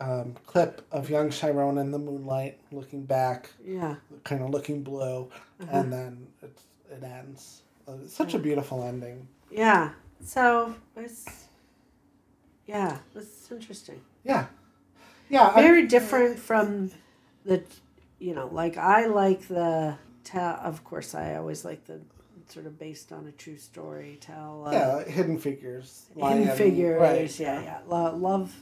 um, 0.00 0.36
clip 0.46 0.86
of 0.92 1.10
young 1.10 1.30
Chiron 1.30 1.78
in 1.78 1.90
the 1.90 1.98
moonlight 1.98 2.58
looking 2.70 3.04
back. 3.04 3.50
Yeah. 3.64 3.96
Kind 4.24 4.42
of 4.42 4.50
looking 4.50 4.82
blue. 4.82 5.30
Uh-huh. 5.60 5.66
And 5.72 5.92
then 5.92 6.26
it's, 6.42 6.62
it 6.90 7.02
ends. 7.02 7.62
Uh, 7.88 7.94
it's 8.02 8.14
such 8.14 8.34
yeah. 8.34 8.40
a 8.40 8.42
beautiful 8.42 8.84
ending. 8.84 9.26
Yeah. 9.50 9.90
So 10.22 10.74
it's, 10.96 11.26
yeah, 12.66 12.98
it's 13.14 13.50
interesting. 13.50 14.00
Yeah. 14.24 14.46
Yeah. 15.28 15.54
Very 15.54 15.82
I, 15.82 15.86
different 15.86 16.38
from 16.38 16.90
the, 17.44 17.62
you 18.18 18.34
know, 18.34 18.48
like 18.52 18.76
I 18.76 19.06
like 19.06 19.48
the, 19.48 19.96
tell, 20.24 20.54
of 20.62 20.84
course, 20.84 21.14
I 21.14 21.36
always 21.36 21.64
like 21.64 21.84
the 21.86 22.00
sort 22.48 22.66
of 22.66 22.78
based 22.78 23.12
on 23.12 23.26
a 23.26 23.32
true 23.32 23.56
story 23.56 24.18
tell. 24.20 24.64
Uh, 24.66 24.72
yeah, 24.72 25.04
Hidden 25.04 25.38
Figures. 25.38 26.06
Hidden 26.16 26.56
Figures, 26.56 27.00
right. 27.00 27.40
yeah, 27.40 27.62
yeah. 27.62 27.78
Lo- 27.86 28.16
love 28.16 28.54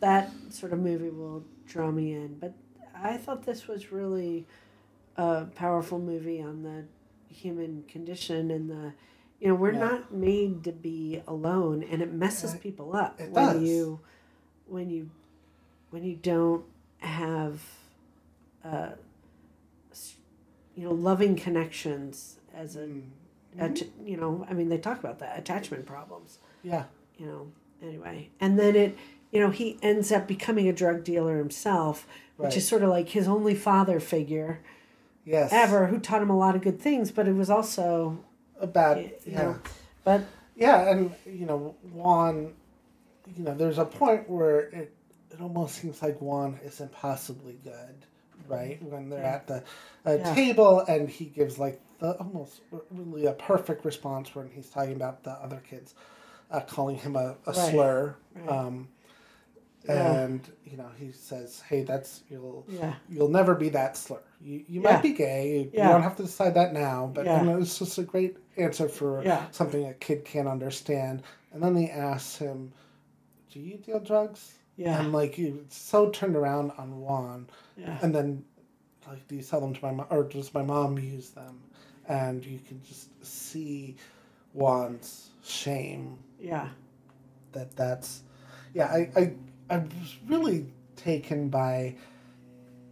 that 0.00 0.30
sort 0.50 0.72
of 0.72 0.78
movie 0.78 1.10
will 1.10 1.44
draw 1.66 1.90
me 1.90 2.14
in. 2.14 2.38
But 2.38 2.54
I 2.94 3.16
thought 3.16 3.44
this 3.44 3.66
was 3.66 3.92
really 3.92 4.46
a 5.16 5.46
powerful 5.54 5.98
movie 5.98 6.40
on 6.40 6.62
the 6.62 6.84
human 7.32 7.84
condition 7.88 8.50
and 8.50 8.70
the 8.70 8.92
you 9.40 9.48
know 9.48 9.54
we're 9.54 9.72
yeah. 9.72 9.80
not 9.80 10.12
made 10.12 10.64
to 10.64 10.72
be 10.72 11.20
alone 11.26 11.82
and 11.82 12.00
it 12.00 12.10
messes 12.12 12.54
people 12.54 12.96
up 12.96 13.20
when 13.20 13.32
does. 13.32 13.62
you 13.62 14.00
when 14.66 14.88
you 14.88 15.10
when 15.90 16.04
you 16.04 16.16
don't 16.16 16.64
have 16.98 17.60
uh, 18.64 18.90
you 20.74 20.84
know 20.84 20.92
loving 20.92 21.36
connections 21.36 22.36
as 22.54 22.76
a 22.76 22.80
mm 22.80 23.02
mm-hmm. 23.58 24.06
you 24.06 24.16
know, 24.16 24.46
I 24.48 24.52
mean, 24.52 24.68
they 24.68 24.78
talk 24.78 24.98
about 24.98 25.18
that 25.20 25.38
attachment 25.38 25.86
problems. 25.86 26.38
Yeah. 26.62 26.84
You 27.18 27.26
know, 27.26 27.52
anyway, 27.82 28.30
and 28.40 28.58
then 28.58 28.76
it, 28.76 28.98
you 29.30 29.40
know, 29.40 29.50
he 29.50 29.78
ends 29.82 30.12
up 30.12 30.26
becoming 30.26 30.68
a 30.68 30.72
drug 30.72 31.04
dealer 31.04 31.38
himself, 31.38 32.06
which 32.36 32.48
right. 32.48 32.56
is 32.56 32.68
sort 32.68 32.82
of 32.82 32.90
like 32.90 33.10
his 33.10 33.26
only 33.26 33.54
father 33.54 34.00
figure. 34.00 34.60
Yes. 35.24 35.52
Ever 35.52 35.86
who 35.86 35.98
taught 35.98 36.22
him 36.22 36.30
a 36.30 36.36
lot 36.36 36.54
of 36.54 36.62
good 36.62 36.80
things, 36.80 37.10
but 37.10 37.26
it 37.26 37.34
was 37.34 37.50
also 37.50 38.18
a 38.60 38.66
bad. 38.66 38.98
You 38.98 39.12
yeah. 39.26 39.42
Know, 39.42 39.58
but 40.04 40.22
yeah, 40.54 40.90
and 40.90 41.12
you 41.24 41.46
know 41.46 41.74
Juan, 41.92 42.52
you 43.36 43.44
know, 43.44 43.54
there's 43.54 43.78
a 43.78 43.84
point 43.84 44.28
where 44.28 44.60
it 44.60 44.94
it 45.36 45.42
almost 45.42 45.76
seems 45.76 46.02
like 46.02 46.20
Juan 46.20 46.58
is 46.64 46.80
impossibly 46.80 47.58
good, 47.64 48.06
right? 48.48 48.82
When 48.82 49.08
they're 49.08 49.20
yeah. 49.20 49.34
at 49.34 49.46
the 49.46 49.64
uh, 50.06 50.14
yeah. 50.14 50.34
table 50.34 50.80
and 50.80 51.08
he 51.08 51.26
gives 51.26 51.58
like 51.58 51.80
the 51.98 52.12
almost 52.18 52.60
really 52.90 53.26
a 53.26 53.32
perfect 53.32 53.84
response 53.84 54.34
when 54.34 54.50
he's 54.50 54.68
talking 54.68 54.94
about 54.94 55.24
the 55.24 55.32
other 55.32 55.62
kids 55.68 55.94
uh, 56.50 56.60
calling 56.60 56.96
him 56.96 57.16
a, 57.16 57.36
a 57.46 57.52
right. 57.52 57.54
slur. 57.54 58.16
Right. 58.34 58.48
Um, 58.48 58.88
and 59.88 60.40
yeah. 60.64 60.72
you 60.72 60.78
know 60.78 60.90
he 60.98 61.12
says, 61.12 61.62
"Hey, 61.68 61.82
that's 61.82 62.22
you'll 62.28 62.64
yeah. 62.68 62.94
you'll 63.08 63.28
never 63.28 63.54
be 63.54 63.68
that 63.68 63.96
slur. 63.96 64.22
You, 64.40 64.64
you 64.68 64.80
yeah. 64.80 64.92
might 64.92 65.02
be 65.02 65.12
gay. 65.12 65.70
You 65.72 65.78
don't 65.78 66.02
have 66.02 66.16
to 66.16 66.24
decide 66.24 66.54
that 66.54 66.72
now, 66.72 67.10
but 67.14 67.24
you 67.24 67.46
know, 67.46 67.58
it's 67.58 67.78
just 67.78 67.96
a 67.98 68.02
great 68.02 68.36
answer 68.56 68.88
for 68.88 69.46
something 69.52 69.86
a 69.86 69.94
kid 69.94 70.24
can't 70.24 70.48
understand." 70.48 71.22
And 71.52 71.62
then 71.62 71.76
he 71.76 71.88
asks 71.88 72.36
him, 72.36 72.72
"Do 73.52 73.60
you 73.60 73.76
deal 73.76 74.00
drugs?" 74.00 74.54
Yeah, 74.76 75.00
and 75.00 75.12
like 75.12 75.38
you 75.38 75.64
so 75.70 76.10
turned 76.10 76.36
around 76.36 76.72
on 76.78 77.00
Juan, 77.00 77.48
yeah. 77.76 77.98
and 78.02 78.14
then 78.14 78.44
like, 79.06 79.26
do 79.28 79.36
you 79.36 79.42
sell 79.42 79.60
them 79.60 79.74
to 79.74 79.84
my 79.84 79.92
mom, 79.92 80.06
or 80.10 80.24
does 80.24 80.52
my 80.52 80.62
mom 80.62 80.98
use 80.98 81.30
them? 81.30 81.60
and 82.08 82.44
you 82.44 82.60
can 82.66 82.80
just 82.82 83.08
see 83.24 83.96
Juan's 84.52 85.30
shame. 85.44 86.18
Yeah. 86.40 86.68
That 87.52 87.74
that's, 87.76 88.22
yeah. 88.74 88.86
I 88.86 89.10
I 89.16 89.32
I 89.70 89.78
was 89.78 90.16
really 90.26 90.66
taken 90.96 91.48
by 91.48 91.96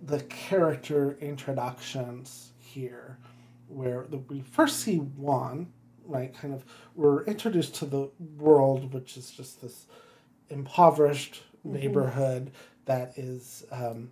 the 0.03 0.21
character 0.25 1.17
introductions 1.21 2.53
here, 2.59 3.19
where 3.69 4.07
the, 4.09 4.19
we 4.19 4.41
first 4.41 4.81
see 4.81 4.97
Juan, 4.97 5.73
right? 6.05 6.35
Kind 6.35 6.55
of, 6.55 6.65
we're 6.95 7.25
introduced 7.25 7.75
to 7.77 7.87
the 7.87 8.11
world, 8.37 8.93
which 8.93 9.17
is 9.17 9.31
just 9.31 9.63
this 9.63 9.87
impoverished 10.51 11.43
mm-hmm. 11.65 11.77
neighborhood 11.77 12.51
that 12.85 13.17
is 13.17 13.65
um, 13.71 14.11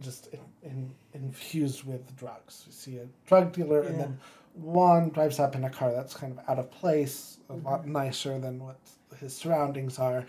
just 0.00 0.28
in, 0.32 0.40
in, 0.62 0.94
infused 1.14 1.84
with 1.84 2.16
drugs. 2.16 2.64
You 2.66 2.72
see 2.72 2.96
a 2.98 3.06
drug 3.26 3.52
dealer, 3.52 3.82
yeah. 3.82 3.90
and 3.90 4.00
then 4.00 4.20
Juan 4.54 5.10
drives 5.10 5.38
up 5.38 5.54
in 5.54 5.64
a 5.64 5.70
car 5.70 5.92
that's 5.92 6.14
kind 6.14 6.38
of 6.38 6.48
out 6.48 6.58
of 6.58 6.70
place, 6.70 7.38
a 7.48 7.52
mm-hmm. 7.52 7.66
lot 7.66 7.86
nicer 7.86 8.38
than 8.38 8.58
what 8.58 8.78
his 9.18 9.34
surroundings 9.34 9.98
are, 9.98 10.24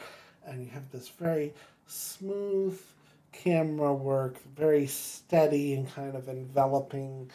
and 0.46 0.64
you 0.64 0.70
have 0.72 0.90
this 0.92 1.10
very 1.10 1.54
smooth 1.88 2.80
camera 3.32 3.94
work, 3.94 4.38
very 4.56 4.88
steady 4.88 5.74
and 5.74 5.94
kind 5.94 6.16
of 6.16 6.30
enveloping 6.30 7.30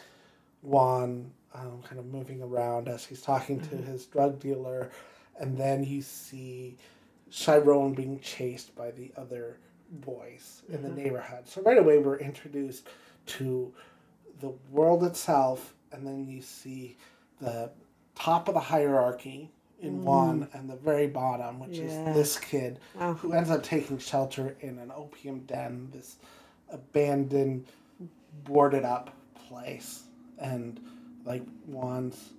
Juan, 0.61 1.31
um, 1.53 1.81
kind 1.83 1.99
of 1.99 2.05
moving 2.05 2.41
around 2.41 2.87
as 2.87 3.05
he's 3.05 3.21
talking 3.21 3.59
mm-hmm. 3.59 3.77
to 3.77 3.83
his 3.83 4.05
drug 4.05 4.39
dealer, 4.39 4.89
and 5.39 5.57
then 5.57 5.83
you 5.83 6.01
see 6.01 6.77
Chiron 7.31 7.93
being 7.93 8.19
chased 8.19 8.75
by 8.75 8.91
the 8.91 9.11
other 9.17 9.57
boys 9.91 10.63
in 10.69 10.81
the 10.81 10.89
mm-hmm. 10.89 10.97
neighborhood. 10.97 11.47
So 11.47 11.61
right 11.61 11.77
away 11.77 11.97
we're 11.97 12.17
introduced 12.17 12.87
to 13.27 13.73
the 14.39 14.53
world 14.71 15.03
itself, 15.03 15.73
and 15.91 16.05
then 16.05 16.27
you 16.27 16.41
see 16.41 16.97
the 17.41 17.71
top 18.15 18.47
of 18.47 18.53
the 18.53 18.59
hierarchy 18.59 19.49
in 19.81 19.99
mm. 19.99 20.03
Juan 20.03 20.47
and 20.53 20.69
the 20.69 20.75
very 20.75 21.07
bottom, 21.07 21.59
which 21.59 21.77
yeah. 21.77 21.85
is 21.85 22.15
this 22.15 22.37
kid 22.37 22.79
wow. 22.95 23.13
who 23.13 23.33
ends 23.33 23.49
up 23.49 23.63
taking 23.63 23.97
shelter 23.97 24.55
in 24.61 24.77
an 24.79 24.91
opium 24.95 25.39
den, 25.41 25.89
this 25.93 26.17
abandoned, 26.69 27.65
boarded 28.43 28.83
up 28.83 29.15
place. 29.47 30.03
And 30.37 30.79
like 31.25 31.43
Juan's 31.67 32.29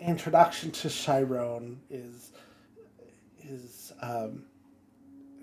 introduction 0.00 0.70
to 0.70 0.88
Chiron 0.88 1.80
is 1.90 2.32
is 3.48 3.92
um, 4.00 4.44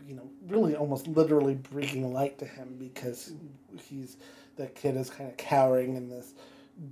you 0.08 0.16
know 0.16 0.30
really 0.48 0.76
almost 0.76 1.08
literally 1.08 1.56
bringing 1.56 2.14
light 2.14 2.38
to 2.40 2.46
him 2.46 2.76
because 2.80 3.34
he's 3.78 4.18
the 4.58 4.68
kid 4.68 4.96
is 4.96 5.10
kind 5.10 5.30
of 5.30 5.38
cowering 5.38 5.96
in 5.96 6.10
this 6.10 6.34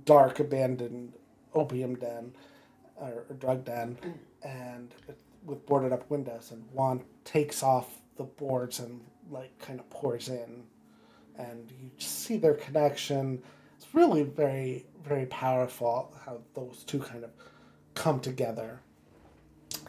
dark 0.04 0.40
abandoned 0.40 1.12
opium 1.54 1.94
den 1.96 2.32
or, 2.96 3.24
or 3.28 3.36
drug 3.38 3.64
den 3.64 3.96
and 4.42 4.94
with 5.44 5.64
boarded 5.66 5.92
up 5.92 6.08
windows 6.10 6.50
and 6.52 6.64
Juan 6.72 7.02
takes 7.24 7.62
off 7.62 7.98
the 8.16 8.24
boards 8.24 8.78
and 8.78 9.00
like 9.30 9.56
kind 9.58 9.80
of 9.80 9.88
pours 9.90 10.28
in 10.28 10.62
and 11.38 11.72
you 11.80 11.90
see 11.98 12.36
their 12.36 12.54
connection. 12.54 13.42
It's 13.76 13.94
really 13.94 14.22
very 14.22 14.86
very 15.04 15.26
powerful 15.26 16.14
how 16.24 16.40
those 16.54 16.84
two 16.84 16.98
kind 17.00 17.24
of 17.24 17.30
come 17.94 18.20
together 18.20 18.80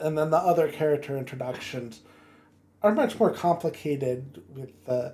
and 0.02 0.18
then 0.18 0.30
the 0.30 0.38
other 0.38 0.68
character 0.68 1.18
introductions 1.18 2.02
are 2.82 2.94
much 2.94 3.20
more 3.20 3.32
complicated 3.32 4.42
with 4.50 4.86
the 4.86 5.14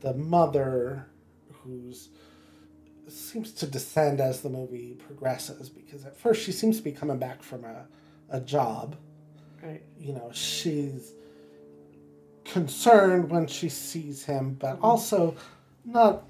the 0.00 0.14
mother 0.14 1.06
who's 1.62 2.10
seems 3.08 3.52
to 3.52 3.66
descend 3.66 4.20
as 4.20 4.42
the 4.42 4.50
movie 4.50 4.94
progresses 5.06 5.68
because 5.68 6.04
at 6.04 6.16
first 6.16 6.42
she 6.42 6.52
seems 6.52 6.76
to 6.76 6.82
be 6.82 6.92
coming 6.92 7.18
back 7.18 7.42
from 7.42 7.64
a, 7.64 7.86
a 8.30 8.40
job. 8.40 8.96
Right. 9.62 9.82
You 9.98 10.12
know, 10.12 10.30
she's 10.32 11.14
concerned 12.44 13.30
when 13.30 13.46
she 13.46 13.68
sees 13.68 14.24
him, 14.24 14.54
but 14.60 14.74
mm-hmm. 14.76 14.84
also 14.84 15.36
not 15.84 16.24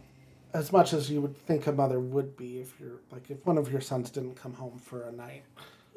as 0.55 0.73
much 0.73 0.93
as 0.93 1.11
you 1.11 1.21
would 1.21 1.37
think 1.37 1.67
a 1.67 1.73
mother 1.73 2.01
would 2.01 2.37
be 2.37 2.61
if 2.61 2.79
you're 2.81 3.01
like 3.13 3.31
if 3.31 3.45
one 3.45 3.59
of 3.59 3.71
your 3.71 3.81
sons 3.81 4.11
didn't 4.11 4.35
come 4.37 4.55
home 4.55 4.79
for 4.79 5.03
a 5.03 5.13
night. 5.13 5.43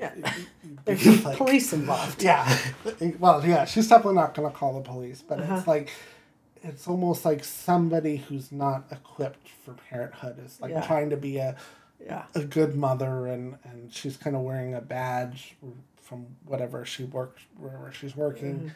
Yeah, 0.01 0.33
there's 0.83 1.23
like, 1.23 1.37
police 1.37 1.73
involved. 1.73 2.23
Yeah, 2.23 2.57
well, 3.19 3.45
yeah, 3.45 3.65
she's 3.65 3.87
definitely 3.87 4.15
not 4.15 4.33
going 4.33 4.51
to 4.51 4.57
call 4.57 4.73
the 4.73 4.81
police, 4.81 5.23
but 5.27 5.39
uh-huh. 5.39 5.57
it's 5.57 5.67
like 5.67 5.91
it's 6.63 6.87
almost 6.87 7.25
like 7.25 7.43
somebody 7.43 8.17
who's 8.17 8.51
not 8.51 8.85
equipped 8.91 9.49
for 9.63 9.73
parenthood 9.73 10.43
is 10.43 10.59
like 10.61 10.71
yeah. 10.71 10.85
trying 10.85 11.09
to 11.09 11.17
be 11.17 11.37
a 11.37 11.55
yeah. 12.03 12.25
a 12.35 12.43
good 12.43 12.75
mother 12.75 13.27
and 13.27 13.57
and 13.63 13.93
she's 13.93 14.17
kind 14.17 14.35
of 14.35 14.41
wearing 14.41 14.73
a 14.73 14.81
badge 14.81 15.55
from 16.01 16.25
whatever 16.45 16.85
she 16.85 17.03
works 17.03 17.43
wherever 17.57 17.91
she's 17.91 18.15
working 18.15 18.55
mm-hmm. 18.55 18.67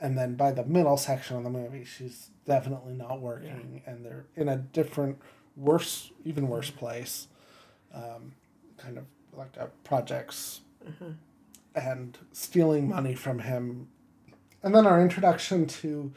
and 0.00 0.16
then 0.16 0.34
by 0.34 0.50
the 0.50 0.64
middle 0.64 0.96
section 0.96 1.36
of 1.36 1.44
the 1.44 1.50
movie 1.50 1.84
she's 1.84 2.30
definitely 2.46 2.94
not 2.94 3.20
working 3.20 3.82
yeah. 3.84 3.92
and 3.92 4.04
they're 4.04 4.24
in 4.36 4.48
a 4.48 4.56
different 4.56 5.18
worse 5.56 6.10
even 6.24 6.48
worse 6.48 6.70
place 6.70 7.28
um, 7.94 8.32
kind 8.76 8.98
of 8.98 9.04
like 9.36 9.56
a 9.56 9.66
projects 9.84 10.60
mm-hmm. 10.86 11.12
and 11.74 12.18
stealing 12.32 12.88
money 12.88 13.14
from 13.14 13.40
him 13.40 13.88
and 14.62 14.74
then 14.74 14.86
our 14.86 15.00
introduction 15.00 15.66
to 15.66 16.12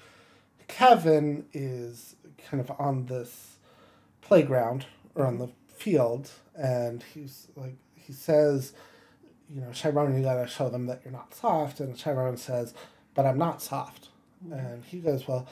Kevin 0.68 1.46
is 1.54 2.16
kind 2.50 2.60
of 2.60 2.72
on 2.80 3.06
this 3.06 3.58
playground 4.22 4.86
or 5.16 5.26
on 5.26 5.38
the 5.38 5.50
field, 5.70 6.32
and 6.56 7.04
he's 7.14 7.48
like, 7.56 7.76
he 7.96 8.12
says, 8.12 8.74
you 9.50 9.62
know, 9.62 9.72
Chiron, 9.72 10.18
you 10.18 10.24
gotta 10.24 10.48
show 10.48 10.70
them 10.70 10.88
that 10.88 11.02
you're 11.04 11.14
not 11.14 11.34
soft. 11.34 11.80
And 11.80 11.98
Chiron 11.98 12.38
says, 12.38 12.74
but 13.14 13.26
I'm 13.26 13.38
not 13.38 13.62
soft. 13.62 14.10
Mm-hmm. 14.46 14.54
And 14.54 14.84
he 14.86 15.00
goes, 15.00 15.28
well, 15.28 15.48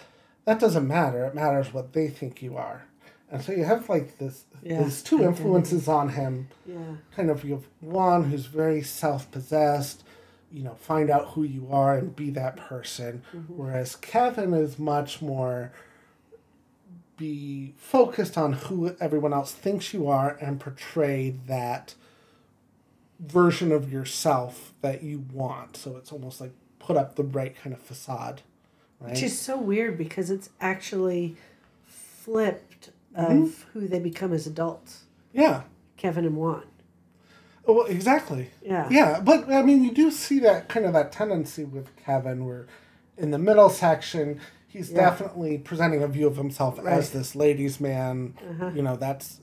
that 0.45 0.59
doesn't 0.59 0.87
matter. 0.87 1.25
It 1.25 1.35
matters 1.35 1.73
what 1.73 1.93
they 1.93 2.09
think 2.09 2.41
you 2.41 2.57
are. 2.57 2.85
And 3.31 3.41
so 3.41 3.53
you 3.53 3.63
have 3.63 3.87
like 3.87 4.17
this, 4.17 4.43
yeah. 4.61 4.83
these 4.83 5.01
two 5.01 5.23
influences 5.23 5.87
on 5.87 6.09
him. 6.09 6.49
Yeah. 6.65 6.77
Kind 7.15 7.29
of, 7.29 7.45
you 7.45 7.53
have 7.53 7.65
Juan 7.79 8.25
who's 8.25 8.45
very 8.45 8.81
self 8.81 9.31
possessed, 9.31 10.03
you 10.51 10.63
know, 10.63 10.75
find 10.75 11.09
out 11.09 11.29
who 11.29 11.43
you 11.43 11.69
are 11.71 11.97
and 11.97 12.13
be 12.13 12.29
that 12.31 12.57
person. 12.57 13.23
Mm-hmm. 13.33 13.53
Whereas 13.53 13.95
Kevin 13.95 14.53
is 14.53 14.77
much 14.77 15.21
more 15.21 15.71
be 17.21 17.73
focused 17.77 18.37
on 18.37 18.53
who 18.53 18.95
everyone 18.99 19.31
else 19.31 19.53
thinks 19.53 19.93
you 19.93 20.07
are 20.07 20.37
and 20.41 20.59
portray 20.59 21.35
that 21.45 21.93
version 23.19 23.71
of 23.71 23.91
yourself 23.91 24.73
that 24.81 25.03
you 25.03 25.23
want. 25.31 25.77
So 25.77 25.95
it's 25.97 26.11
almost 26.11 26.41
like 26.41 26.51
put 26.79 26.97
up 26.97 27.15
the 27.15 27.23
right 27.23 27.55
kind 27.55 27.73
of 27.73 27.81
facade. 27.81 28.41
Right? 28.99 29.11
Which 29.11 29.23
is 29.23 29.39
so 29.39 29.57
weird 29.57 29.97
because 29.97 30.31
it's 30.31 30.49
actually 30.59 31.35
flipped 31.85 32.70
of 33.15 33.27
mm-hmm. 33.27 33.69
who 33.73 33.87
they 33.87 33.99
become 33.99 34.33
as 34.33 34.47
adults. 34.47 35.03
Yeah. 35.33 35.63
Kevin 35.97 36.25
and 36.25 36.35
Juan. 36.35 36.63
Well, 37.65 37.85
exactly. 37.85 38.49
Yeah. 38.63 38.87
Yeah, 38.89 39.19
but 39.19 39.51
I 39.51 39.61
mean, 39.61 39.83
you 39.83 39.91
do 39.91 40.11
see 40.11 40.39
that 40.39 40.67
kind 40.67 40.85
of 40.85 40.93
that 40.93 41.11
tendency 41.11 41.63
with 41.63 41.95
Kevin, 41.95 42.45
where 42.45 42.67
in 43.17 43.31
the 43.31 43.37
middle 43.37 43.69
section, 43.69 44.39
he's 44.67 44.91
yeah. 44.91 45.01
definitely 45.01 45.57
presenting 45.59 46.01
a 46.01 46.07
view 46.07 46.27
of 46.27 46.37
himself 46.37 46.79
right. 46.79 46.93
as 46.93 47.11
this 47.11 47.35
ladies' 47.35 47.79
man. 47.79 48.33
Uh-huh. 48.49 48.71
You 48.73 48.81
know, 48.81 48.95
that's 48.95 49.39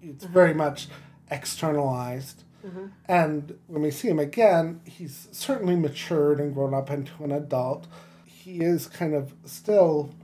it's 0.00 0.24
uh-huh. 0.24 0.32
very 0.32 0.54
much 0.54 0.88
externalized. 1.30 2.44
Uh-huh. 2.64 2.86
And 3.08 3.58
when 3.66 3.82
we 3.82 3.90
see 3.90 4.08
him 4.08 4.20
again, 4.20 4.80
he's 4.84 5.28
certainly 5.32 5.74
matured 5.74 6.38
and 6.38 6.54
grown 6.54 6.74
up 6.74 6.90
into 6.90 7.24
an 7.24 7.32
adult. 7.32 7.88
He 8.24 8.60
is 8.60 8.86
kind 8.86 9.14
of 9.14 9.34
still. 9.44 10.14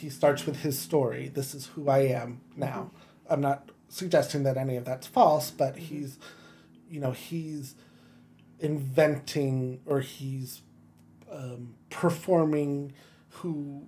He 0.00 0.08
starts 0.08 0.46
with 0.46 0.62
his 0.62 0.78
story. 0.78 1.28
This 1.28 1.54
is 1.54 1.66
who 1.66 1.88
I 1.88 2.00
am 2.00 2.40
now. 2.56 2.90
Mm-hmm. 2.90 3.32
I'm 3.32 3.40
not 3.40 3.70
suggesting 3.88 4.44
that 4.44 4.56
any 4.56 4.76
of 4.76 4.84
that's 4.84 5.06
false, 5.06 5.50
but 5.50 5.74
mm-hmm. 5.74 5.84
he's, 5.84 6.18
you 6.88 7.00
know, 7.00 7.12
he's 7.12 7.74
inventing 8.58 9.80
or 9.84 10.00
he's 10.00 10.62
um, 11.30 11.74
performing 11.90 12.92
who 13.28 13.86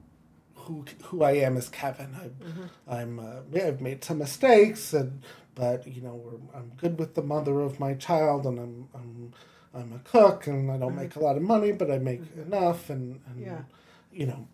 who 0.54 0.84
who 1.04 1.22
I 1.22 1.32
am 1.32 1.56
as 1.56 1.68
Kevin. 1.68 2.14
I'm 2.20 2.30
mm-hmm. 2.30 2.64
I'm 2.88 3.18
uh, 3.18 3.66
I've 3.66 3.80
made 3.80 4.04
some 4.04 4.18
mistakes, 4.18 4.92
and 4.92 5.22
but 5.54 5.86
you 5.86 6.02
know 6.02 6.40
I'm 6.54 6.72
good 6.76 6.98
with 6.98 7.14
the 7.14 7.22
mother 7.22 7.60
of 7.60 7.80
my 7.80 7.94
child, 7.94 8.46
and 8.46 8.58
I'm 8.58 8.88
I'm 8.94 9.32
I'm 9.74 9.92
a 9.92 9.98
cook, 10.00 10.46
and 10.46 10.70
I 10.70 10.78
don't 10.78 10.90
mm-hmm. 10.90 11.00
make 11.00 11.16
a 11.16 11.20
lot 11.20 11.36
of 11.36 11.42
money, 11.42 11.72
but 11.72 11.90
I 11.90 11.98
make 11.98 12.22
mm-hmm. 12.22 12.52
enough, 12.52 12.90
and, 12.90 13.20
and 13.26 13.40
yeah. 13.40 13.62
you 14.12 14.26
know 14.26 14.46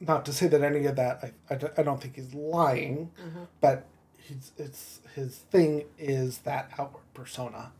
not 0.00 0.24
to 0.26 0.32
say 0.32 0.48
that 0.48 0.62
any 0.62 0.86
of 0.86 0.96
that 0.96 1.34
I, 1.50 1.54
I, 1.54 1.58
I 1.78 1.82
don't 1.82 2.00
think 2.00 2.16
he's 2.16 2.34
lying, 2.34 3.10
mm-hmm. 3.20 3.44
but 3.60 3.86
he's 4.16 4.52
it's 4.56 5.00
his 5.14 5.36
thing 5.36 5.84
is 5.98 6.38
that 6.38 6.70
outward 6.78 7.04
persona. 7.14 7.72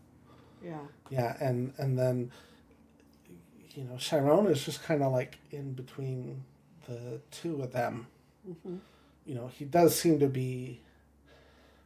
Yeah. 0.64 0.78
Yeah, 1.11 1.36
and 1.40 1.72
and 1.78 1.99
then 1.99 2.30
you 3.74 3.84
know 3.84 3.97
Chiron 3.97 4.47
is 4.47 4.64
just 4.64 4.82
kind 4.82 5.03
of 5.03 5.12
like 5.12 5.38
in 5.51 5.72
between 5.72 6.45
the 6.88 7.20
two 7.30 7.62
of 7.62 7.72
them. 7.72 8.07
Mm-hmm. 8.49 8.76
You 9.24 9.34
know, 9.34 9.51
he 9.57 9.64
does 9.64 9.99
seem 9.99 10.18
to 10.18 10.26
be 10.26 10.80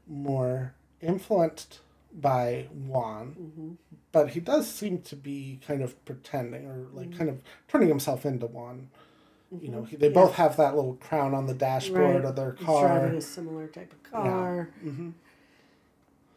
more 0.06 0.74
influenced 1.00 1.80
by 2.12 2.66
Juan, 2.72 3.36
mm-hmm. 3.38 3.72
but 4.12 4.30
he 4.30 4.40
does 4.40 4.68
seem 4.70 5.02
to 5.02 5.16
be 5.16 5.60
kind 5.66 5.82
of 5.82 6.02
pretending 6.04 6.66
or 6.66 6.86
like 6.92 7.08
mm-hmm. 7.08 7.18
kind 7.18 7.30
of 7.30 7.42
turning 7.68 7.88
himself 7.88 8.24
into 8.24 8.46
Juan. 8.46 8.88
You 9.52 9.68
know, 9.70 9.82
mm-hmm. 9.82 9.96
they 9.98 10.08
yeah. 10.08 10.14
both 10.14 10.34
have 10.34 10.56
that 10.56 10.74
little 10.74 10.94
crown 10.94 11.34
on 11.34 11.46
the 11.46 11.54
dashboard 11.54 12.16
right. 12.16 12.24
of 12.24 12.34
their 12.34 12.52
car. 12.52 12.88
He's 12.88 12.98
driving 12.98 13.18
a 13.18 13.20
similar 13.20 13.66
type 13.68 13.92
of 13.92 14.02
car. 14.02 14.70
Yeah. 14.82 14.90
Mm-hmm. 14.90 15.10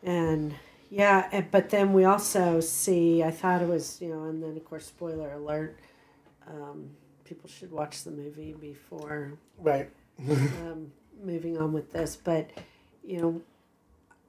And 0.04 0.56
yeah, 0.90 1.42
but 1.52 1.70
then 1.70 1.94
we 1.94 2.06
also 2.06 2.60
see. 2.60 3.24
I 3.24 3.32
thought 3.32 3.62
it 3.62 3.68
was 3.68 4.00
you 4.02 4.10
know, 4.10 4.26
and 4.26 4.44
then 4.44 4.56
of 4.56 4.66
course, 4.66 4.86
spoiler 4.86 5.34
alert. 5.34 5.80
Um, 6.48 6.92
people 7.26 7.50
should 7.50 7.72
watch 7.72 8.04
the 8.04 8.12
movie 8.12 8.54
before. 8.54 9.34
Right. 9.58 9.90
um, 10.20 10.92
moving 11.24 11.58
on 11.58 11.74
with 11.74 11.92
this, 11.92 12.16
but 12.16 12.50
you 13.04 13.22
know, 13.22 13.42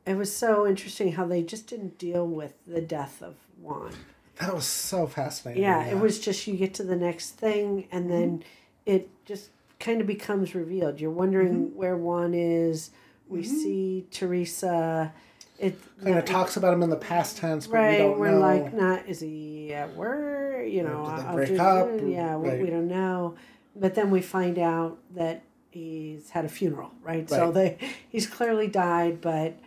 it 0.06 0.16
was 0.16 0.34
so 0.34 0.66
interesting 0.66 1.12
how 1.12 1.26
they 1.26 1.42
just 1.42 1.66
didn't 1.66 1.98
deal 1.98 2.26
with 2.26 2.54
the 2.66 2.80
death 2.80 3.22
of 3.22 3.36
Juan. 3.60 3.92
That 4.40 4.54
was 4.54 4.66
so 4.66 5.06
fascinating. 5.06 5.62
Yeah, 5.62 5.84
yeah. 5.84 5.92
it 5.92 5.98
was 5.98 6.18
just 6.18 6.46
you 6.46 6.56
get 6.56 6.74
to 6.74 6.82
the 6.82 6.96
next 6.96 7.32
thing, 7.32 7.88
and 7.92 8.04
mm-hmm. 8.04 8.12
then 8.12 8.44
it 8.90 9.08
just 9.24 9.50
kind 9.78 10.00
of 10.00 10.06
becomes 10.06 10.54
revealed. 10.54 11.00
You're 11.00 11.10
wondering 11.10 11.66
mm-hmm. 11.66 11.76
where 11.76 11.96
Juan 11.96 12.34
is. 12.34 12.90
We 13.28 13.42
mm-hmm. 13.42 13.56
see 13.56 14.06
Teresa. 14.10 15.12
It 15.58 15.78
kind 16.02 16.18
of 16.18 16.24
talks 16.24 16.56
about 16.56 16.72
him 16.72 16.82
in 16.82 16.90
the 16.90 16.96
past 16.96 17.36
tense, 17.36 17.66
but 17.66 17.74
right, 17.74 17.92
we 17.92 17.98
don't 17.98 18.18
we're 18.18 18.30
know. 18.30 18.40
like, 18.40 18.72
not 18.72 19.06
is 19.06 19.20
he 19.20 19.74
at 19.74 19.94
work? 19.94 20.66
You 20.66 20.82
know, 20.82 21.14
did 21.16 21.26
they 21.26 21.34
break 21.34 21.60
up? 21.60 21.90
yeah, 22.02 22.32
right. 22.32 22.58
we, 22.58 22.64
we 22.64 22.70
don't 22.70 22.88
know. 22.88 23.34
But 23.76 23.94
then 23.94 24.10
we 24.10 24.22
find 24.22 24.58
out 24.58 24.98
that 25.14 25.42
he's 25.70 26.30
had 26.30 26.46
a 26.46 26.48
funeral, 26.48 26.92
right? 27.02 27.18
right? 27.18 27.28
So 27.28 27.52
they 27.52 27.76
he's 28.08 28.26
clearly 28.26 28.68
died, 28.68 29.20
but 29.20 29.58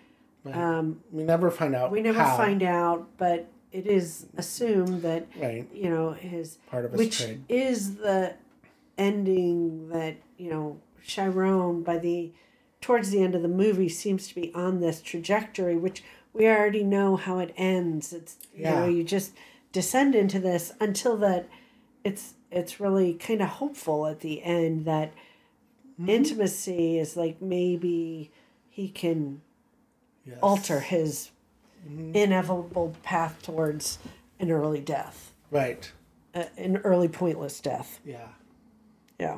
Right. 0.44 0.56
Um, 0.56 1.02
we 1.12 1.24
never 1.24 1.50
find 1.50 1.74
out. 1.74 1.92
We 1.92 2.02
never 2.02 2.20
how. 2.20 2.36
find 2.36 2.64
out, 2.64 3.08
but 3.18 3.50
it 3.72 3.88
is 3.88 4.28
assumed 4.38 5.02
that 5.04 5.28
right. 5.42 5.68
you 5.74 5.90
know 5.90 6.12
his 6.12 6.58
part 6.70 6.86
of 6.86 6.92
his 6.92 7.00
which 7.00 7.18
trade. 7.20 7.44
is 7.48 7.96
the 7.96 8.34
ending 8.98 9.90
that 9.90 10.18
you 10.38 10.50
know 10.50 10.80
Chiron 11.06 11.84
by 11.84 11.98
the 11.98 12.32
towards 12.82 13.12
the 13.12 13.22
end 13.22 13.36
of 13.36 13.42
the 13.42 13.48
movie 13.48 13.90
seems 13.90 14.28
to 14.28 14.36
be 14.36 14.54
on 14.54 14.82
this 14.82 15.02
trajectory, 15.02 15.78
which 15.78 16.04
we 16.34 16.48
already 16.48 16.84
know 16.84 17.16
how 17.16 17.40
it 17.40 17.54
ends. 17.56 18.14
It's 18.14 18.38
you 18.54 18.64
yeah. 18.64 18.80
know 18.80 18.86
you 18.88 19.04
just 19.04 19.34
descend 19.72 20.16
into 20.16 20.40
this 20.40 20.74
until 20.80 21.18
that 21.18 21.48
it's 22.04 22.34
it's 22.52 22.80
really 22.80 23.14
kind 23.16 23.42
of 23.42 23.48
hopeful 23.48 24.06
at 24.06 24.20
the 24.20 24.44
end 24.44 24.86
that 24.86 25.14
mm-hmm. 25.94 26.10
intimacy 26.10 27.00
is 27.00 27.18
like 27.18 27.42
maybe 27.42 28.32
he 28.70 28.88
can 28.90 29.42
yes. 30.26 30.38
alter 30.42 30.80
his 30.80 31.32
mm-hmm. 31.88 32.16
inevitable 32.16 32.96
path 33.04 33.42
towards 33.42 34.00
an 34.40 34.52
early 34.52 34.82
death. 34.82 35.32
Right. 35.52 35.92
Uh, 36.36 36.46
an 36.58 36.78
early 36.78 37.08
pointless 37.08 37.60
death. 37.60 38.00
Yeah. 38.06 38.28
Yeah. 39.24 39.38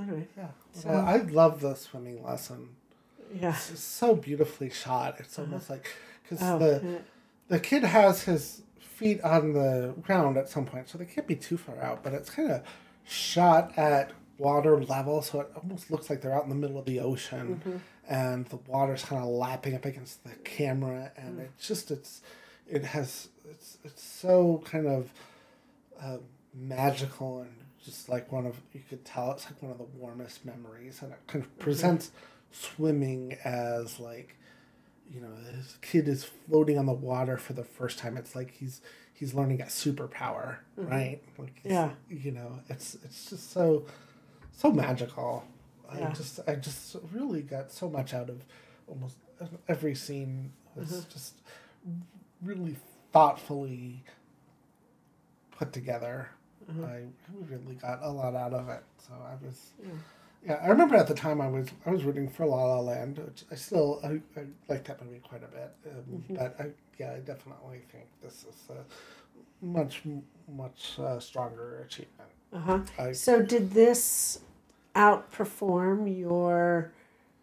Anyway. 0.00 0.28
Yeah. 0.36 0.48
So 0.72 0.90
well, 0.90 1.06
I 1.06 1.16
love 1.16 1.60
the 1.60 1.74
swimming 1.74 2.22
lesson. 2.22 2.68
Yeah. 3.34 3.56
It's 3.70 3.80
so 3.80 4.14
beautifully 4.14 4.70
shot. 4.70 5.16
It's 5.18 5.38
uh-huh. 5.38 5.46
almost 5.46 5.70
like 5.70 5.88
because 6.22 6.38
oh, 6.42 6.58
the 6.58 6.80
yeah. 6.84 6.98
the 7.48 7.60
kid 7.60 7.82
has 7.82 8.22
his 8.22 8.62
feet 8.78 9.20
on 9.22 9.52
the 9.52 9.94
ground 10.02 10.36
at 10.36 10.48
some 10.48 10.64
point, 10.64 10.88
so 10.88 10.98
they 10.98 11.04
can't 11.04 11.26
be 11.26 11.36
too 11.36 11.56
far 11.56 11.80
out. 11.82 12.04
But 12.04 12.12
it's 12.12 12.30
kind 12.30 12.50
of 12.52 12.62
shot 13.04 13.72
at 13.76 14.12
water 14.38 14.80
level, 14.82 15.22
so 15.22 15.40
it 15.40 15.50
almost 15.56 15.90
looks 15.90 16.08
like 16.08 16.20
they're 16.20 16.34
out 16.34 16.44
in 16.44 16.50
the 16.50 16.54
middle 16.54 16.78
of 16.78 16.84
the 16.84 17.00
ocean, 17.00 17.60
mm-hmm. 17.60 17.76
and 18.08 18.46
the 18.46 18.58
water's 18.68 19.04
kind 19.04 19.22
of 19.22 19.28
lapping 19.28 19.74
up 19.74 19.84
against 19.84 20.22
the 20.24 20.34
camera, 20.44 21.10
and 21.16 21.38
mm. 21.38 21.44
it's 21.44 21.66
just 21.66 21.90
it's 21.90 22.22
it 22.68 22.84
has 22.84 23.28
it's 23.50 23.78
it's 23.84 24.02
so 24.02 24.62
kind 24.64 24.86
of 24.86 25.10
uh, 26.00 26.18
magical 26.56 27.40
and 27.40 27.52
just 27.84 28.08
like 28.08 28.32
one 28.32 28.46
of 28.46 28.60
you 28.72 28.80
could 28.88 29.04
tell 29.04 29.30
it's 29.32 29.44
like 29.44 29.62
one 29.62 29.70
of 29.70 29.78
the 29.78 29.84
warmest 29.84 30.44
memories, 30.44 31.02
and 31.02 31.12
it 31.12 31.18
kind 31.26 31.44
of 31.44 31.58
presents 31.58 32.10
swimming 32.50 33.36
as 33.44 34.00
like 34.00 34.36
you 35.08 35.20
know 35.20 35.30
this 35.52 35.78
kid 35.82 36.08
is 36.08 36.24
floating 36.24 36.78
on 36.78 36.86
the 36.86 36.92
water 36.92 37.36
for 37.36 37.52
the 37.52 37.64
first 37.64 37.98
time. 37.98 38.16
It's 38.16 38.34
like 38.34 38.52
he's 38.52 38.80
he's 39.14 39.34
learning 39.34 39.60
a 39.60 39.66
superpower, 39.66 40.58
mm-hmm. 40.78 40.88
right? 40.88 41.20
Like 41.38 41.60
yeah, 41.64 41.90
you 42.10 42.32
know, 42.32 42.60
it's 42.68 42.96
it's 43.04 43.30
just 43.30 43.52
so 43.52 43.86
so 44.52 44.72
magical. 44.72 45.44
Yeah. 45.94 46.08
I 46.08 46.12
just 46.12 46.40
I 46.48 46.54
just 46.56 46.96
really 47.12 47.42
got 47.42 47.70
so 47.70 47.88
much 47.88 48.12
out 48.14 48.28
of 48.28 48.44
almost 48.88 49.16
every 49.68 49.94
scene. 49.94 50.52
Was 50.74 50.90
mm-hmm. 50.90 51.12
just 51.12 51.34
really 52.42 52.76
thoughtfully 53.12 54.02
put 55.52 55.72
together. 55.72 56.30
Mm-hmm. 56.70 56.84
I 56.84 57.02
really 57.48 57.74
got 57.74 58.02
a 58.02 58.10
lot 58.10 58.34
out 58.34 58.52
of 58.52 58.68
it. 58.68 58.82
So 58.98 59.14
I 59.14 59.44
was. 59.44 59.70
Yeah. 59.82 59.90
Yeah, 60.46 60.60
I 60.62 60.68
remember 60.68 60.94
at 60.94 61.08
the 61.08 61.14
time 61.14 61.40
I 61.40 61.48
was 61.48 61.66
I 61.84 61.90
was 61.90 62.04
rooting 62.04 62.28
for 62.28 62.46
La 62.46 62.62
La 62.62 62.78
Land, 62.78 63.18
which 63.18 63.42
I 63.50 63.56
still 63.56 64.00
I, 64.04 64.20
I 64.38 64.44
like 64.68 64.84
that 64.84 65.04
movie 65.04 65.20
quite 65.26 65.42
a 65.42 65.48
bit. 65.48 65.74
Um, 65.86 66.02
mm-hmm. 66.12 66.34
But 66.36 66.56
I 66.60 66.66
yeah 66.98 67.14
I 67.14 67.18
definitely 67.18 67.80
think 67.90 68.04
this 68.22 68.44
is 68.44 68.70
a 68.70 69.64
much 69.64 70.02
much 70.48 70.98
uh, 71.00 71.18
stronger 71.18 71.84
achievement. 71.84 72.30
Uh-huh. 72.52 73.12
so 73.12 73.42
did 73.42 73.72
this 73.72 74.38
outperform 74.94 76.16
your 76.16 76.92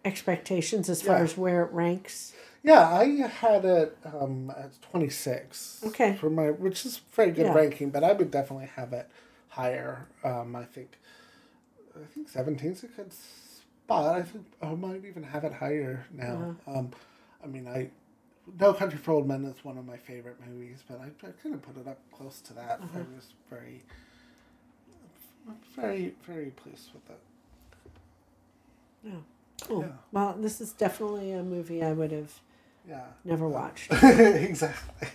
expectations 0.05 0.89
as 0.89 1.01
far 1.01 1.17
yeah. 1.17 1.23
as 1.23 1.37
where 1.37 1.63
it 1.63 1.71
ranks? 1.73 2.33
Yeah, 2.63 2.89
I 2.89 3.05
had 3.27 3.65
it 3.65 3.97
um, 4.05 4.49
at 4.57 4.81
26. 4.81 5.81
Okay. 5.87 6.15
For 6.15 6.29
my, 6.29 6.49
which 6.49 6.85
is 6.85 7.01
very 7.11 7.31
good 7.31 7.47
yeah. 7.47 7.53
ranking, 7.53 7.89
but 7.89 8.05
I 8.05 8.13
would 8.13 8.31
definitely 8.31 8.69
have 8.77 8.93
it 8.93 9.09
higher. 9.49 10.07
Um, 10.23 10.55
I 10.55 10.63
think, 10.63 10.97
I 11.93 12.05
think 12.13 12.29
17 12.29 12.71
is 12.71 12.83
a 12.83 12.87
good 12.87 13.11
spot. 13.11 14.15
I 14.15 14.21
think 14.21 14.45
I 14.61 14.73
might 14.75 15.03
even 15.03 15.23
have 15.23 15.43
it 15.43 15.53
higher 15.53 16.05
now. 16.13 16.55
Uh-huh. 16.67 16.79
Um, 16.79 16.91
I 17.43 17.47
mean, 17.47 17.67
I, 17.67 17.89
No 18.57 18.73
Country 18.73 18.97
for 18.97 19.11
Old 19.11 19.27
Men 19.27 19.43
is 19.43 19.65
one 19.65 19.77
of 19.77 19.85
my 19.85 19.97
favorite 19.97 20.37
movies, 20.47 20.83
but 20.87 21.01
I, 21.01 21.07
I 21.27 21.31
kind 21.43 21.55
of 21.55 21.61
put 21.61 21.75
it 21.75 21.87
up 21.87 21.99
close 22.13 22.39
to 22.41 22.53
that. 22.53 22.79
Uh-huh. 22.81 22.99
I 22.99 23.15
was 23.15 23.33
very, 23.49 23.83
very, 25.75 26.15
very 26.25 26.51
pleased 26.51 26.91
with 26.93 27.09
it. 27.09 27.19
Yeah. 29.03 29.67
Cool. 29.67 29.81
Yeah. 29.81 29.91
Well, 30.13 30.37
this 30.39 30.61
is 30.61 30.71
definitely 30.71 31.33
a 31.33 31.43
movie 31.43 31.83
I 31.83 31.91
would 31.91 32.13
have 32.13 32.39
yeah. 32.87 33.05
never 33.23 33.47
watched. 33.47 33.91
exactly. 34.03 35.07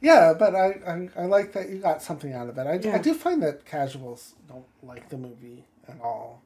Yeah, 0.00 0.34
but 0.36 0.56
I, 0.56 0.66
I, 0.86 1.08
I 1.16 1.26
like 1.26 1.52
that 1.52 1.70
you 1.70 1.78
got 1.78 2.02
something 2.02 2.32
out 2.32 2.48
of 2.48 2.58
it. 2.58 2.66
I, 2.66 2.74
yeah. 2.74 2.96
I 2.96 2.98
do 2.98 3.14
find 3.14 3.42
that 3.42 3.64
casuals 3.64 4.34
don't 4.48 4.64
like 4.82 5.08
the 5.08 5.16
movie 5.16 5.64
at 5.88 6.00
all. 6.00 6.42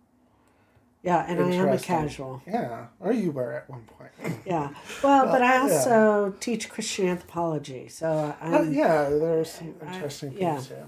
Yeah, 1.03 1.25
and 1.29 1.41
I 1.41 1.55
am 1.55 1.69
a 1.69 1.79
casual. 1.79 2.43
Yeah, 2.47 2.87
or 2.99 3.13
you 3.13 3.31
were 3.31 3.53
at 3.53 3.71
one 3.71 3.85
point. 3.85 4.11
yeah, 4.47 4.71
well, 5.03 5.25
well 5.25 5.27
but 5.27 5.41
I 5.41 5.59
also 5.59 6.27
yeah. 6.27 6.33
teach 6.41 6.69
Christian 6.69 7.09
anthropology, 7.09 7.89
so 7.89 8.37
I'm, 8.41 8.55
uh, 8.55 8.63
yeah, 8.63 9.09
there's 9.09 9.53
some 9.53 9.75
interesting 9.81 10.31
I, 10.31 10.33
things. 10.33 10.71
Yeah. 10.71 10.85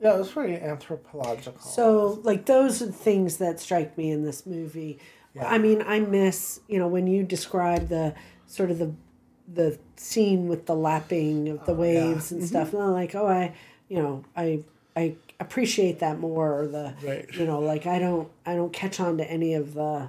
Yeah, 0.00 0.14
it 0.14 0.18
was 0.18 0.30
very 0.30 0.56
anthropological. 0.60 1.60
So, 1.60 2.20
like, 2.22 2.46
those 2.46 2.80
are 2.80 2.86
things 2.86 3.38
that 3.38 3.58
strike 3.58 3.98
me 3.98 4.12
in 4.12 4.24
this 4.24 4.46
movie. 4.46 5.00
Yeah. 5.38 5.48
I 5.48 5.58
mean, 5.58 5.82
I 5.86 6.00
miss, 6.00 6.60
you 6.68 6.78
know, 6.78 6.88
when 6.88 7.06
you 7.06 7.22
describe 7.22 7.88
the 7.88 8.14
sort 8.46 8.70
of 8.70 8.78
the 8.78 8.92
the 9.52 9.78
scene 9.96 10.46
with 10.46 10.66
the 10.66 10.74
lapping 10.74 11.48
of 11.48 11.64
the 11.64 11.72
oh, 11.72 11.76
waves 11.76 12.30
yeah. 12.30 12.36
and 12.36 12.44
mm-hmm. 12.44 12.46
stuff, 12.46 12.72
and 12.72 12.82
I'm 12.82 12.92
like, 12.92 13.14
oh, 13.14 13.26
I, 13.26 13.54
you 13.88 14.02
know, 14.02 14.24
I 14.36 14.64
I 14.96 15.16
appreciate 15.40 16.00
that 16.00 16.18
more. 16.18 16.62
Or 16.62 16.66
the, 16.66 16.94
right. 17.02 17.26
you 17.34 17.46
know, 17.46 17.60
like 17.60 17.86
I 17.86 17.98
don't 17.98 18.28
I 18.44 18.54
don't 18.54 18.72
catch 18.72 19.00
on 19.00 19.18
to 19.18 19.30
any 19.30 19.54
of 19.54 19.74
the, 19.74 20.08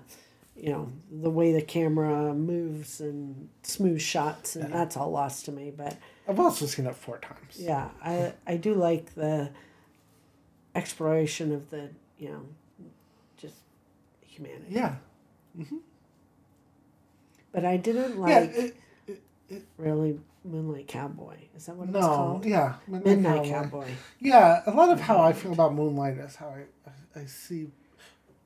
you 0.55 0.69
know, 0.71 0.91
the 1.11 1.30
way 1.30 1.53
the 1.53 1.61
camera 1.61 2.34
moves 2.34 2.99
and 2.99 3.49
smooth 3.63 4.01
shots, 4.01 4.55
and 4.55 4.69
yeah. 4.69 4.77
that's 4.77 4.97
all 4.97 5.11
lost 5.11 5.45
to 5.45 5.51
me. 5.51 5.71
But 5.75 5.97
I've 6.27 6.39
also 6.39 6.65
seen 6.65 6.86
it 6.86 6.95
four 6.95 7.19
times. 7.19 7.57
Yeah, 7.57 7.89
I 8.03 8.34
I 8.45 8.57
do 8.57 8.73
like 8.73 9.15
the 9.15 9.51
exploration 10.75 11.53
of 11.53 11.69
the 11.69 11.89
you 12.17 12.30
know 12.30 12.41
just 13.38 13.55
humanity. 14.27 14.65
Yeah. 14.69 14.95
Mm-hmm. 15.60 15.78
But 17.51 17.66
I 17.66 17.78
didn't 17.78 18.20
like 18.20 18.32
yeah, 18.32 18.39
it, 18.41 18.78
it, 19.07 19.22
it, 19.49 19.66
really 19.78 20.20
Moonlight 20.43 20.88
Cowboy. 20.88 21.36
Is 21.55 21.66
that 21.66 21.76
what 21.76 21.89
no, 21.89 21.97
it's 21.97 22.07
called? 22.07 22.45
Yeah, 22.45 22.76
Midnight, 22.88 23.05
Midnight 23.05 23.49
Cowboy. 23.49 23.82
Cowboy. 23.82 23.91
Yeah, 24.20 24.62
a 24.66 24.72
lot 24.72 24.89
of 24.89 25.01
how 25.01 25.22
I 25.22 25.34
feel 25.34 25.53
about 25.53 25.74
Moonlight 25.74 26.18
is 26.18 26.36
how 26.36 26.49
I, 26.49 27.20
I, 27.20 27.26
see 27.26 27.68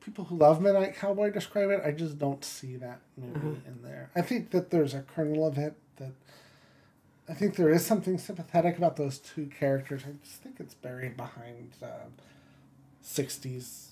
people 0.03 0.25
who 0.25 0.37
love 0.37 0.61
Midnight 0.61 0.95
Cowboy 0.95 1.31
describe 1.31 1.69
it. 1.69 1.81
I 1.85 1.91
just 1.91 2.17
don't 2.17 2.43
see 2.43 2.77
that 2.77 3.01
movie 3.17 3.35
uh-huh. 3.35 3.67
in 3.67 3.83
there. 3.83 4.09
I 4.15 4.21
think 4.21 4.51
that 4.51 4.71
there's 4.71 4.93
a 4.93 5.01
kernel 5.01 5.45
of 5.45 5.57
it 5.57 5.75
that 5.97 6.13
I 7.27 7.33
think 7.33 7.55
there 7.55 7.69
is 7.69 7.85
something 7.85 8.17
sympathetic 8.17 8.77
about 8.77 8.95
those 8.95 9.17
two 9.17 9.47
characters. 9.47 10.03
I 10.07 10.13
just 10.23 10.41
think 10.41 10.55
it's 10.59 10.73
buried 10.73 11.15
behind 11.17 11.73
uh, 11.81 12.07
60s 13.03 13.87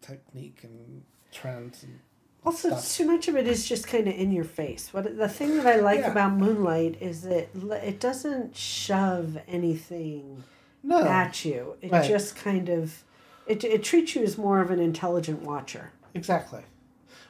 technique 0.00 0.60
and 0.62 1.02
trends 1.32 1.82
and 1.82 2.00
also 2.44 2.68
stuff. 2.68 2.92
too 2.92 3.06
much 3.06 3.28
of 3.28 3.36
it 3.36 3.46
is 3.46 3.68
just 3.68 3.86
kind 3.86 4.08
of 4.08 4.14
in 4.14 4.32
your 4.32 4.44
face 4.44 4.92
what 4.92 5.16
the 5.16 5.28
thing 5.28 5.56
that 5.56 5.66
i 5.66 5.76
like 5.76 6.00
yeah. 6.00 6.10
about 6.10 6.32
moonlight 6.32 6.96
is 7.00 7.22
that 7.22 7.48
it 7.84 8.00
doesn't 8.00 8.56
shove 8.56 9.38
anything 9.46 10.42
no. 10.82 11.02
at 11.04 11.44
you 11.44 11.76
it 11.80 11.90
right. 11.92 12.08
just 12.08 12.36
kind 12.36 12.68
of 12.68 13.04
it, 13.46 13.62
it 13.64 13.82
treats 13.82 14.14
you 14.14 14.22
as 14.22 14.38
more 14.38 14.60
of 14.60 14.70
an 14.70 14.78
intelligent 14.78 15.42
watcher 15.42 15.92
exactly 16.14 16.62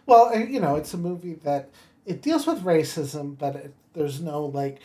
well 0.06 0.36
you 0.36 0.60
know 0.60 0.76
it's 0.76 0.94
a 0.94 0.98
movie 0.98 1.34
that 1.34 1.68
it 2.06 2.22
deals 2.22 2.46
with 2.46 2.62
racism 2.62 3.36
but 3.38 3.56
it, 3.56 3.74
there's 3.92 4.20
no 4.20 4.46
like 4.46 4.80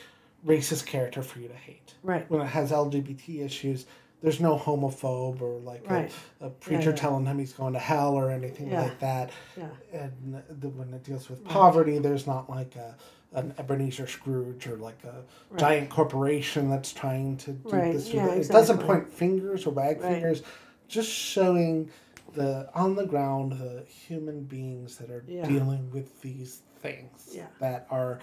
racist 0.45 0.86
character 0.86 1.21
for 1.21 1.39
you 1.39 1.47
to 1.47 1.55
hate. 1.55 1.93
Right. 2.03 2.30
When 2.30 2.41
it 2.41 2.47
has 2.47 2.71
LGBT 2.71 3.45
issues, 3.45 3.86
there's 4.22 4.39
no 4.39 4.57
homophobe 4.57 5.41
or 5.41 5.59
like 5.59 5.89
right. 5.89 6.11
a, 6.41 6.47
a, 6.47 6.49
preacher 6.49 6.82
yeah, 6.82 6.89
yeah. 6.89 6.95
telling 6.95 7.26
him 7.26 7.38
he's 7.38 7.53
going 7.53 7.74
to 7.74 7.80
hell 7.80 8.15
or 8.15 8.32
anything 8.32 8.72
yeah. 8.72 8.84
like 8.84 8.99
that. 8.99 9.32
Yeah. 9.55 9.68
And 9.93 10.43
the, 10.49 10.70
when 10.70 10.93
it 10.93 11.03
deals 11.03 11.30
with 11.30 11.43
poverty, 11.45 11.93
right. 11.93 12.03
there's 12.03 12.26
not 12.26 12.49
like 12.49 12.76
a 12.76 12.95
an 13.34 13.53
Ebenezer 13.57 14.07
Scrooge 14.07 14.68
or 14.68 14.78
like 14.78 15.03
a 15.03 15.24
right. 15.49 15.59
giant 15.59 15.89
corporation 15.89 16.70
that's 16.70 16.93
trying 16.93 17.38
to 17.38 17.51
do 17.51 17.70
right. 17.70 17.93
this. 17.93 18.11
Yeah, 18.11 18.28
it 18.28 18.38
exactly. 18.38 18.61
doesn't 18.61 18.78
point 18.80 19.11
fingers 19.11 19.68
or 19.68 19.72
wag 19.72 20.01
fingers, 20.01 20.43
just 20.88 21.11
showing 21.11 21.91
the 22.34 22.70
on 22.74 22.95
the 22.95 23.05
ground 23.05 23.53
the 23.53 23.84
human 23.88 24.43
beings 24.43 24.97
that 24.97 25.09
are 25.09 25.22
dealing 25.22 25.89
with 25.91 26.22
these 26.22 26.61
things 26.80 27.38
that 27.59 27.88
are 27.89 28.20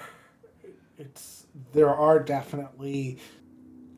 it's 0.98 1.46
there 1.72 1.90
are 1.90 2.20
definitely 2.20 3.18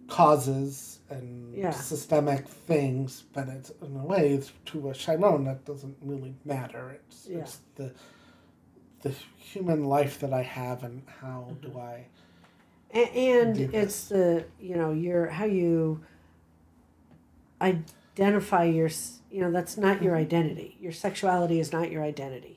causes 0.08 0.95
and 1.10 1.56
yeah. 1.56 1.70
systemic 1.70 2.46
things, 2.48 3.24
but 3.32 3.48
it's 3.48 3.70
in 3.82 3.96
a 3.96 4.04
way 4.04 4.30
it's 4.30 4.52
to 4.66 4.90
a 4.90 4.94
Chiron 4.94 5.44
that 5.44 5.64
doesn't 5.64 5.96
really 6.02 6.34
matter. 6.44 6.90
It's 6.90 7.26
yeah. 7.28 7.38
it's 7.38 7.58
the 7.76 7.92
the 9.02 9.14
human 9.36 9.84
life 9.84 10.18
that 10.20 10.32
I 10.32 10.42
have 10.42 10.82
and 10.82 11.02
how 11.20 11.48
mm-hmm. 11.50 11.70
do 11.70 11.78
I 11.78 12.06
and, 12.90 13.56
and 13.56 13.74
it's 13.74 14.08
the 14.08 14.44
you 14.60 14.76
know 14.76 14.92
your 14.92 15.26
how 15.26 15.44
you 15.44 16.00
identify 17.60 18.64
your 18.64 18.90
you 19.30 19.40
know 19.40 19.50
that's 19.50 19.76
not 19.76 20.02
your 20.02 20.14
mm-hmm. 20.14 20.22
identity 20.22 20.76
your 20.80 20.92
sexuality 20.92 21.60
is 21.60 21.72
not 21.72 21.90
your 21.90 22.02
identity 22.02 22.55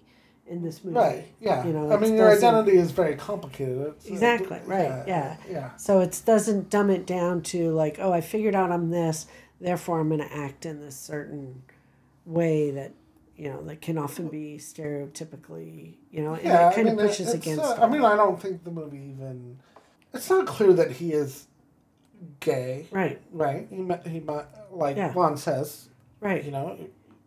in 0.49 0.61
this 0.63 0.83
movie 0.83 0.97
right 0.97 1.25
yeah 1.39 1.65
you 1.65 1.71
know 1.71 1.91
i 1.91 1.97
mean 1.97 2.15
your 2.15 2.35
identity 2.35 2.77
is 2.77 2.91
very 2.91 3.15
complicated 3.15 3.77
it's, 3.87 4.09
uh, 4.09 4.13
exactly 4.13 4.59
right 4.65 4.83
yeah, 4.83 5.03
yeah 5.07 5.37
yeah 5.49 5.75
so 5.77 5.99
it 5.99 6.21
doesn't 6.25 6.69
dumb 6.69 6.89
it 6.89 7.05
down 7.05 7.41
to 7.41 7.71
like 7.71 7.97
oh 7.99 8.11
i 8.11 8.21
figured 8.21 8.55
out 8.55 8.71
i'm 8.71 8.89
this 8.89 9.27
therefore 9.61 9.99
i'm 9.99 10.07
going 10.09 10.19
to 10.19 10.35
act 10.35 10.65
in 10.65 10.81
this 10.81 10.95
certain 10.95 11.61
way 12.25 12.71
that 12.71 12.91
you 13.35 13.49
know 13.49 13.61
that 13.63 13.81
can 13.81 13.97
often 13.97 14.27
be 14.27 14.57
stereotypically 14.57 15.93
you 16.11 16.21
know 16.21 16.37
yeah, 16.43 16.67
and 16.67 16.71
it 16.71 16.75
kind 16.75 16.89
I 16.89 16.91
mean, 16.91 16.99
of 16.99 17.07
pushes 17.07 17.33
against 17.33 17.63
uh, 17.63 17.77
i 17.81 17.87
mean 17.87 18.03
i 18.03 18.15
don't 18.15 18.41
think 18.41 18.63
the 18.63 18.71
movie 18.71 19.13
even 19.15 19.59
it's 20.13 20.29
not 20.29 20.47
clear 20.47 20.73
that 20.73 20.91
he 20.91 21.13
is 21.13 21.45
gay. 22.39 22.87
Right. 22.91 23.19
Right. 23.31 23.67
He 23.69 23.77
might. 23.77 24.05
he 24.05 24.19
might 24.19 24.45
like 24.71 24.97
yeah. 24.97 25.13
Juan 25.13 25.37
says. 25.37 25.89
Right. 26.19 26.43
You 26.43 26.51
know. 26.51 26.77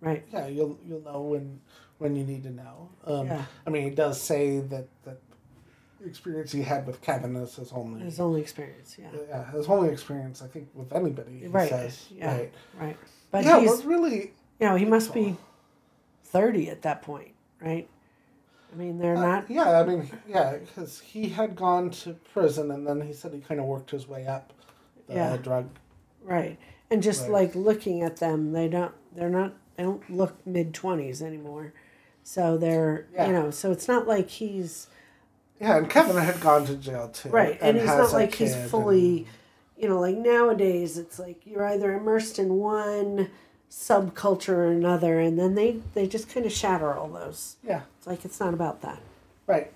Right. 0.00 0.24
Yeah, 0.32 0.48
you'll 0.48 0.78
you'll 0.86 1.02
know 1.02 1.20
when 1.20 1.60
when 2.02 2.16
you 2.16 2.24
need 2.24 2.42
to 2.42 2.50
know. 2.50 2.90
Um, 3.04 3.26
yeah. 3.28 3.44
I 3.66 3.70
mean, 3.70 3.84
he 3.84 3.90
does 3.90 4.20
say 4.20 4.58
that 4.58 4.88
that 5.04 5.18
experience 6.04 6.50
he 6.50 6.62
had 6.62 6.86
with 6.86 7.00
Kevin 7.00 7.36
is 7.36 7.54
his 7.56 7.72
only 7.72 8.04
his 8.04 8.18
only 8.18 8.40
experience. 8.40 8.96
Yeah. 8.98 9.08
Yeah, 9.28 9.50
his 9.52 9.68
only 9.68 9.90
experience 9.90 10.42
I 10.42 10.48
think 10.48 10.68
with 10.74 10.92
anybody. 10.92 11.46
right. 11.46 11.68
Says. 11.68 12.06
Yeah. 12.10 12.36
Right. 12.36 12.52
Right. 12.78 12.96
But 13.30 13.44
yeah, 13.44 13.60
he's 13.60 13.84
really. 13.84 14.32
You 14.60 14.68
know, 14.68 14.76
he 14.76 14.84
must 14.84 15.14
be 15.14 15.36
thirty 16.24 16.68
at 16.68 16.82
that 16.82 17.02
point, 17.02 17.32
right? 17.60 17.88
I 18.72 18.76
mean, 18.76 18.98
they're 18.98 19.16
uh, 19.16 19.20
not. 19.20 19.50
Yeah, 19.50 19.80
I 19.80 19.84
mean, 19.84 20.10
yeah, 20.26 20.56
because 20.56 21.00
he 21.00 21.28
had 21.28 21.54
gone 21.56 21.90
to 21.90 22.14
prison, 22.32 22.70
and 22.70 22.86
then 22.86 23.00
he 23.00 23.12
said 23.12 23.32
he 23.32 23.40
kind 23.40 23.60
of 23.60 23.66
worked 23.66 23.90
his 23.90 24.08
way 24.08 24.26
up 24.26 24.52
the 25.08 25.14
yeah. 25.14 25.36
drug. 25.36 25.68
Right, 26.24 26.58
and 26.90 27.02
just 27.02 27.28
like 27.28 27.54
looking 27.54 28.02
at 28.02 28.16
them, 28.16 28.52
they 28.52 28.68
don't. 28.68 28.94
They're 29.14 29.30
not. 29.30 29.54
They 29.76 29.82
don't 29.82 30.08
look 30.10 30.46
mid 30.46 30.74
twenties 30.74 31.22
anymore, 31.22 31.72
so 32.22 32.56
they're. 32.56 33.06
Yeah. 33.14 33.26
You 33.26 33.32
know, 33.32 33.50
so 33.50 33.72
it's 33.72 33.88
not 33.88 34.06
like 34.06 34.28
he's. 34.28 34.88
Yeah, 35.60 35.76
and 35.76 35.88
Kevin 35.88 36.16
had 36.16 36.40
gone 36.40 36.64
to 36.66 36.76
jail 36.76 37.08
too. 37.08 37.28
Right, 37.28 37.58
and, 37.60 37.76
and 37.76 37.78
he's 37.78 37.86
not 37.86 38.12
like 38.12 38.34
he's 38.34 38.56
fully. 38.56 39.18
And... 39.18 39.26
You 39.76 39.88
know, 39.88 40.00
like 40.00 40.16
nowadays, 40.16 40.96
it's 40.96 41.18
like 41.18 41.44
you're 41.44 41.66
either 41.66 41.92
immersed 41.92 42.38
in 42.38 42.54
one 42.54 43.30
subculture 43.70 44.50
or 44.50 44.70
another, 44.70 45.18
and 45.18 45.38
then 45.38 45.54
they 45.54 45.80
they 45.94 46.06
just 46.06 46.28
kind 46.28 46.46
of 46.46 46.52
shatter 46.52 46.94
all 46.94 47.08
those. 47.08 47.56
Yeah, 47.66 47.82
it's 47.98 48.06
like 48.06 48.24
it's 48.24 48.38
not 48.38 48.54
about 48.54 48.82
that. 48.82 49.00
Right. 49.46 49.72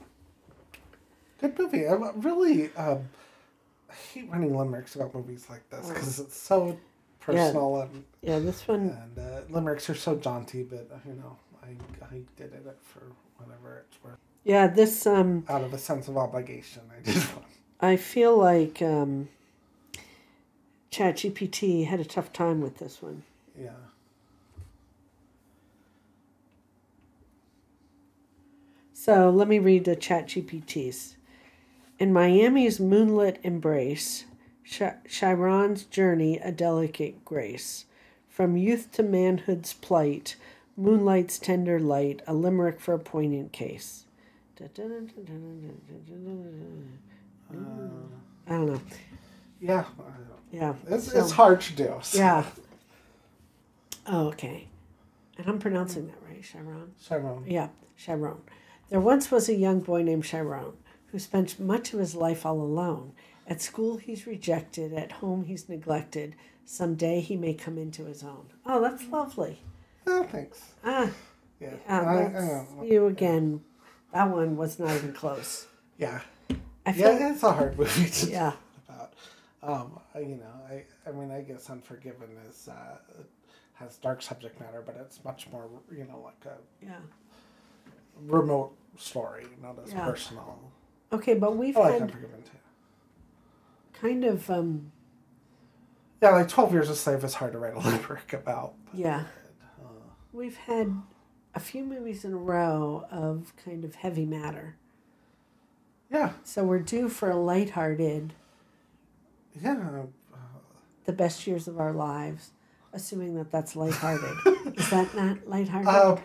Good 1.40 1.58
movie. 1.58 1.86
I'm 1.86 2.20
really 2.20 2.70
um, 2.76 3.08
I 3.90 3.94
hate 3.94 4.30
running 4.30 4.56
limericks 4.56 4.94
about 4.94 5.14
movies 5.14 5.46
like 5.50 5.68
this 5.70 5.88
because 5.88 6.20
it's 6.20 6.36
so 6.36 6.78
personal 7.20 7.74
yeah. 7.76 7.82
and 7.82 8.04
yeah, 8.22 8.38
this 8.38 8.68
one 8.68 8.96
and 9.02 9.18
uh, 9.18 9.40
limericks 9.48 9.90
are 9.90 9.94
so 9.94 10.14
jaunty, 10.16 10.62
but 10.62 10.88
uh, 10.92 10.98
you 11.06 11.14
know, 11.14 11.36
I 11.66 12.04
I 12.04 12.20
did 12.36 12.52
it 12.52 12.78
for 12.82 13.02
whatever 13.38 13.84
it's 13.88 14.02
worth. 14.02 14.18
Yeah, 14.44 14.66
this 14.66 15.06
um 15.06 15.44
out 15.48 15.62
of 15.62 15.72
a 15.72 15.78
sense 15.78 16.08
of 16.08 16.16
obligation, 16.16 16.82
I 16.90 17.10
one. 17.10 17.44
I 17.80 17.96
feel 17.96 18.36
like 18.36 18.80
um, 18.80 19.28
ChatGPT 20.90 21.86
had 21.86 22.00
a 22.00 22.04
tough 22.04 22.32
time 22.32 22.60
with 22.60 22.78
this 22.78 23.02
one. 23.02 23.22
Yeah. 23.58 23.70
So 28.94 29.30
let 29.30 29.46
me 29.46 29.58
read 29.58 29.84
the 29.84 29.94
ChatGPT's. 29.94 31.16
In 31.98 32.12
Miami's 32.12 32.80
moonlit 32.80 33.38
embrace, 33.42 34.24
Chiron's 34.64 35.84
journey 35.84 36.38
a 36.38 36.50
delicate 36.50 37.24
grace. 37.24 37.84
From 38.28 38.56
youth 38.56 38.90
to 38.92 39.02
manhood's 39.02 39.74
plight, 39.74 40.36
moonlight's 40.76 41.38
tender 41.38 41.80
light, 41.80 42.22
a 42.26 42.34
limerick 42.34 42.80
for 42.80 42.94
a 42.94 42.98
poignant 42.98 43.52
case. 43.52 44.04
I 44.60 44.66
don't 48.48 48.66
know. 48.66 48.80
Yeah. 49.60 49.84
Yeah. 50.50 50.74
It's, 50.88 51.12
so, 51.12 51.18
it's 51.18 51.32
hard 51.32 51.60
to 51.62 51.72
do. 51.74 51.94
So. 52.02 52.18
Yeah. 52.18 52.44
Oh, 54.06 54.28
okay. 54.28 54.68
And 55.38 55.48
I'm 55.48 55.58
pronouncing 55.58 56.06
that 56.06 56.16
right, 56.26 56.42
Chiron? 56.42 56.92
Chiron. 57.06 57.44
Yeah, 57.46 57.68
Chiron. 57.96 58.38
There 58.88 59.00
once 59.00 59.30
was 59.30 59.48
a 59.48 59.54
young 59.54 59.80
boy 59.80 60.02
named 60.02 60.24
Chiron 60.24 60.72
who 61.08 61.18
spent 61.18 61.60
much 61.60 61.92
of 61.92 61.98
his 61.98 62.14
life 62.14 62.46
all 62.46 62.60
alone. 62.60 63.12
At 63.46 63.60
school, 63.60 63.96
he's 63.96 64.26
rejected. 64.26 64.92
At 64.92 65.12
home, 65.12 65.44
he's 65.44 65.68
neglected. 65.68 66.34
Someday, 66.64 67.20
he 67.20 67.36
may 67.36 67.54
come 67.54 67.78
into 67.78 68.04
his 68.04 68.22
own. 68.22 68.46
Oh, 68.64 68.80
that's 68.80 69.06
lovely. 69.08 69.60
Oh, 70.06 70.22
thanks. 70.24 70.62
Ah, 70.84 71.10
yeah. 71.60 71.74
Uh, 71.88 71.92
I, 71.92 72.80
I 72.80 72.84
you 72.84 73.06
again. 73.06 73.62
That 74.12 74.30
one 74.30 74.56
was 74.56 74.78
not 74.78 74.94
even 74.94 75.12
close. 75.12 75.66
Yeah. 75.98 76.20
I 76.86 76.92
feel, 76.92 77.18
yeah, 77.18 77.32
it's 77.32 77.42
a 77.42 77.52
hard 77.52 77.78
movie 77.78 78.08
to 78.08 78.30
yeah. 78.30 78.52
talk 78.52 78.58
about. 78.88 79.12
Um, 79.62 80.00
you 80.16 80.36
know, 80.36 80.52
I, 80.70 80.84
I 81.08 81.12
mean, 81.12 81.30
I 81.32 81.40
guess 81.40 81.68
Unforgiven 81.68 82.28
is 82.48 82.68
uh, 82.68 82.98
has 83.74 83.96
dark 83.96 84.22
subject 84.22 84.60
matter, 84.60 84.82
but 84.84 84.96
it's 85.00 85.22
much 85.24 85.48
more, 85.50 85.68
you 85.90 86.04
know, 86.04 86.20
like 86.24 86.44
a 86.46 86.56
yeah 86.84 86.98
remote 88.22 88.76
story, 88.96 89.46
not 89.62 89.76
as 89.84 89.92
yeah. 89.92 90.04
personal. 90.04 90.72
Okay, 91.12 91.34
but 91.34 91.56
we've 91.56 91.76
I 91.76 91.80
like 91.80 91.92
had 91.92 92.02
Unforgiven 92.02 92.42
too. 92.42 94.00
Kind 94.00 94.24
of. 94.24 94.48
um 94.50 94.92
Yeah, 96.22 96.30
like 96.30 96.48
Twelve 96.48 96.72
Years 96.72 96.88
a 96.88 96.96
Slave 96.96 97.24
is 97.24 97.34
hard 97.34 97.52
to 97.52 97.58
write 97.58 97.74
a 97.74 97.80
lyric 97.80 98.32
about. 98.32 98.74
Yeah. 98.92 99.24
We've 100.36 100.58
had 100.58 100.94
a 101.54 101.60
few 101.60 101.82
movies 101.82 102.22
in 102.22 102.34
a 102.34 102.36
row 102.36 103.06
of 103.10 103.54
kind 103.64 103.86
of 103.86 103.94
heavy 103.94 104.26
matter. 104.26 104.76
Yeah. 106.12 106.32
So 106.44 106.62
we're 106.62 106.80
due 106.80 107.08
for 107.08 107.30
a 107.30 107.36
lighthearted. 107.36 108.34
Yeah. 109.58 110.02
Uh, 110.34 110.36
the 111.06 111.14
best 111.14 111.46
years 111.46 111.66
of 111.66 111.80
our 111.80 111.94
lives, 111.94 112.50
assuming 112.92 113.34
that 113.36 113.50
that's 113.50 113.74
lighthearted. 113.76 114.74
is 114.76 114.90
that 114.90 115.16
not 115.16 115.48
lighthearted? 115.48 115.88
Uh, 115.88 116.18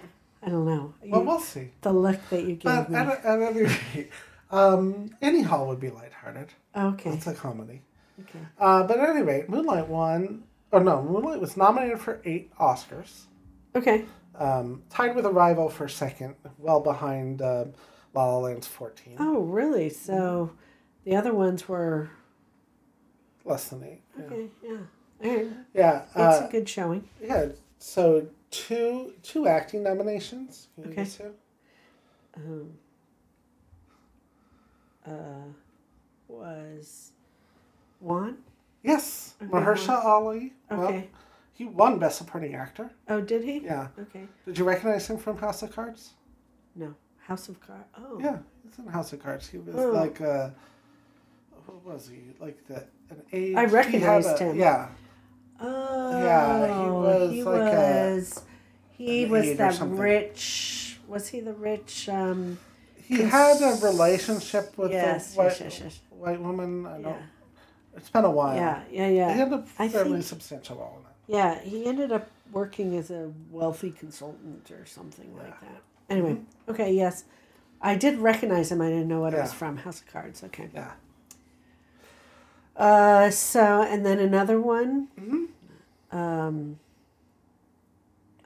I 0.44 0.50
don't 0.50 0.66
know. 0.66 0.94
You, 1.02 1.12
well, 1.12 1.24
we'll 1.24 1.40
see. 1.40 1.70
The 1.80 1.94
look 1.94 2.20
that 2.32 2.44
you 2.44 2.56
gave 2.56 2.90
me. 2.90 2.96
At, 2.98 3.24
at 3.24 3.42
any 3.42 3.62
rate, 3.62 4.10
um, 4.52 5.16
Annie 5.22 5.44
Hall 5.44 5.70
would 5.70 5.80
be 5.80 5.90
lighthearted. 5.90 6.50
Okay. 6.76 7.12
It's 7.12 7.28
a 7.28 7.34
comedy. 7.34 7.82
Okay. 8.20 8.40
Uh, 8.60 8.84
but 8.84 9.00
at 9.00 9.08
any 9.08 9.22
rate, 9.22 9.48
Moonlight 9.48 9.88
won. 9.88 10.44
Oh 10.74 10.80
no, 10.80 11.02
Moonlight 11.02 11.40
was 11.40 11.56
nominated 11.56 12.02
for 12.02 12.22
eight 12.26 12.54
Oscars. 12.58 13.28
Okay. 13.76 14.06
Um, 14.36 14.84
tied 14.90 15.16
with 15.16 15.26
Arrival 15.26 15.70
for 15.70 15.88
second, 15.88 16.36
well 16.58 16.80
behind 16.80 17.42
uh, 17.42 17.66
La 18.14 18.26
La 18.26 18.38
Land's 18.38 18.68
fourteen. 18.68 19.16
Oh, 19.20 19.42
really? 19.42 19.90
So, 19.90 20.52
the 21.04 21.16
other 21.16 21.34
ones 21.34 21.68
were 21.68 22.10
less 23.46 23.70
than 23.70 23.84
eight. 23.84 24.02
Okay. 24.20 24.48
Yeah. 24.64 24.78
yeah. 25.22 25.32
Right. 25.34 25.48
Yeah. 25.74 26.02
It's 26.16 26.16
uh, 26.16 26.48
a 26.48 26.52
good 26.52 26.68
showing. 26.68 27.08
Yeah. 27.22 27.48
So 27.78 28.28
two 28.52 29.14
two 29.24 29.48
acting 29.48 29.84
nominations. 29.84 30.68
Can 30.82 30.92
okay. 30.92 31.08
Um, 32.36 32.74
uh, 35.06 35.12
was 36.28 37.12
Juan? 38.00 38.38
Yes, 38.84 39.36
okay, 39.42 39.52
Mahershala 39.52 40.04
Ali. 40.04 40.54
Okay. 40.72 40.82
Well, 40.82 41.04
he 41.62 41.68
won 41.68 42.00
Best 42.00 42.18
Supporting 42.18 42.56
Actor. 42.56 42.90
Oh, 43.08 43.22
did 43.22 43.44
he? 43.44 43.60
Yeah. 43.60 43.90
Okay. 44.00 44.26
Did 44.48 44.58
you 44.58 44.66
recognize 44.66 45.08
him 45.08 45.20
from 45.20 45.38
House 45.38 45.62
of 45.62 45.72
Cards? 45.72 46.14
No, 46.76 46.96
House 47.20 47.50
of 47.50 47.60
Cards. 47.62 47.86
Oh. 47.96 48.20
Yeah, 48.20 48.40
he's 48.64 48.80
in 48.80 48.88
House 48.88 49.14
of 49.14 49.22
Cards. 49.22 49.48
He 49.48 49.60
was 49.60 49.76
oh. 49.76 49.92
like 49.92 50.20
a. 50.22 50.56
What 51.68 51.86
was 51.86 52.10
he 52.10 52.34
like? 52.40 52.66
The 52.66 52.78
an 53.12 53.22
age. 53.32 53.56
I 53.56 53.66
recognized 53.66 54.42
a, 54.42 54.46
him. 54.46 54.58
Yeah. 54.58 54.88
Oh, 55.60 56.24
yeah, 56.24 56.84
he 56.84 56.90
was 56.90 57.32
he 57.32 57.44
like 57.44 57.74
was, 57.74 58.38
a, 58.38 59.04
he 59.04 59.26
was 59.26 59.58
that 59.58 59.80
rich. 59.82 61.00
Was 61.08 61.28
he 61.28 61.42
the 61.42 61.54
rich? 61.54 62.10
Um, 62.10 62.58
he 63.06 63.20
cons- 63.20 63.32
had 63.32 63.62
a 63.62 63.86
relationship 63.86 64.76
with 64.80 64.94
yes, 64.94 65.36
a 65.36 65.38
white, 65.38 65.46
yes, 65.46 65.60
yes, 65.60 65.80
yes. 65.84 66.00
white 66.10 66.42
woman. 66.42 66.88
I 66.88 66.98
yeah. 66.98 67.04
don't. 67.04 67.22
It's 67.98 68.10
been 68.10 68.26
a 68.26 68.32
while. 68.32 68.56
Yeah, 68.56 68.82
yeah, 68.90 69.10
yeah. 69.10 69.34
He 69.34 69.40
had 69.40 69.54
a 69.54 69.62
fairly 69.62 70.14
think, 70.14 70.24
substantial 70.24 70.78
role 70.78 70.98
in 71.02 71.06
it. 71.06 71.11
Yeah, 71.28 71.60
he 71.62 71.86
ended 71.86 72.12
up 72.12 72.30
working 72.52 72.98
as 72.98 73.12
a 73.12 73.32
wealthy 73.50 73.92
consultant 73.92 74.70
or 74.72 74.86
something 74.86 75.32
yeah. 75.36 75.44
like 75.44 75.62
that. 75.62 75.82
Anyway, 76.10 76.34
mm-hmm. 76.34 76.72
okay, 76.72 76.94
yes, 76.94 77.24
I 77.82 77.96
did 77.96 78.20
recognize 78.20 78.72
him. 78.72 78.82
I 78.82 78.90
didn't 78.90 79.08
know 79.08 79.22
what 79.22 79.34
yeah. 79.34 79.40
it 79.40 79.44
was 79.44 79.54
from. 79.54 79.78
House 79.78 80.02
of 80.02 80.08
Cards. 80.08 80.44
Okay. 80.44 80.70
Yeah. 80.74 80.92
Uh, 82.76 83.30
so 83.30 83.82
and 83.82 84.06
then 84.06 84.20
another 84.20 84.60
one. 84.60 85.08
Mm-hmm. 85.20 86.18
Um, 86.18 86.80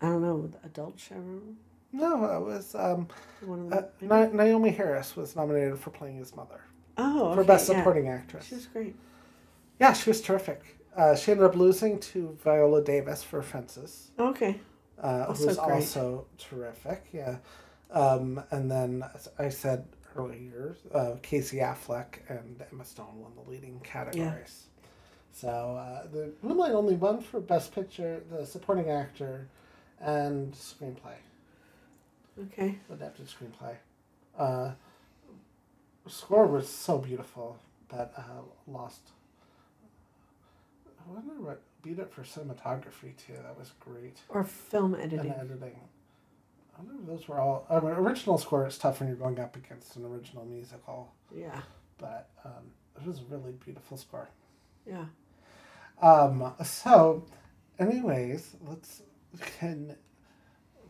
I 0.01 0.07
don't 0.07 0.21
know, 0.21 0.49
adult 0.63 0.99
Sharon. 0.99 1.57
No, 1.91 2.25
it 2.25 2.41
was 2.41 2.75
um, 2.75 3.07
uh, 3.41 3.83
Naomie 4.03 4.75
Harris 4.75 5.15
was 5.15 5.35
nominated 5.35 5.79
for 5.79 5.89
playing 5.91 6.17
his 6.17 6.35
mother. 6.35 6.59
Oh, 6.97 7.27
okay, 7.27 7.35
for 7.35 7.43
best 7.45 7.65
supporting 7.65 8.05
yeah. 8.05 8.15
actress. 8.15 8.47
She 8.47 8.55
was 8.55 8.65
great. 8.65 8.95
Yeah, 9.79 9.93
she 9.93 10.09
was 10.09 10.21
terrific. 10.21 10.74
Uh, 10.95 11.15
she 11.15 11.31
ended 11.31 11.45
up 11.45 11.55
losing 11.55 11.99
to 11.99 12.37
Viola 12.43 12.81
Davis 12.81 13.21
for 13.23 13.41
Fences. 13.41 14.11
Okay. 14.17 14.59
Uh, 15.01 15.25
also 15.27 15.47
who's 15.47 15.57
great. 15.57 15.71
also 15.71 16.25
terrific. 16.37 17.03
Yeah. 17.11 17.37
Um, 17.91 18.41
and 18.51 18.71
then 18.71 19.03
I 19.37 19.49
said 19.49 19.85
earlier, 20.15 20.77
uh, 20.93 21.15
Casey 21.21 21.57
Affleck 21.57 22.19
and 22.29 22.63
Emma 22.71 22.85
Stone 22.85 23.19
won 23.19 23.31
the 23.35 23.49
leading 23.49 23.79
categories. 23.81 24.67
Yeah. 24.67 24.89
So 25.33 25.49
uh, 25.49 26.07
the 26.07 26.31
Moonlight 26.41 26.71
only 26.71 26.95
won 26.95 27.19
for 27.21 27.41
Best 27.41 27.75
Picture, 27.75 28.23
the 28.31 28.45
Supporting 28.45 28.89
Actor, 28.89 29.47
and 29.99 30.53
Screenplay. 30.53 31.17
Okay. 32.41 32.77
Adapted 32.91 33.27
screenplay. 33.27 33.75
Uh, 34.37 34.71
score 36.07 36.47
was 36.47 36.69
so 36.69 36.97
beautiful, 36.97 37.57
but 37.87 38.13
uh, 38.17 38.41
lost. 38.67 39.11
I 41.07 41.13
wonder 41.13 41.33
what 41.41 41.61
beat 41.81 41.99
it 41.99 42.11
for 42.11 42.23
cinematography 42.23 43.15
too. 43.17 43.33
That 43.43 43.57
was 43.57 43.73
great. 43.79 44.19
Or 44.29 44.43
film 44.43 44.95
editing. 44.95 45.31
And 45.31 45.51
editing. 45.51 45.79
I 46.77 46.81
wonder 46.81 47.01
if 47.01 47.07
those 47.07 47.27
were 47.27 47.39
all. 47.39 47.65
I 47.69 47.79
mean, 47.79 47.91
original 47.91 48.37
score 48.37 48.65
is 48.67 48.77
tough 48.77 48.99
when 48.99 49.09
you're 49.09 49.17
going 49.17 49.39
up 49.39 49.55
against 49.55 49.95
an 49.95 50.05
original 50.05 50.45
musical. 50.45 51.13
Yeah. 51.33 51.61
But 51.97 52.29
um, 52.43 52.71
it 52.99 53.07
was 53.07 53.19
a 53.19 53.23
really 53.29 53.53
beautiful 53.53 53.97
score. 53.97 54.29
Yeah. 54.85 55.05
Um. 56.01 56.53
So, 56.63 57.23
anyways, 57.79 58.55
let's 58.67 59.01
can 59.59 59.95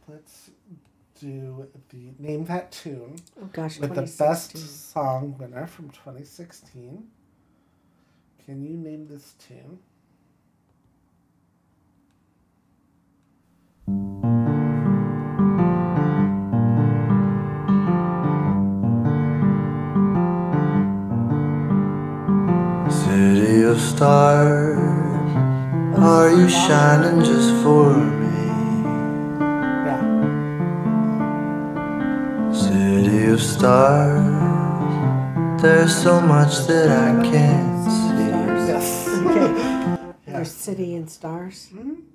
let's 0.07 0.49
do 1.20 1.68
the 1.89 2.13
name 2.20 2.45
that 2.45 2.72
tune. 2.72 3.18
Oh 3.41 3.49
gosh, 3.53 3.80
with 3.80 3.95
the 3.95 4.01
best 4.01 4.57
song 4.57 5.36
winner 5.38 5.68
from 5.68 5.89
2016. 5.89 7.05
Can 8.45 8.63
you 8.63 8.78
name 8.78 9.07
this 9.07 9.34
tune? 9.39 9.80
City 13.88 13.93
of 23.61 23.79
stars, 23.79 24.79
are 25.99 26.31
you 26.31 26.49
shining 26.49 27.23
just 27.23 27.53
for 27.61 27.93
me? 27.93 28.47
Yeah. 29.86 30.01
City 32.51 33.27
of 33.27 33.39
stars, 33.39 35.61
there's 35.61 35.95
so 35.95 36.19
much 36.21 36.65
that 36.65 36.89
I 36.89 37.21
can't 37.23 37.91
see. 37.91 38.31
Yes. 38.67 39.05
Okay. 39.25 39.53
There's 40.25 40.51
City 40.51 40.95
and 40.95 41.07
Stars. 41.07 41.69
Mm-hmm. 41.71 42.14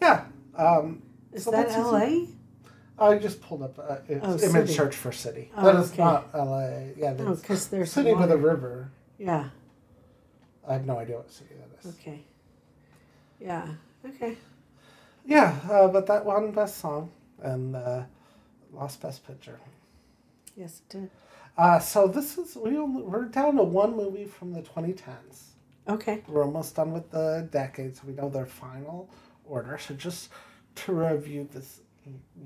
Yeah. 0.00 0.24
Um, 0.56 1.02
Is 1.32 1.44
so 1.44 1.50
that 1.50 1.68
LA? 1.70 2.26
I 2.98 3.16
just 3.18 3.40
pulled 3.40 3.62
up 3.62 3.78
uh, 3.78 3.96
it's 4.08 4.24
oh, 4.24 4.48
image 4.48 4.66
city. 4.68 4.72
search 4.72 4.96
for 4.96 5.12
city. 5.12 5.50
Oh, 5.56 5.64
that 5.64 5.76
is 5.76 5.92
okay. 5.92 6.02
not 6.02 6.34
LA. 6.34 6.70
Yeah, 6.96 7.14
Oh, 7.20 7.34
because 7.34 7.68
there's 7.68 7.92
city 7.92 8.12
with 8.12 8.30
a 8.32 8.36
river. 8.36 8.90
Yeah. 9.18 9.50
I 10.68 10.72
have 10.74 10.84
no 10.86 10.98
idea 10.98 11.16
what 11.16 11.30
city 11.30 11.54
that 11.54 11.78
is. 11.88 11.94
Okay. 11.98 12.20
Yeah. 13.40 13.66
Okay. 14.04 14.36
Yeah, 15.24 15.56
uh, 15.70 15.88
but 15.88 16.06
that 16.06 16.24
won 16.24 16.52
best 16.52 16.78
song 16.78 17.10
and 17.42 17.76
uh, 17.76 18.02
lost 18.72 19.00
best 19.00 19.26
picture. 19.26 19.58
Yes, 20.56 20.80
it 20.88 20.92
did. 20.92 21.10
Uh, 21.56 21.78
so 21.78 22.06
this 22.06 22.38
is 22.38 22.56
we 22.56 22.76
only, 22.76 23.02
we're 23.02 23.24
down 23.26 23.56
to 23.56 23.62
one 23.62 23.96
movie 23.96 24.24
from 24.24 24.52
the 24.52 24.62
2010s. 24.62 25.42
Okay. 25.88 26.22
We're 26.28 26.44
almost 26.44 26.76
done 26.76 26.92
with 26.92 27.10
the 27.10 27.48
decade, 27.50 27.96
so 27.96 28.02
we 28.06 28.12
know 28.12 28.28
their 28.28 28.46
final 28.46 29.08
order. 29.48 29.78
So 29.78 29.94
just 29.94 30.28
to 30.76 30.92
review 30.92 31.48
this 31.52 31.80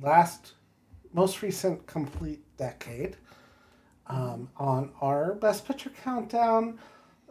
last, 0.01 0.53
most 1.13 1.43
recent 1.43 1.87
complete 1.87 2.43
decade, 2.57 3.17
um, 4.07 4.49
on 4.57 4.91
our 5.01 5.35
Best 5.35 5.67
Picture 5.67 5.91
countdown, 6.03 6.79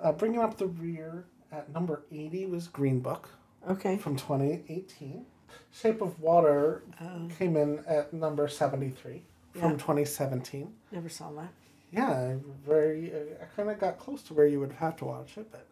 uh, 0.01 0.11
bringing 0.11 0.39
up 0.39 0.57
the 0.57 0.67
rear 0.67 1.25
at 1.51 1.71
number 1.73 2.03
80 2.11 2.45
was 2.47 2.67
Green 2.67 2.99
Book. 2.99 3.29
Okay. 3.69 3.97
From 3.97 4.15
2018. 4.15 5.25
Shape 5.73 6.01
of 6.01 6.19
Water 6.19 6.83
Oh. 7.01 7.27
came 7.37 7.57
in 7.57 7.79
at 7.85 8.13
number 8.13 8.47
73 8.47 9.23
from 9.53 9.71
Yeah. 9.71 9.77
2017. 9.77 10.73
Never 10.91 11.09
saw 11.09 11.31
that. 11.33 11.49
Yeah, 11.91 12.37
very. 12.65 13.11
I 13.41 13.45
kind 13.55 13.69
of 13.69 13.77
got 13.77 13.99
close 13.99 14.23
to 14.23 14.33
where 14.33 14.45
you 14.47 14.61
would 14.61 14.71
have 14.73 14.95
to 14.97 15.05
watch 15.05 15.37
it, 15.37 15.51
but 15.51 15.67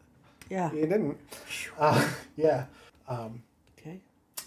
Yeah. 0.50 0.70
you 0.74 0.82
didn't. 0.82 1.18
Uh, 1.78 2.10
yeah. 2.36 2.66
Um. 3.08 3.41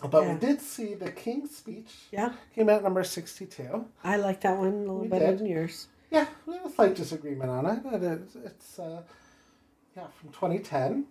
But 0.09 0.23
Yeah. 0.25 0.33
we 0.35 0.39
did 0.41 0.61
see 0.61 0.95
The 0.95 1.11
King's 1.11 1.57
Speech. 1.57 1.93
Yeah. 2.11 2.33
Came 2.55 2.69
out 2.69 2.83
number 2.83 3.03
62. 3.05 3.87
I 4.05 4.17
like 4.17 4.41
that 4.43 4.57
one 4.59 4.69
a 4.69 4.77
little 4.79 4.99
We 5.01 5.09
better 5.09 5.27
did. 5.29 5.39
than 5.41 5.47
yours. 5.47 5.89
Yeah, 6.11 6.27
we 6.47 6.55
have 6.55 6.67
a 6.67 6.71
slight 6.71 6.95
disagreement 6.95 7.51
on 7.51 7.67
it. 7.67 7.83
but 7.83 8.03
It's, 8.03 8.35
it's 8.37 8.79
uh, 8.79 9.03
yeah, 9.97 10.07
from 10.21 10.31
2010. 10.31 11.07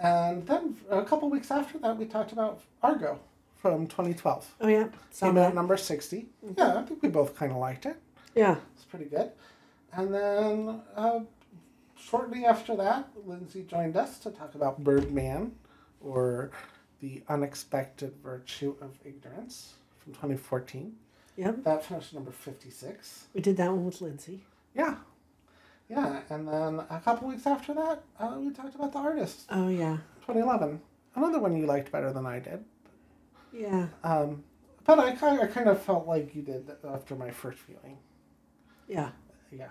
And 0.00 0.46
then 0.46 0.76
a 0.90 1.02
couple 1.04 1.30
weeks 1.30 1.50
after 1.50 1.78
that, 1.78 1.96
we 1.96 2.04
talked 2.06 2.32
about 2.32 2.60
Argo 2.82 3.18
from 3.56 3.86
2012. 3.86 4.54
Oh 4.60 4.68
yeah. 4.68 4.88
Came 5.18 5.38
out 5.38 5.54
number 5.54 5.76
60. 5.76 6.26
Yeah, 6.56 6.78
I 6.78 6.82
think 6.82 7.02
we 7.02 7.08
both 7.08 7.34
kind 7.36 7.52
of 7.52 7.58
liked 7.58 7.86
it. 7.86 7.96
Yeah. 8.34 8.56
It's 8.74 8.84
pretty 8.84 9.06
good. 9.06 9.30
And 9.92 10.12
then 10.12 10.80
uh, 10.96 11.20
shortly 11.96 12.44
after 12.44 12.74
that, 12.76 13.08
Lindsay 13.24 13.62
joined 13.62 13.96
us 13.96 14.18
to 14.20 14.30
talk 14.30 14.54
about 14.56 14.82
Birdman 14.82 15.52
or 16.00 16.50
The 17.00 17.22
Unexpected 17.28 18.14
Virtue 18.22 18.76
of 18.80 18.98
Ignorance 19.04 19.74
from 19.98 20.12
2014. 20.14 20.94
Yep. 21.36 21.64
That 21.64 21.84
finished 21.84 22.14
number 22.14 22.30
56. 22.30 23.26
We 23.34 23.40
did 23.40 23.56
that 23.56 23.70
one 23.70 23.84
with 23.84 24.00
Lindsay. 24.00 24.44
Yeah. 24.74 24.96
Yeah. 25.88 26.20
And 26.30 26.46
then 26.48 26.80
a 26.90 27.00
couple 27.04 27.28
weeks 27.28 27.46
after 27.46 27.74
that, 27.74 28.02
uh, 28.18 28.36
we 28.38 28.50
talked 28.50 28.74
about 28.74 28.92
The 28.92 28.98
Artist, 28.98 29.46
Oh 29.50 29.68
yeah. 29.68 29.98
2011. 30.26 30.80
Another 31.16 31.38
one 31.40 31.56
you 31.56 31.66
liked 31.66 31.92
better 31.92 32.12
than 32.12 32.26
I 32.26 32.38
did. 32.38 32.64
Yeah. 33.52 33.86
Um, 34.02 34.42
but 34.84 34.98
I 34.98 35.10
I 35.10 35.46
kind 35.46 35.68
of 35.68 35.80
felt 35.82 36.06
like 36.06 36.34
you 36.34 36.42
did 36.42 36.70
after 36.88 37.14
my 37.14 37.30
first 37.30 37.58
viewing. 37.60 37.98
Yeah. 38.88 39.10
yeah, 39.50 39.68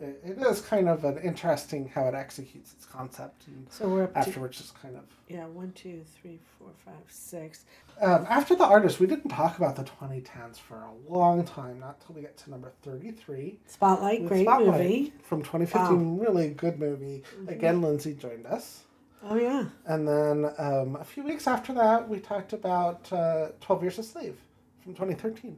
it, 0.00 0.20
it 0.24 0.38
is 0.38 0.60
kind 0.60 0.88
of 0.88 1.04
an 1.04 1.18
interesting 1.18 1.88
how 1.88 2.06
it 2.06 2.14
executes 2.14 2.72
its 2.72 2.84
concept, 2.86 3.46
and 3.46 3.66
So 3.70 3.88
we're 3.88 4.04
up 4.04 4.12
to 4.14 4.18
afterwards 4.18 4.58
just 4.58 4.80
kind 4.80 4.96
of. 4.96 5.02
yeah 5.28 5.46
one 5.46 5.72
two 5.72 6.02
three 6.20 6.38
four 6.58 6.68
five 6.84 6.94
six. 7.08 7.64
Um, 8.00 8.26
after 8.28 8.56
the 8.56 8.64
artist, 8.64 8.98
we 8.98 9.06
didn't 9.06 9.28
talk 9.30 9.56
about 9.58 9.76
the 9.76 9.84
2010s 9.84 10.56
for 10.58 10.76
a 10.82 11.12
long 11.12 11.44
time, 11.44 11.78
not 11.78 12.00
till 12.04 12.16
we 12.16 12.22
get 12.22 12.36
to 12.38 12.50
number 12.50 12.72
33. 12.82 13.58
Spotlight, 13.68 14.26
great 14.26 14.44
Spotlight 14.46 14.66
movie. 14.80 15.12
from 15.22 15.42
2015. 15.42 16.18
Really 16.18 16.48
good 16.50 16.80
movie. 16.80 17.22
Again, 17.46 17.80
Lindsay 17.82 18.14
joined 18.14 18.46
us. 18.46 18.80
Oh 19.22 19.36
yeah. 19.36 19.66
And 19.86 20.06
then 20.08 20.52
um, 20.58 20.96
a 20.96 21.04
few 21.04 21.22
weeks 21.22 21.46
after 21.46 21.72
that, 21.74 22.08
we 22.08 22.18
talked 22.18 22.52
about 22.52 23.10
uh, 23.12 23.48
12 23.60 23.82
Years 23.82 23.98
a 23.98 24.02
Slave 24.02 24.36
from 24.82 24.92
2013. 24.94 25.56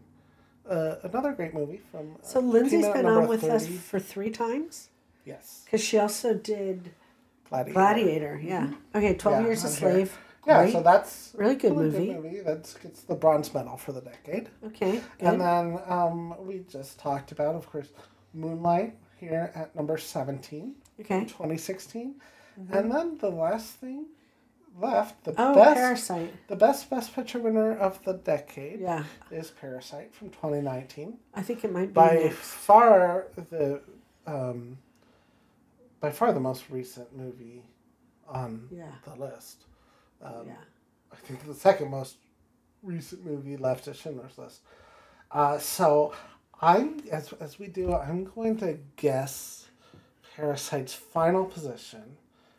Uh, 0.68 0.96
another 1.04 1.32
great 1.32 1.54
movie 1.54 1.80
from. 1.90 2.12
uh, 2.22 2.26
So 2.26 2.40
Lindsay's 2.40 2.86
been 2.88 3.06
on 3.06 3.28
with 3.28 3.44
us 3.44 3.66
for 3.68 4.00
three 4.00 4.30
times 4.30 4.90
Yes. 5.24 5.62
because 5.64 5.82
she 5.82 5.98
also 5.98 6.34
did 6.34 6.90
Gladiator. 7.48 7.72
Gladiator. 7.74 8.40
Yeah. 8.42 8.72
Okay. 8.94 9.14
Twelve 9.14 9.40
Yeah, 9.40 9.46
Years 9.46 9.64
a. 9.64 9.68
Slave. 9.68 10.18
Yeah, 10.46 10.62
Great. 10.62 10.72
so 10.72 10.82
that's 10.82 11.32
Really 11.36 11.56
good 11.56 11.72
really 11.76 11.90
movie. 11.90 12.06
Good 12.12 12.22
movie. 12.24 12.40
That 12.40 12.74
gets 12.82 13.02
the 13.02 13.14
bronze 13.16 13.52
medal 13.52 13.76
for 13.76 13.92
the 13.92 14.00
decade. 14.00 14.48
Okay. 14.64 14.92
Good. 14.92 15.02
And 15.28 15.40
then 15.40 15.78
um, 15.88 16.34
we 16.46 16.60
just 16.68 16.98
talked 17.00 17.32
about, 17.32 17.54
of 17.56 17.68
course, 17.70 17.88
Moonlight 18.32 18.94
here 19.18 19.50
at 19.56 19.74
number 19.74 19.98
17 19.98 20.74
okay. 21.00 21.20
2016. 21.24 22.14
And 22.70 22.90
then 22.92 23.18
the 23.18 23.28
last 23.30 23.74
thing 23.74 24.06
left, 24.78 25.24
the. 25.24 25.34
Oh, 25.38 25.54
best 25.54 25.76
Parasite. 25.76 26.34
the 26.48 26.56
best 26.56 26.88
best 26.90 27.14
picture 27.14 27.38
winner 27.38 27.76
of 27.76 28.02
the 28.04 28.14
decade 28.14 28.80
Yeah. 28.80 29.04
is 29.30 29.50
Parasite 29.50 30.14
from 30.14 30.30
2019. 30.30 31.18
I 31.34 31.42
think 31.42 31.64
it 31.64 31.72
might 31.72 31.86
be 31.88 31.92
By 31.92 32.14
next. 32.14 32.36
far 32.38 33.26
the 33.36 33.80
um, 34.26 34.78
by 36.00 36.10
far 36.10 36.32
the 36.32 36.40
most 36.40 36.64
recent 36.70 37.16
movie 37.16 37.62
on 38.28 38.68
Yeah. 38.70 38.92
the 39.04 39.14
list. 39.14 39.64
Um, 40.22 40.46
yeah. 40.48 40.54
I 41.12 41.16
think 41.16 41.44
the 41.46 41.54
second 41.54 41.90
most 41.90 42.16
recent 42.82 43.24
movie 43.24 43.56
left 43.56 43.88
is 43.88 43.96
Schindler's 43.96 44.36
List. 44.38 44.60
Uh, 45.30 45.58
so 45.58 46.12
I'm 46.60 47.00
as 47.10 47.32
as 47.34 47.58
we 47.58 47.66
do, 47.68 47.94
I'm 47.94 48.24
going 48.24 48.56
to 48.58 48.78
guess 48.96 49.66
Parasite's 50.36 50.92
final 50.94 51.44
position. 51.44 52.16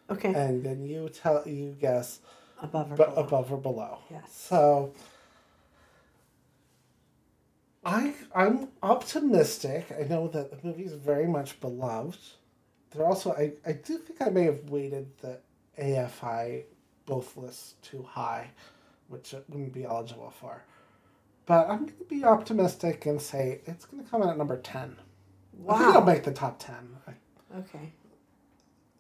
Okay. 0.09 0.33
And 0.33 0.63
then 0.63 0.83
you 0.85 1.09
tell 1.09 1.43
you 1.47 1.75
guess 1.79 2.19
above 2.61 2.91
or 2.91 2.95
b- 2.95 3.03
below. 3.03 3.15
above 3.15 3.51
or 3.51 3.57
below. 3.57 3.99
Yes. 4.09 4.23
So 4.31 4.93
I 7.85 8.13
I'm 8.35 8.69
optimistic. 8.83 9.87
I 9.99 10.03
know 10.03 10.27
that 10.29 10.51
the 10.51 10.67
movie 10.67 10.83
is 10.85 10.93
very 10.93 11.27
much 11.27 11.59
beloved. 11.59 12.19
There 12.91 13.05
also 13.05 13.33
I, 13.33 13.53
I 13.65 13.73
do 13.73 13.97
think 13.97 14.21
I 14.21 14.29
may 14.29 14.43
have 14.43 14.69
weighted 14.69 15.07
the 15.19 15.39
AFI 15.79 16.63
both 17.05 17.35
lists 17.37 17.75
too 17.81 18.03
high, 18.03 18.49
which 19.07 19.33
it 19.33 19.43
wouldn't 19.49 19.73
be 19.73 19.85
eligible 19.85 20.31
for. 20.31 20.63
But 21.45 21.69
I'm 21.69 21.85
going 21.85 21.97
to 21.97 22.03
be 22.03 22.23
optimistic 22.25 23.05
and 23.05 23.21
say 23.21 23.61
it's 23.65 23.85
going 23.85 24.03
to 24.03 24.09
come 24.09 24.21
in 24.21 24.29
at 24.29 24.37
number 24.37 24.57
10. 24.57 24.97
Wow. 25.53 25.75
I 25.75 25.77
think 25.77 25.89
it'll 25.89 26.01
make 26.05 26.23
the 26.23 26.31
top 26.33 26.59
10. 26.59 26.75
Okay. 27.59 27.93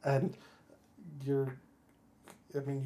And 0.05 0.37
you're, 1.27 1.57
I 2.55 2.59
mean, 2.61 2.81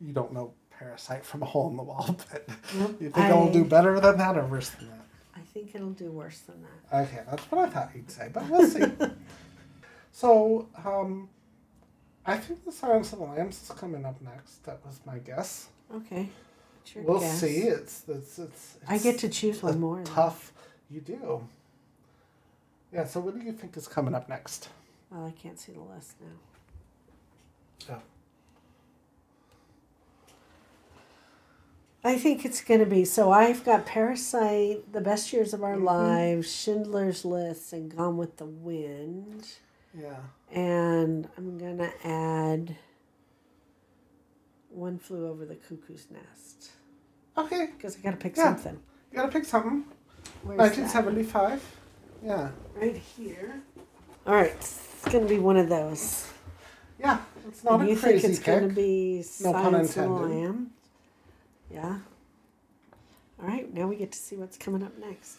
you 0.00 0.06
you 0.08 0.12
don't 0.12 0.32
know 0.32 0.52
Parasite 0.70 1.24
from 1.24 1.42
a 1.42 1.46
hole 1.46 1.68
in 1.70 1.76
the 1.76 1.82
wall, 1.82 2.16
but 2.30 2.46
Nope. 2.76 2.96
you 3.00 3.10
think 3.10 3.30
it'll 3.30 3.50
do 3.52 3.64
better 3.64 3.98
than 4.00 4.18
that 4.18 4.36
or 4.36 4.44
worse 4.46 4.70
than 4.70 4.88
that? 4.90 5.06
I 5.36 5.40
think 5.40 5.74
it'll 5.74 5.90
do 5.90 6.10
worse 6.10 6.40
than 6.40 6.62
that. 6.62 7.02
Okay, 7.04 7.20
that's 7.28 7.42
what 7.50 7.66
I 7.66 7.70
thought 7.70 7.90
you'd 7.94 8.10
say, 8.10 8.28
but 8.32 8.48
we'll 8.48 8.66
see. 8.68 8.84
so, 10.12 10.68
um, 10.84 11.28
I 12.26 12.36
think 12.36 12.64
the 12.64 12.72
Silence 12.72 13.12
of 13.12 13.20
the 13.20 13.24
Lambs 13.24 13.62
is 13.62 13.70
coming 13.76 14.04
up 14.04 14.20
next. 14.20 14.64
That 14.64 14.80
was 14.84 15.00
my 15.06 15.18
guess. 15.18 15.68
Okay. 15.94 16.28
It's 16.82 16.94
your 16.94 17.04
We'll 17.04 17.20
guess. 17.20 17.40
see. 17.40 17.58
It's 17.62 18.04
it's 18.08 18.38
it's. 18.38 18.76
I 18.86 18.98
get 18.98 19.18
to 19.20 19.28
choose 19.28 19.62
one 19.62 19.80
more. 19.80 20.02
Tough. 20.04 20.52
You 20.90 21.00
do. 21.00 21.48
Yeah. 22.92 23.04
So, 23.06 23.20
what 23.20 23.38
do 23.38 23.44
you 23.44 23.52
think 23.52 23.76
is 23.76 23.88
coming 23.88 24.14
up 24.14 24.28
next? 24.28 24.68
Well, 25.10 25.26
I 25.26 25.30
can't 25.32 25.58
see 25.58 25.72
the 25.72 25.80
list 25.80 26.14
now. 26.20 26.26
Oh. 27.90 27.98
I 32.04 32.16
think 32.16 32.44
it's 32.44 32.60
going 32.62 32.80
to 32.80 32.86
be 32.86 33.04
so. 33.04 33.30
I've 33.32 33.64
got 33.64 33.84
Parasite, 33.86 34.92
The 34.92 35.00
Best 35.00 35.32
Years 35.32 35.52
of 35.52 35.62
Our 35.62 35.74
Mm-hmm. 35.74 35.84
Lives, 35.84 36.54
Schindler's 36.54 37.24
List, 37.24 37.72
and 37.72 37.94
Gone 37.94 38.16
with 38.16 38.36
the 38.36 38.46
Wind. 38.46 39.46
Yeah. 39.98 40.16
And 40.52 41.28
I'm 41.36 41.58
going 41.58 41.78
to 41.78 41.90
add 42.06 42.76
One 44.70 44.98
Flew 44.98 45.26
Over 45.28 45.44
the 45.44 45.56
Cuckoo's 45.56 46.06
Nest. 46.10 46.70
Okay. 47.36 47.68
Because 47.76 47.96
I 47.96 48.00
got 48.00 48.12
to 48.12 48.16
pick 48.16 48.36
Yeah. 48.36 48.44
something. 48.44 48.80
You 49.10 49.16
gotta 49.16 49.32
pick 49.32 49.44
something. 49.46 49.84
Where's 50.42 50.58
Nineteen 50.58 50.84
that? 50.84 50.92
Yeah. 52.22 52.50
Right 52.76 52.96
here. 52.96 53.62
All 54.26 54.34
right. 54.34 54.52
It's 54.52 55.04
going 55.10 55.24
to 55.26 55.28
be 55.28 55.38
one 55.38 55.56
of 55.56 55.68
those. 55.68 56.26
Yeah. 56.98 57.20
It's 57.46 57.64
not 57.64 57.80
And 57.80 57.88
a 57.88 57.92
you 57.92 57.96
think 57.96 58.20
crazy 58.20 58.28
it's 58.28 58.38
going 58.40 58.62
to 58.62 58.66
pick. 58.68 58.76
be 58.76 59.24
No 59.40 59.52
pun 59.52 59.62
Silence 59.72 59.88
of 59.90 59.94
the 59.96 60.02
intended. 60.02 60.36
Lamb? 60.44 60.70
Yeah. 61.70 61.98
All 63.40 63.46
right, 63.48 63.72
now 63.72 63.86
we 63.86 63.96
get 63.96 64.10
to 64.12 64.18
see 64.18 64.36
what's 64.36 64.56
coming 64.58 64.82
up 64.82 64.98
next. 64.98 65.38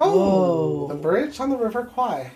Oh, 0.00 0.86
Whoa. 0.86 0.88
the 0.88 0.94
bridge 0.94 1.40
on 1.40 1.50
the 1.50 1.56
River 1.56 1.84
Kwai. 1.84 2.30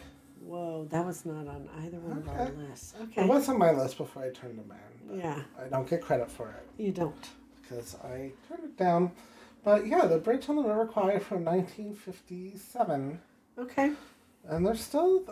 Whoa, 0.44 0.86
that 0.90 1.05
was 1.07 1.24
not 1.24 1.46
on 1.46 1.68
either 1.84 1.98
one 1.98 2.18
of 2.18 2.28
our 2.28 2.50
lists. 2.68 2.94
Okay. 3.00 3.20
It 3.20 3.24
Okay. 3.24 3.28
was 3.28 3.48
on 3.48 3.59
my 3.59 3.70
list 3.70 3.98
before 3.98 4.24
I 4.24 4.30
turned 4.30 4.59
them 4.59 4.72
in. 5.11 5.18
Yeah, 5.18 5.40
I 5.59 5.68
don't 5.68 5.88
get 5.88 6.03
credit 6.03 6.30
for 6.30 6.48
it 6.48 6.66
you 6.82 6.90
don't. 6.90 7.28
because 7.62 7.96
I 8.03 8.32
turned 8.48 8.64
it 8.64 8.76
down. 8.76 9.12
But 9.64 9.86
yeah, 9.86 10.06
the 10.06 10.18
bridge 10.18 10.48
on 10.48 10.56
the 10.56 10.62
River 10.62 10.86
Kwai 10.86 11.18
from 11.20 11.44
1957, 11.44 13.20
Okay. 13.58 13.92
and 14.48 14.66
there's 14.66 14.82
still 14.82 15.22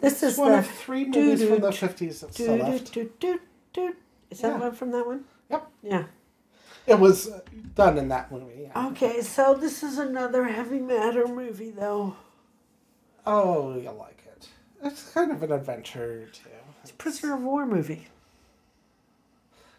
This 0.00 0.22
is 0.22 0.38
one 0.38 0.52
the 0.52 0.58
of 0.58 0.66
three 0.66 1.04
movies 1.04 1.48
from 1.48 1.60
the 1.60 1.70
50s 1.70 2.20
that's 2.20 2.36
Do, 2.36 2.44
still 2.44 2.56
left. 2.56 2.92
do, 2.92 3.10
do, 3.18 3.40
do. 3.72 3.96
Is 4.30 4.40
that 4.40 4.52
Yeah. 4.52 4.58
one 4.60 4.72
from 4.72 4.92
that 4.92 5.06
one? 5.06 5.24
Yep, 5.50 5.66
Yeah. 5.82 6.04
it 6.86 6.98
was 7.00 7.28
uh, 7.28 7.40
done 7.74 7.98
in 7.98 8.08
that 8.08 8.30
movie. 8.30 8.62
Yeah. 8.72 8.86
Okay, 8.88 9.20
so 9.22 9.54
this 9.54 9.82
is 9.82 9.98
another 9.98 10.44
heavy 10.44 10.78
matter 10.78 11.26
movie, 11.26 11.70
though. 11.70 12.14
Oh, 13.26 13.76
you'll 13.76 13.94
like 13.94 14.22
it. 14.26 14.48
It's 14.84 15.10
kind 15.10 15.32
of 15.32 15.42
an 15.42 15.50
adventure 15.50 16.26
too. 16.32 16.50
It's 16.82 16.92
a 16.92 16.94
prisoner 16.94 17.34
of 17.34 17.42
war 17.42 17.66
movie. 17.66 18.06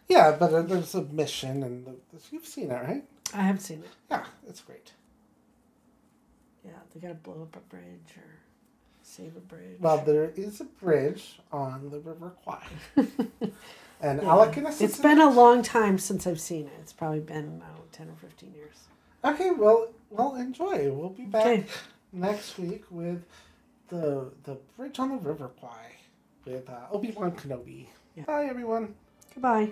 Yeah, 0.08 0.36
but 0.38 0.68
there's 0.68 0.94
a 0.94 1.02
mission, 1.02 1.62
and 1.62 1.86
the, 1.86 1.94
you've 2.30 2.46
seen 2.46 2.70
it, 2.70 2.82
right? 2.82 3.04
I 3.34 3.42
haven't 3.42 3.60
seen 3.60 3.80
it. 3.80 3.90
Yeah, 4.10 4.24
it's 4.48 4.60
great. 4.60 4.92
Yeah, 6.64 6.72
they 6.92 7.00
gotta 7.00 7.14
blow 7.14 7.42
up 7.42 7.56
a 7.56 7.60
bridge 7.60 8.16
or 8.16 8.38
save 9.02 9.36
a 9.36 9.40
bridge. 9.40 9.78
Well, 9.80 9.98
there 9.98 10.32
is 10.36 10.60
a 10.60 10.64
bridge 10.64 11.38
on 11.52 11.90
the 11.90 11.98
River 12.00 12.32
Kwai, 12.44 12.62
and 14.00 14.20
Alec 14.20 14.54
Guinness. 14.54 14.80
It's 14.80 14.98
been 14.98 15.20
a 15.20 15.30
long 15.30 15.62
time 15.62 15.98
since 15.98 16.26
I've 16.26 16.40
seen 16.40 16.66
it. 16.66 16.72
It's 16.80 16.92
probably 16.92 17.20
been 17.20 17.62
oh, 17.64 17.82
10 17.92 18.08
or 18.08 18.16
15 18.20 18.52
years. 18.54 18.76
Okay, 19.24 19.50
well, 19.50 19.88
well, 20.10 20.36
enjoy. 20.36 20.90
We'll 20.92 21.10
be 21.10 21.24
back 21.24 21.46
Okay. 21.46 21.64
next 22.12 22.58
week 22.58 22.84
with 22.90 23.24
the 23.88 24.30
the 24.44 24.58
bridge 24.76 24.98
on 24.98 25.08
the 25.10 25.16
River 25.16 25.48
Kwai 25.58 25.92
with 26.44 26.68
uh, 26.68 26.86
Obi 26.92 27.10
Wan 27.12 27.32
Kenobi. 27.32 27.86
Yeah. 28.14 28.24
Bye, 28.24 28.44
everyone. 28.46 28.94
Goodbye. 29.34 29.70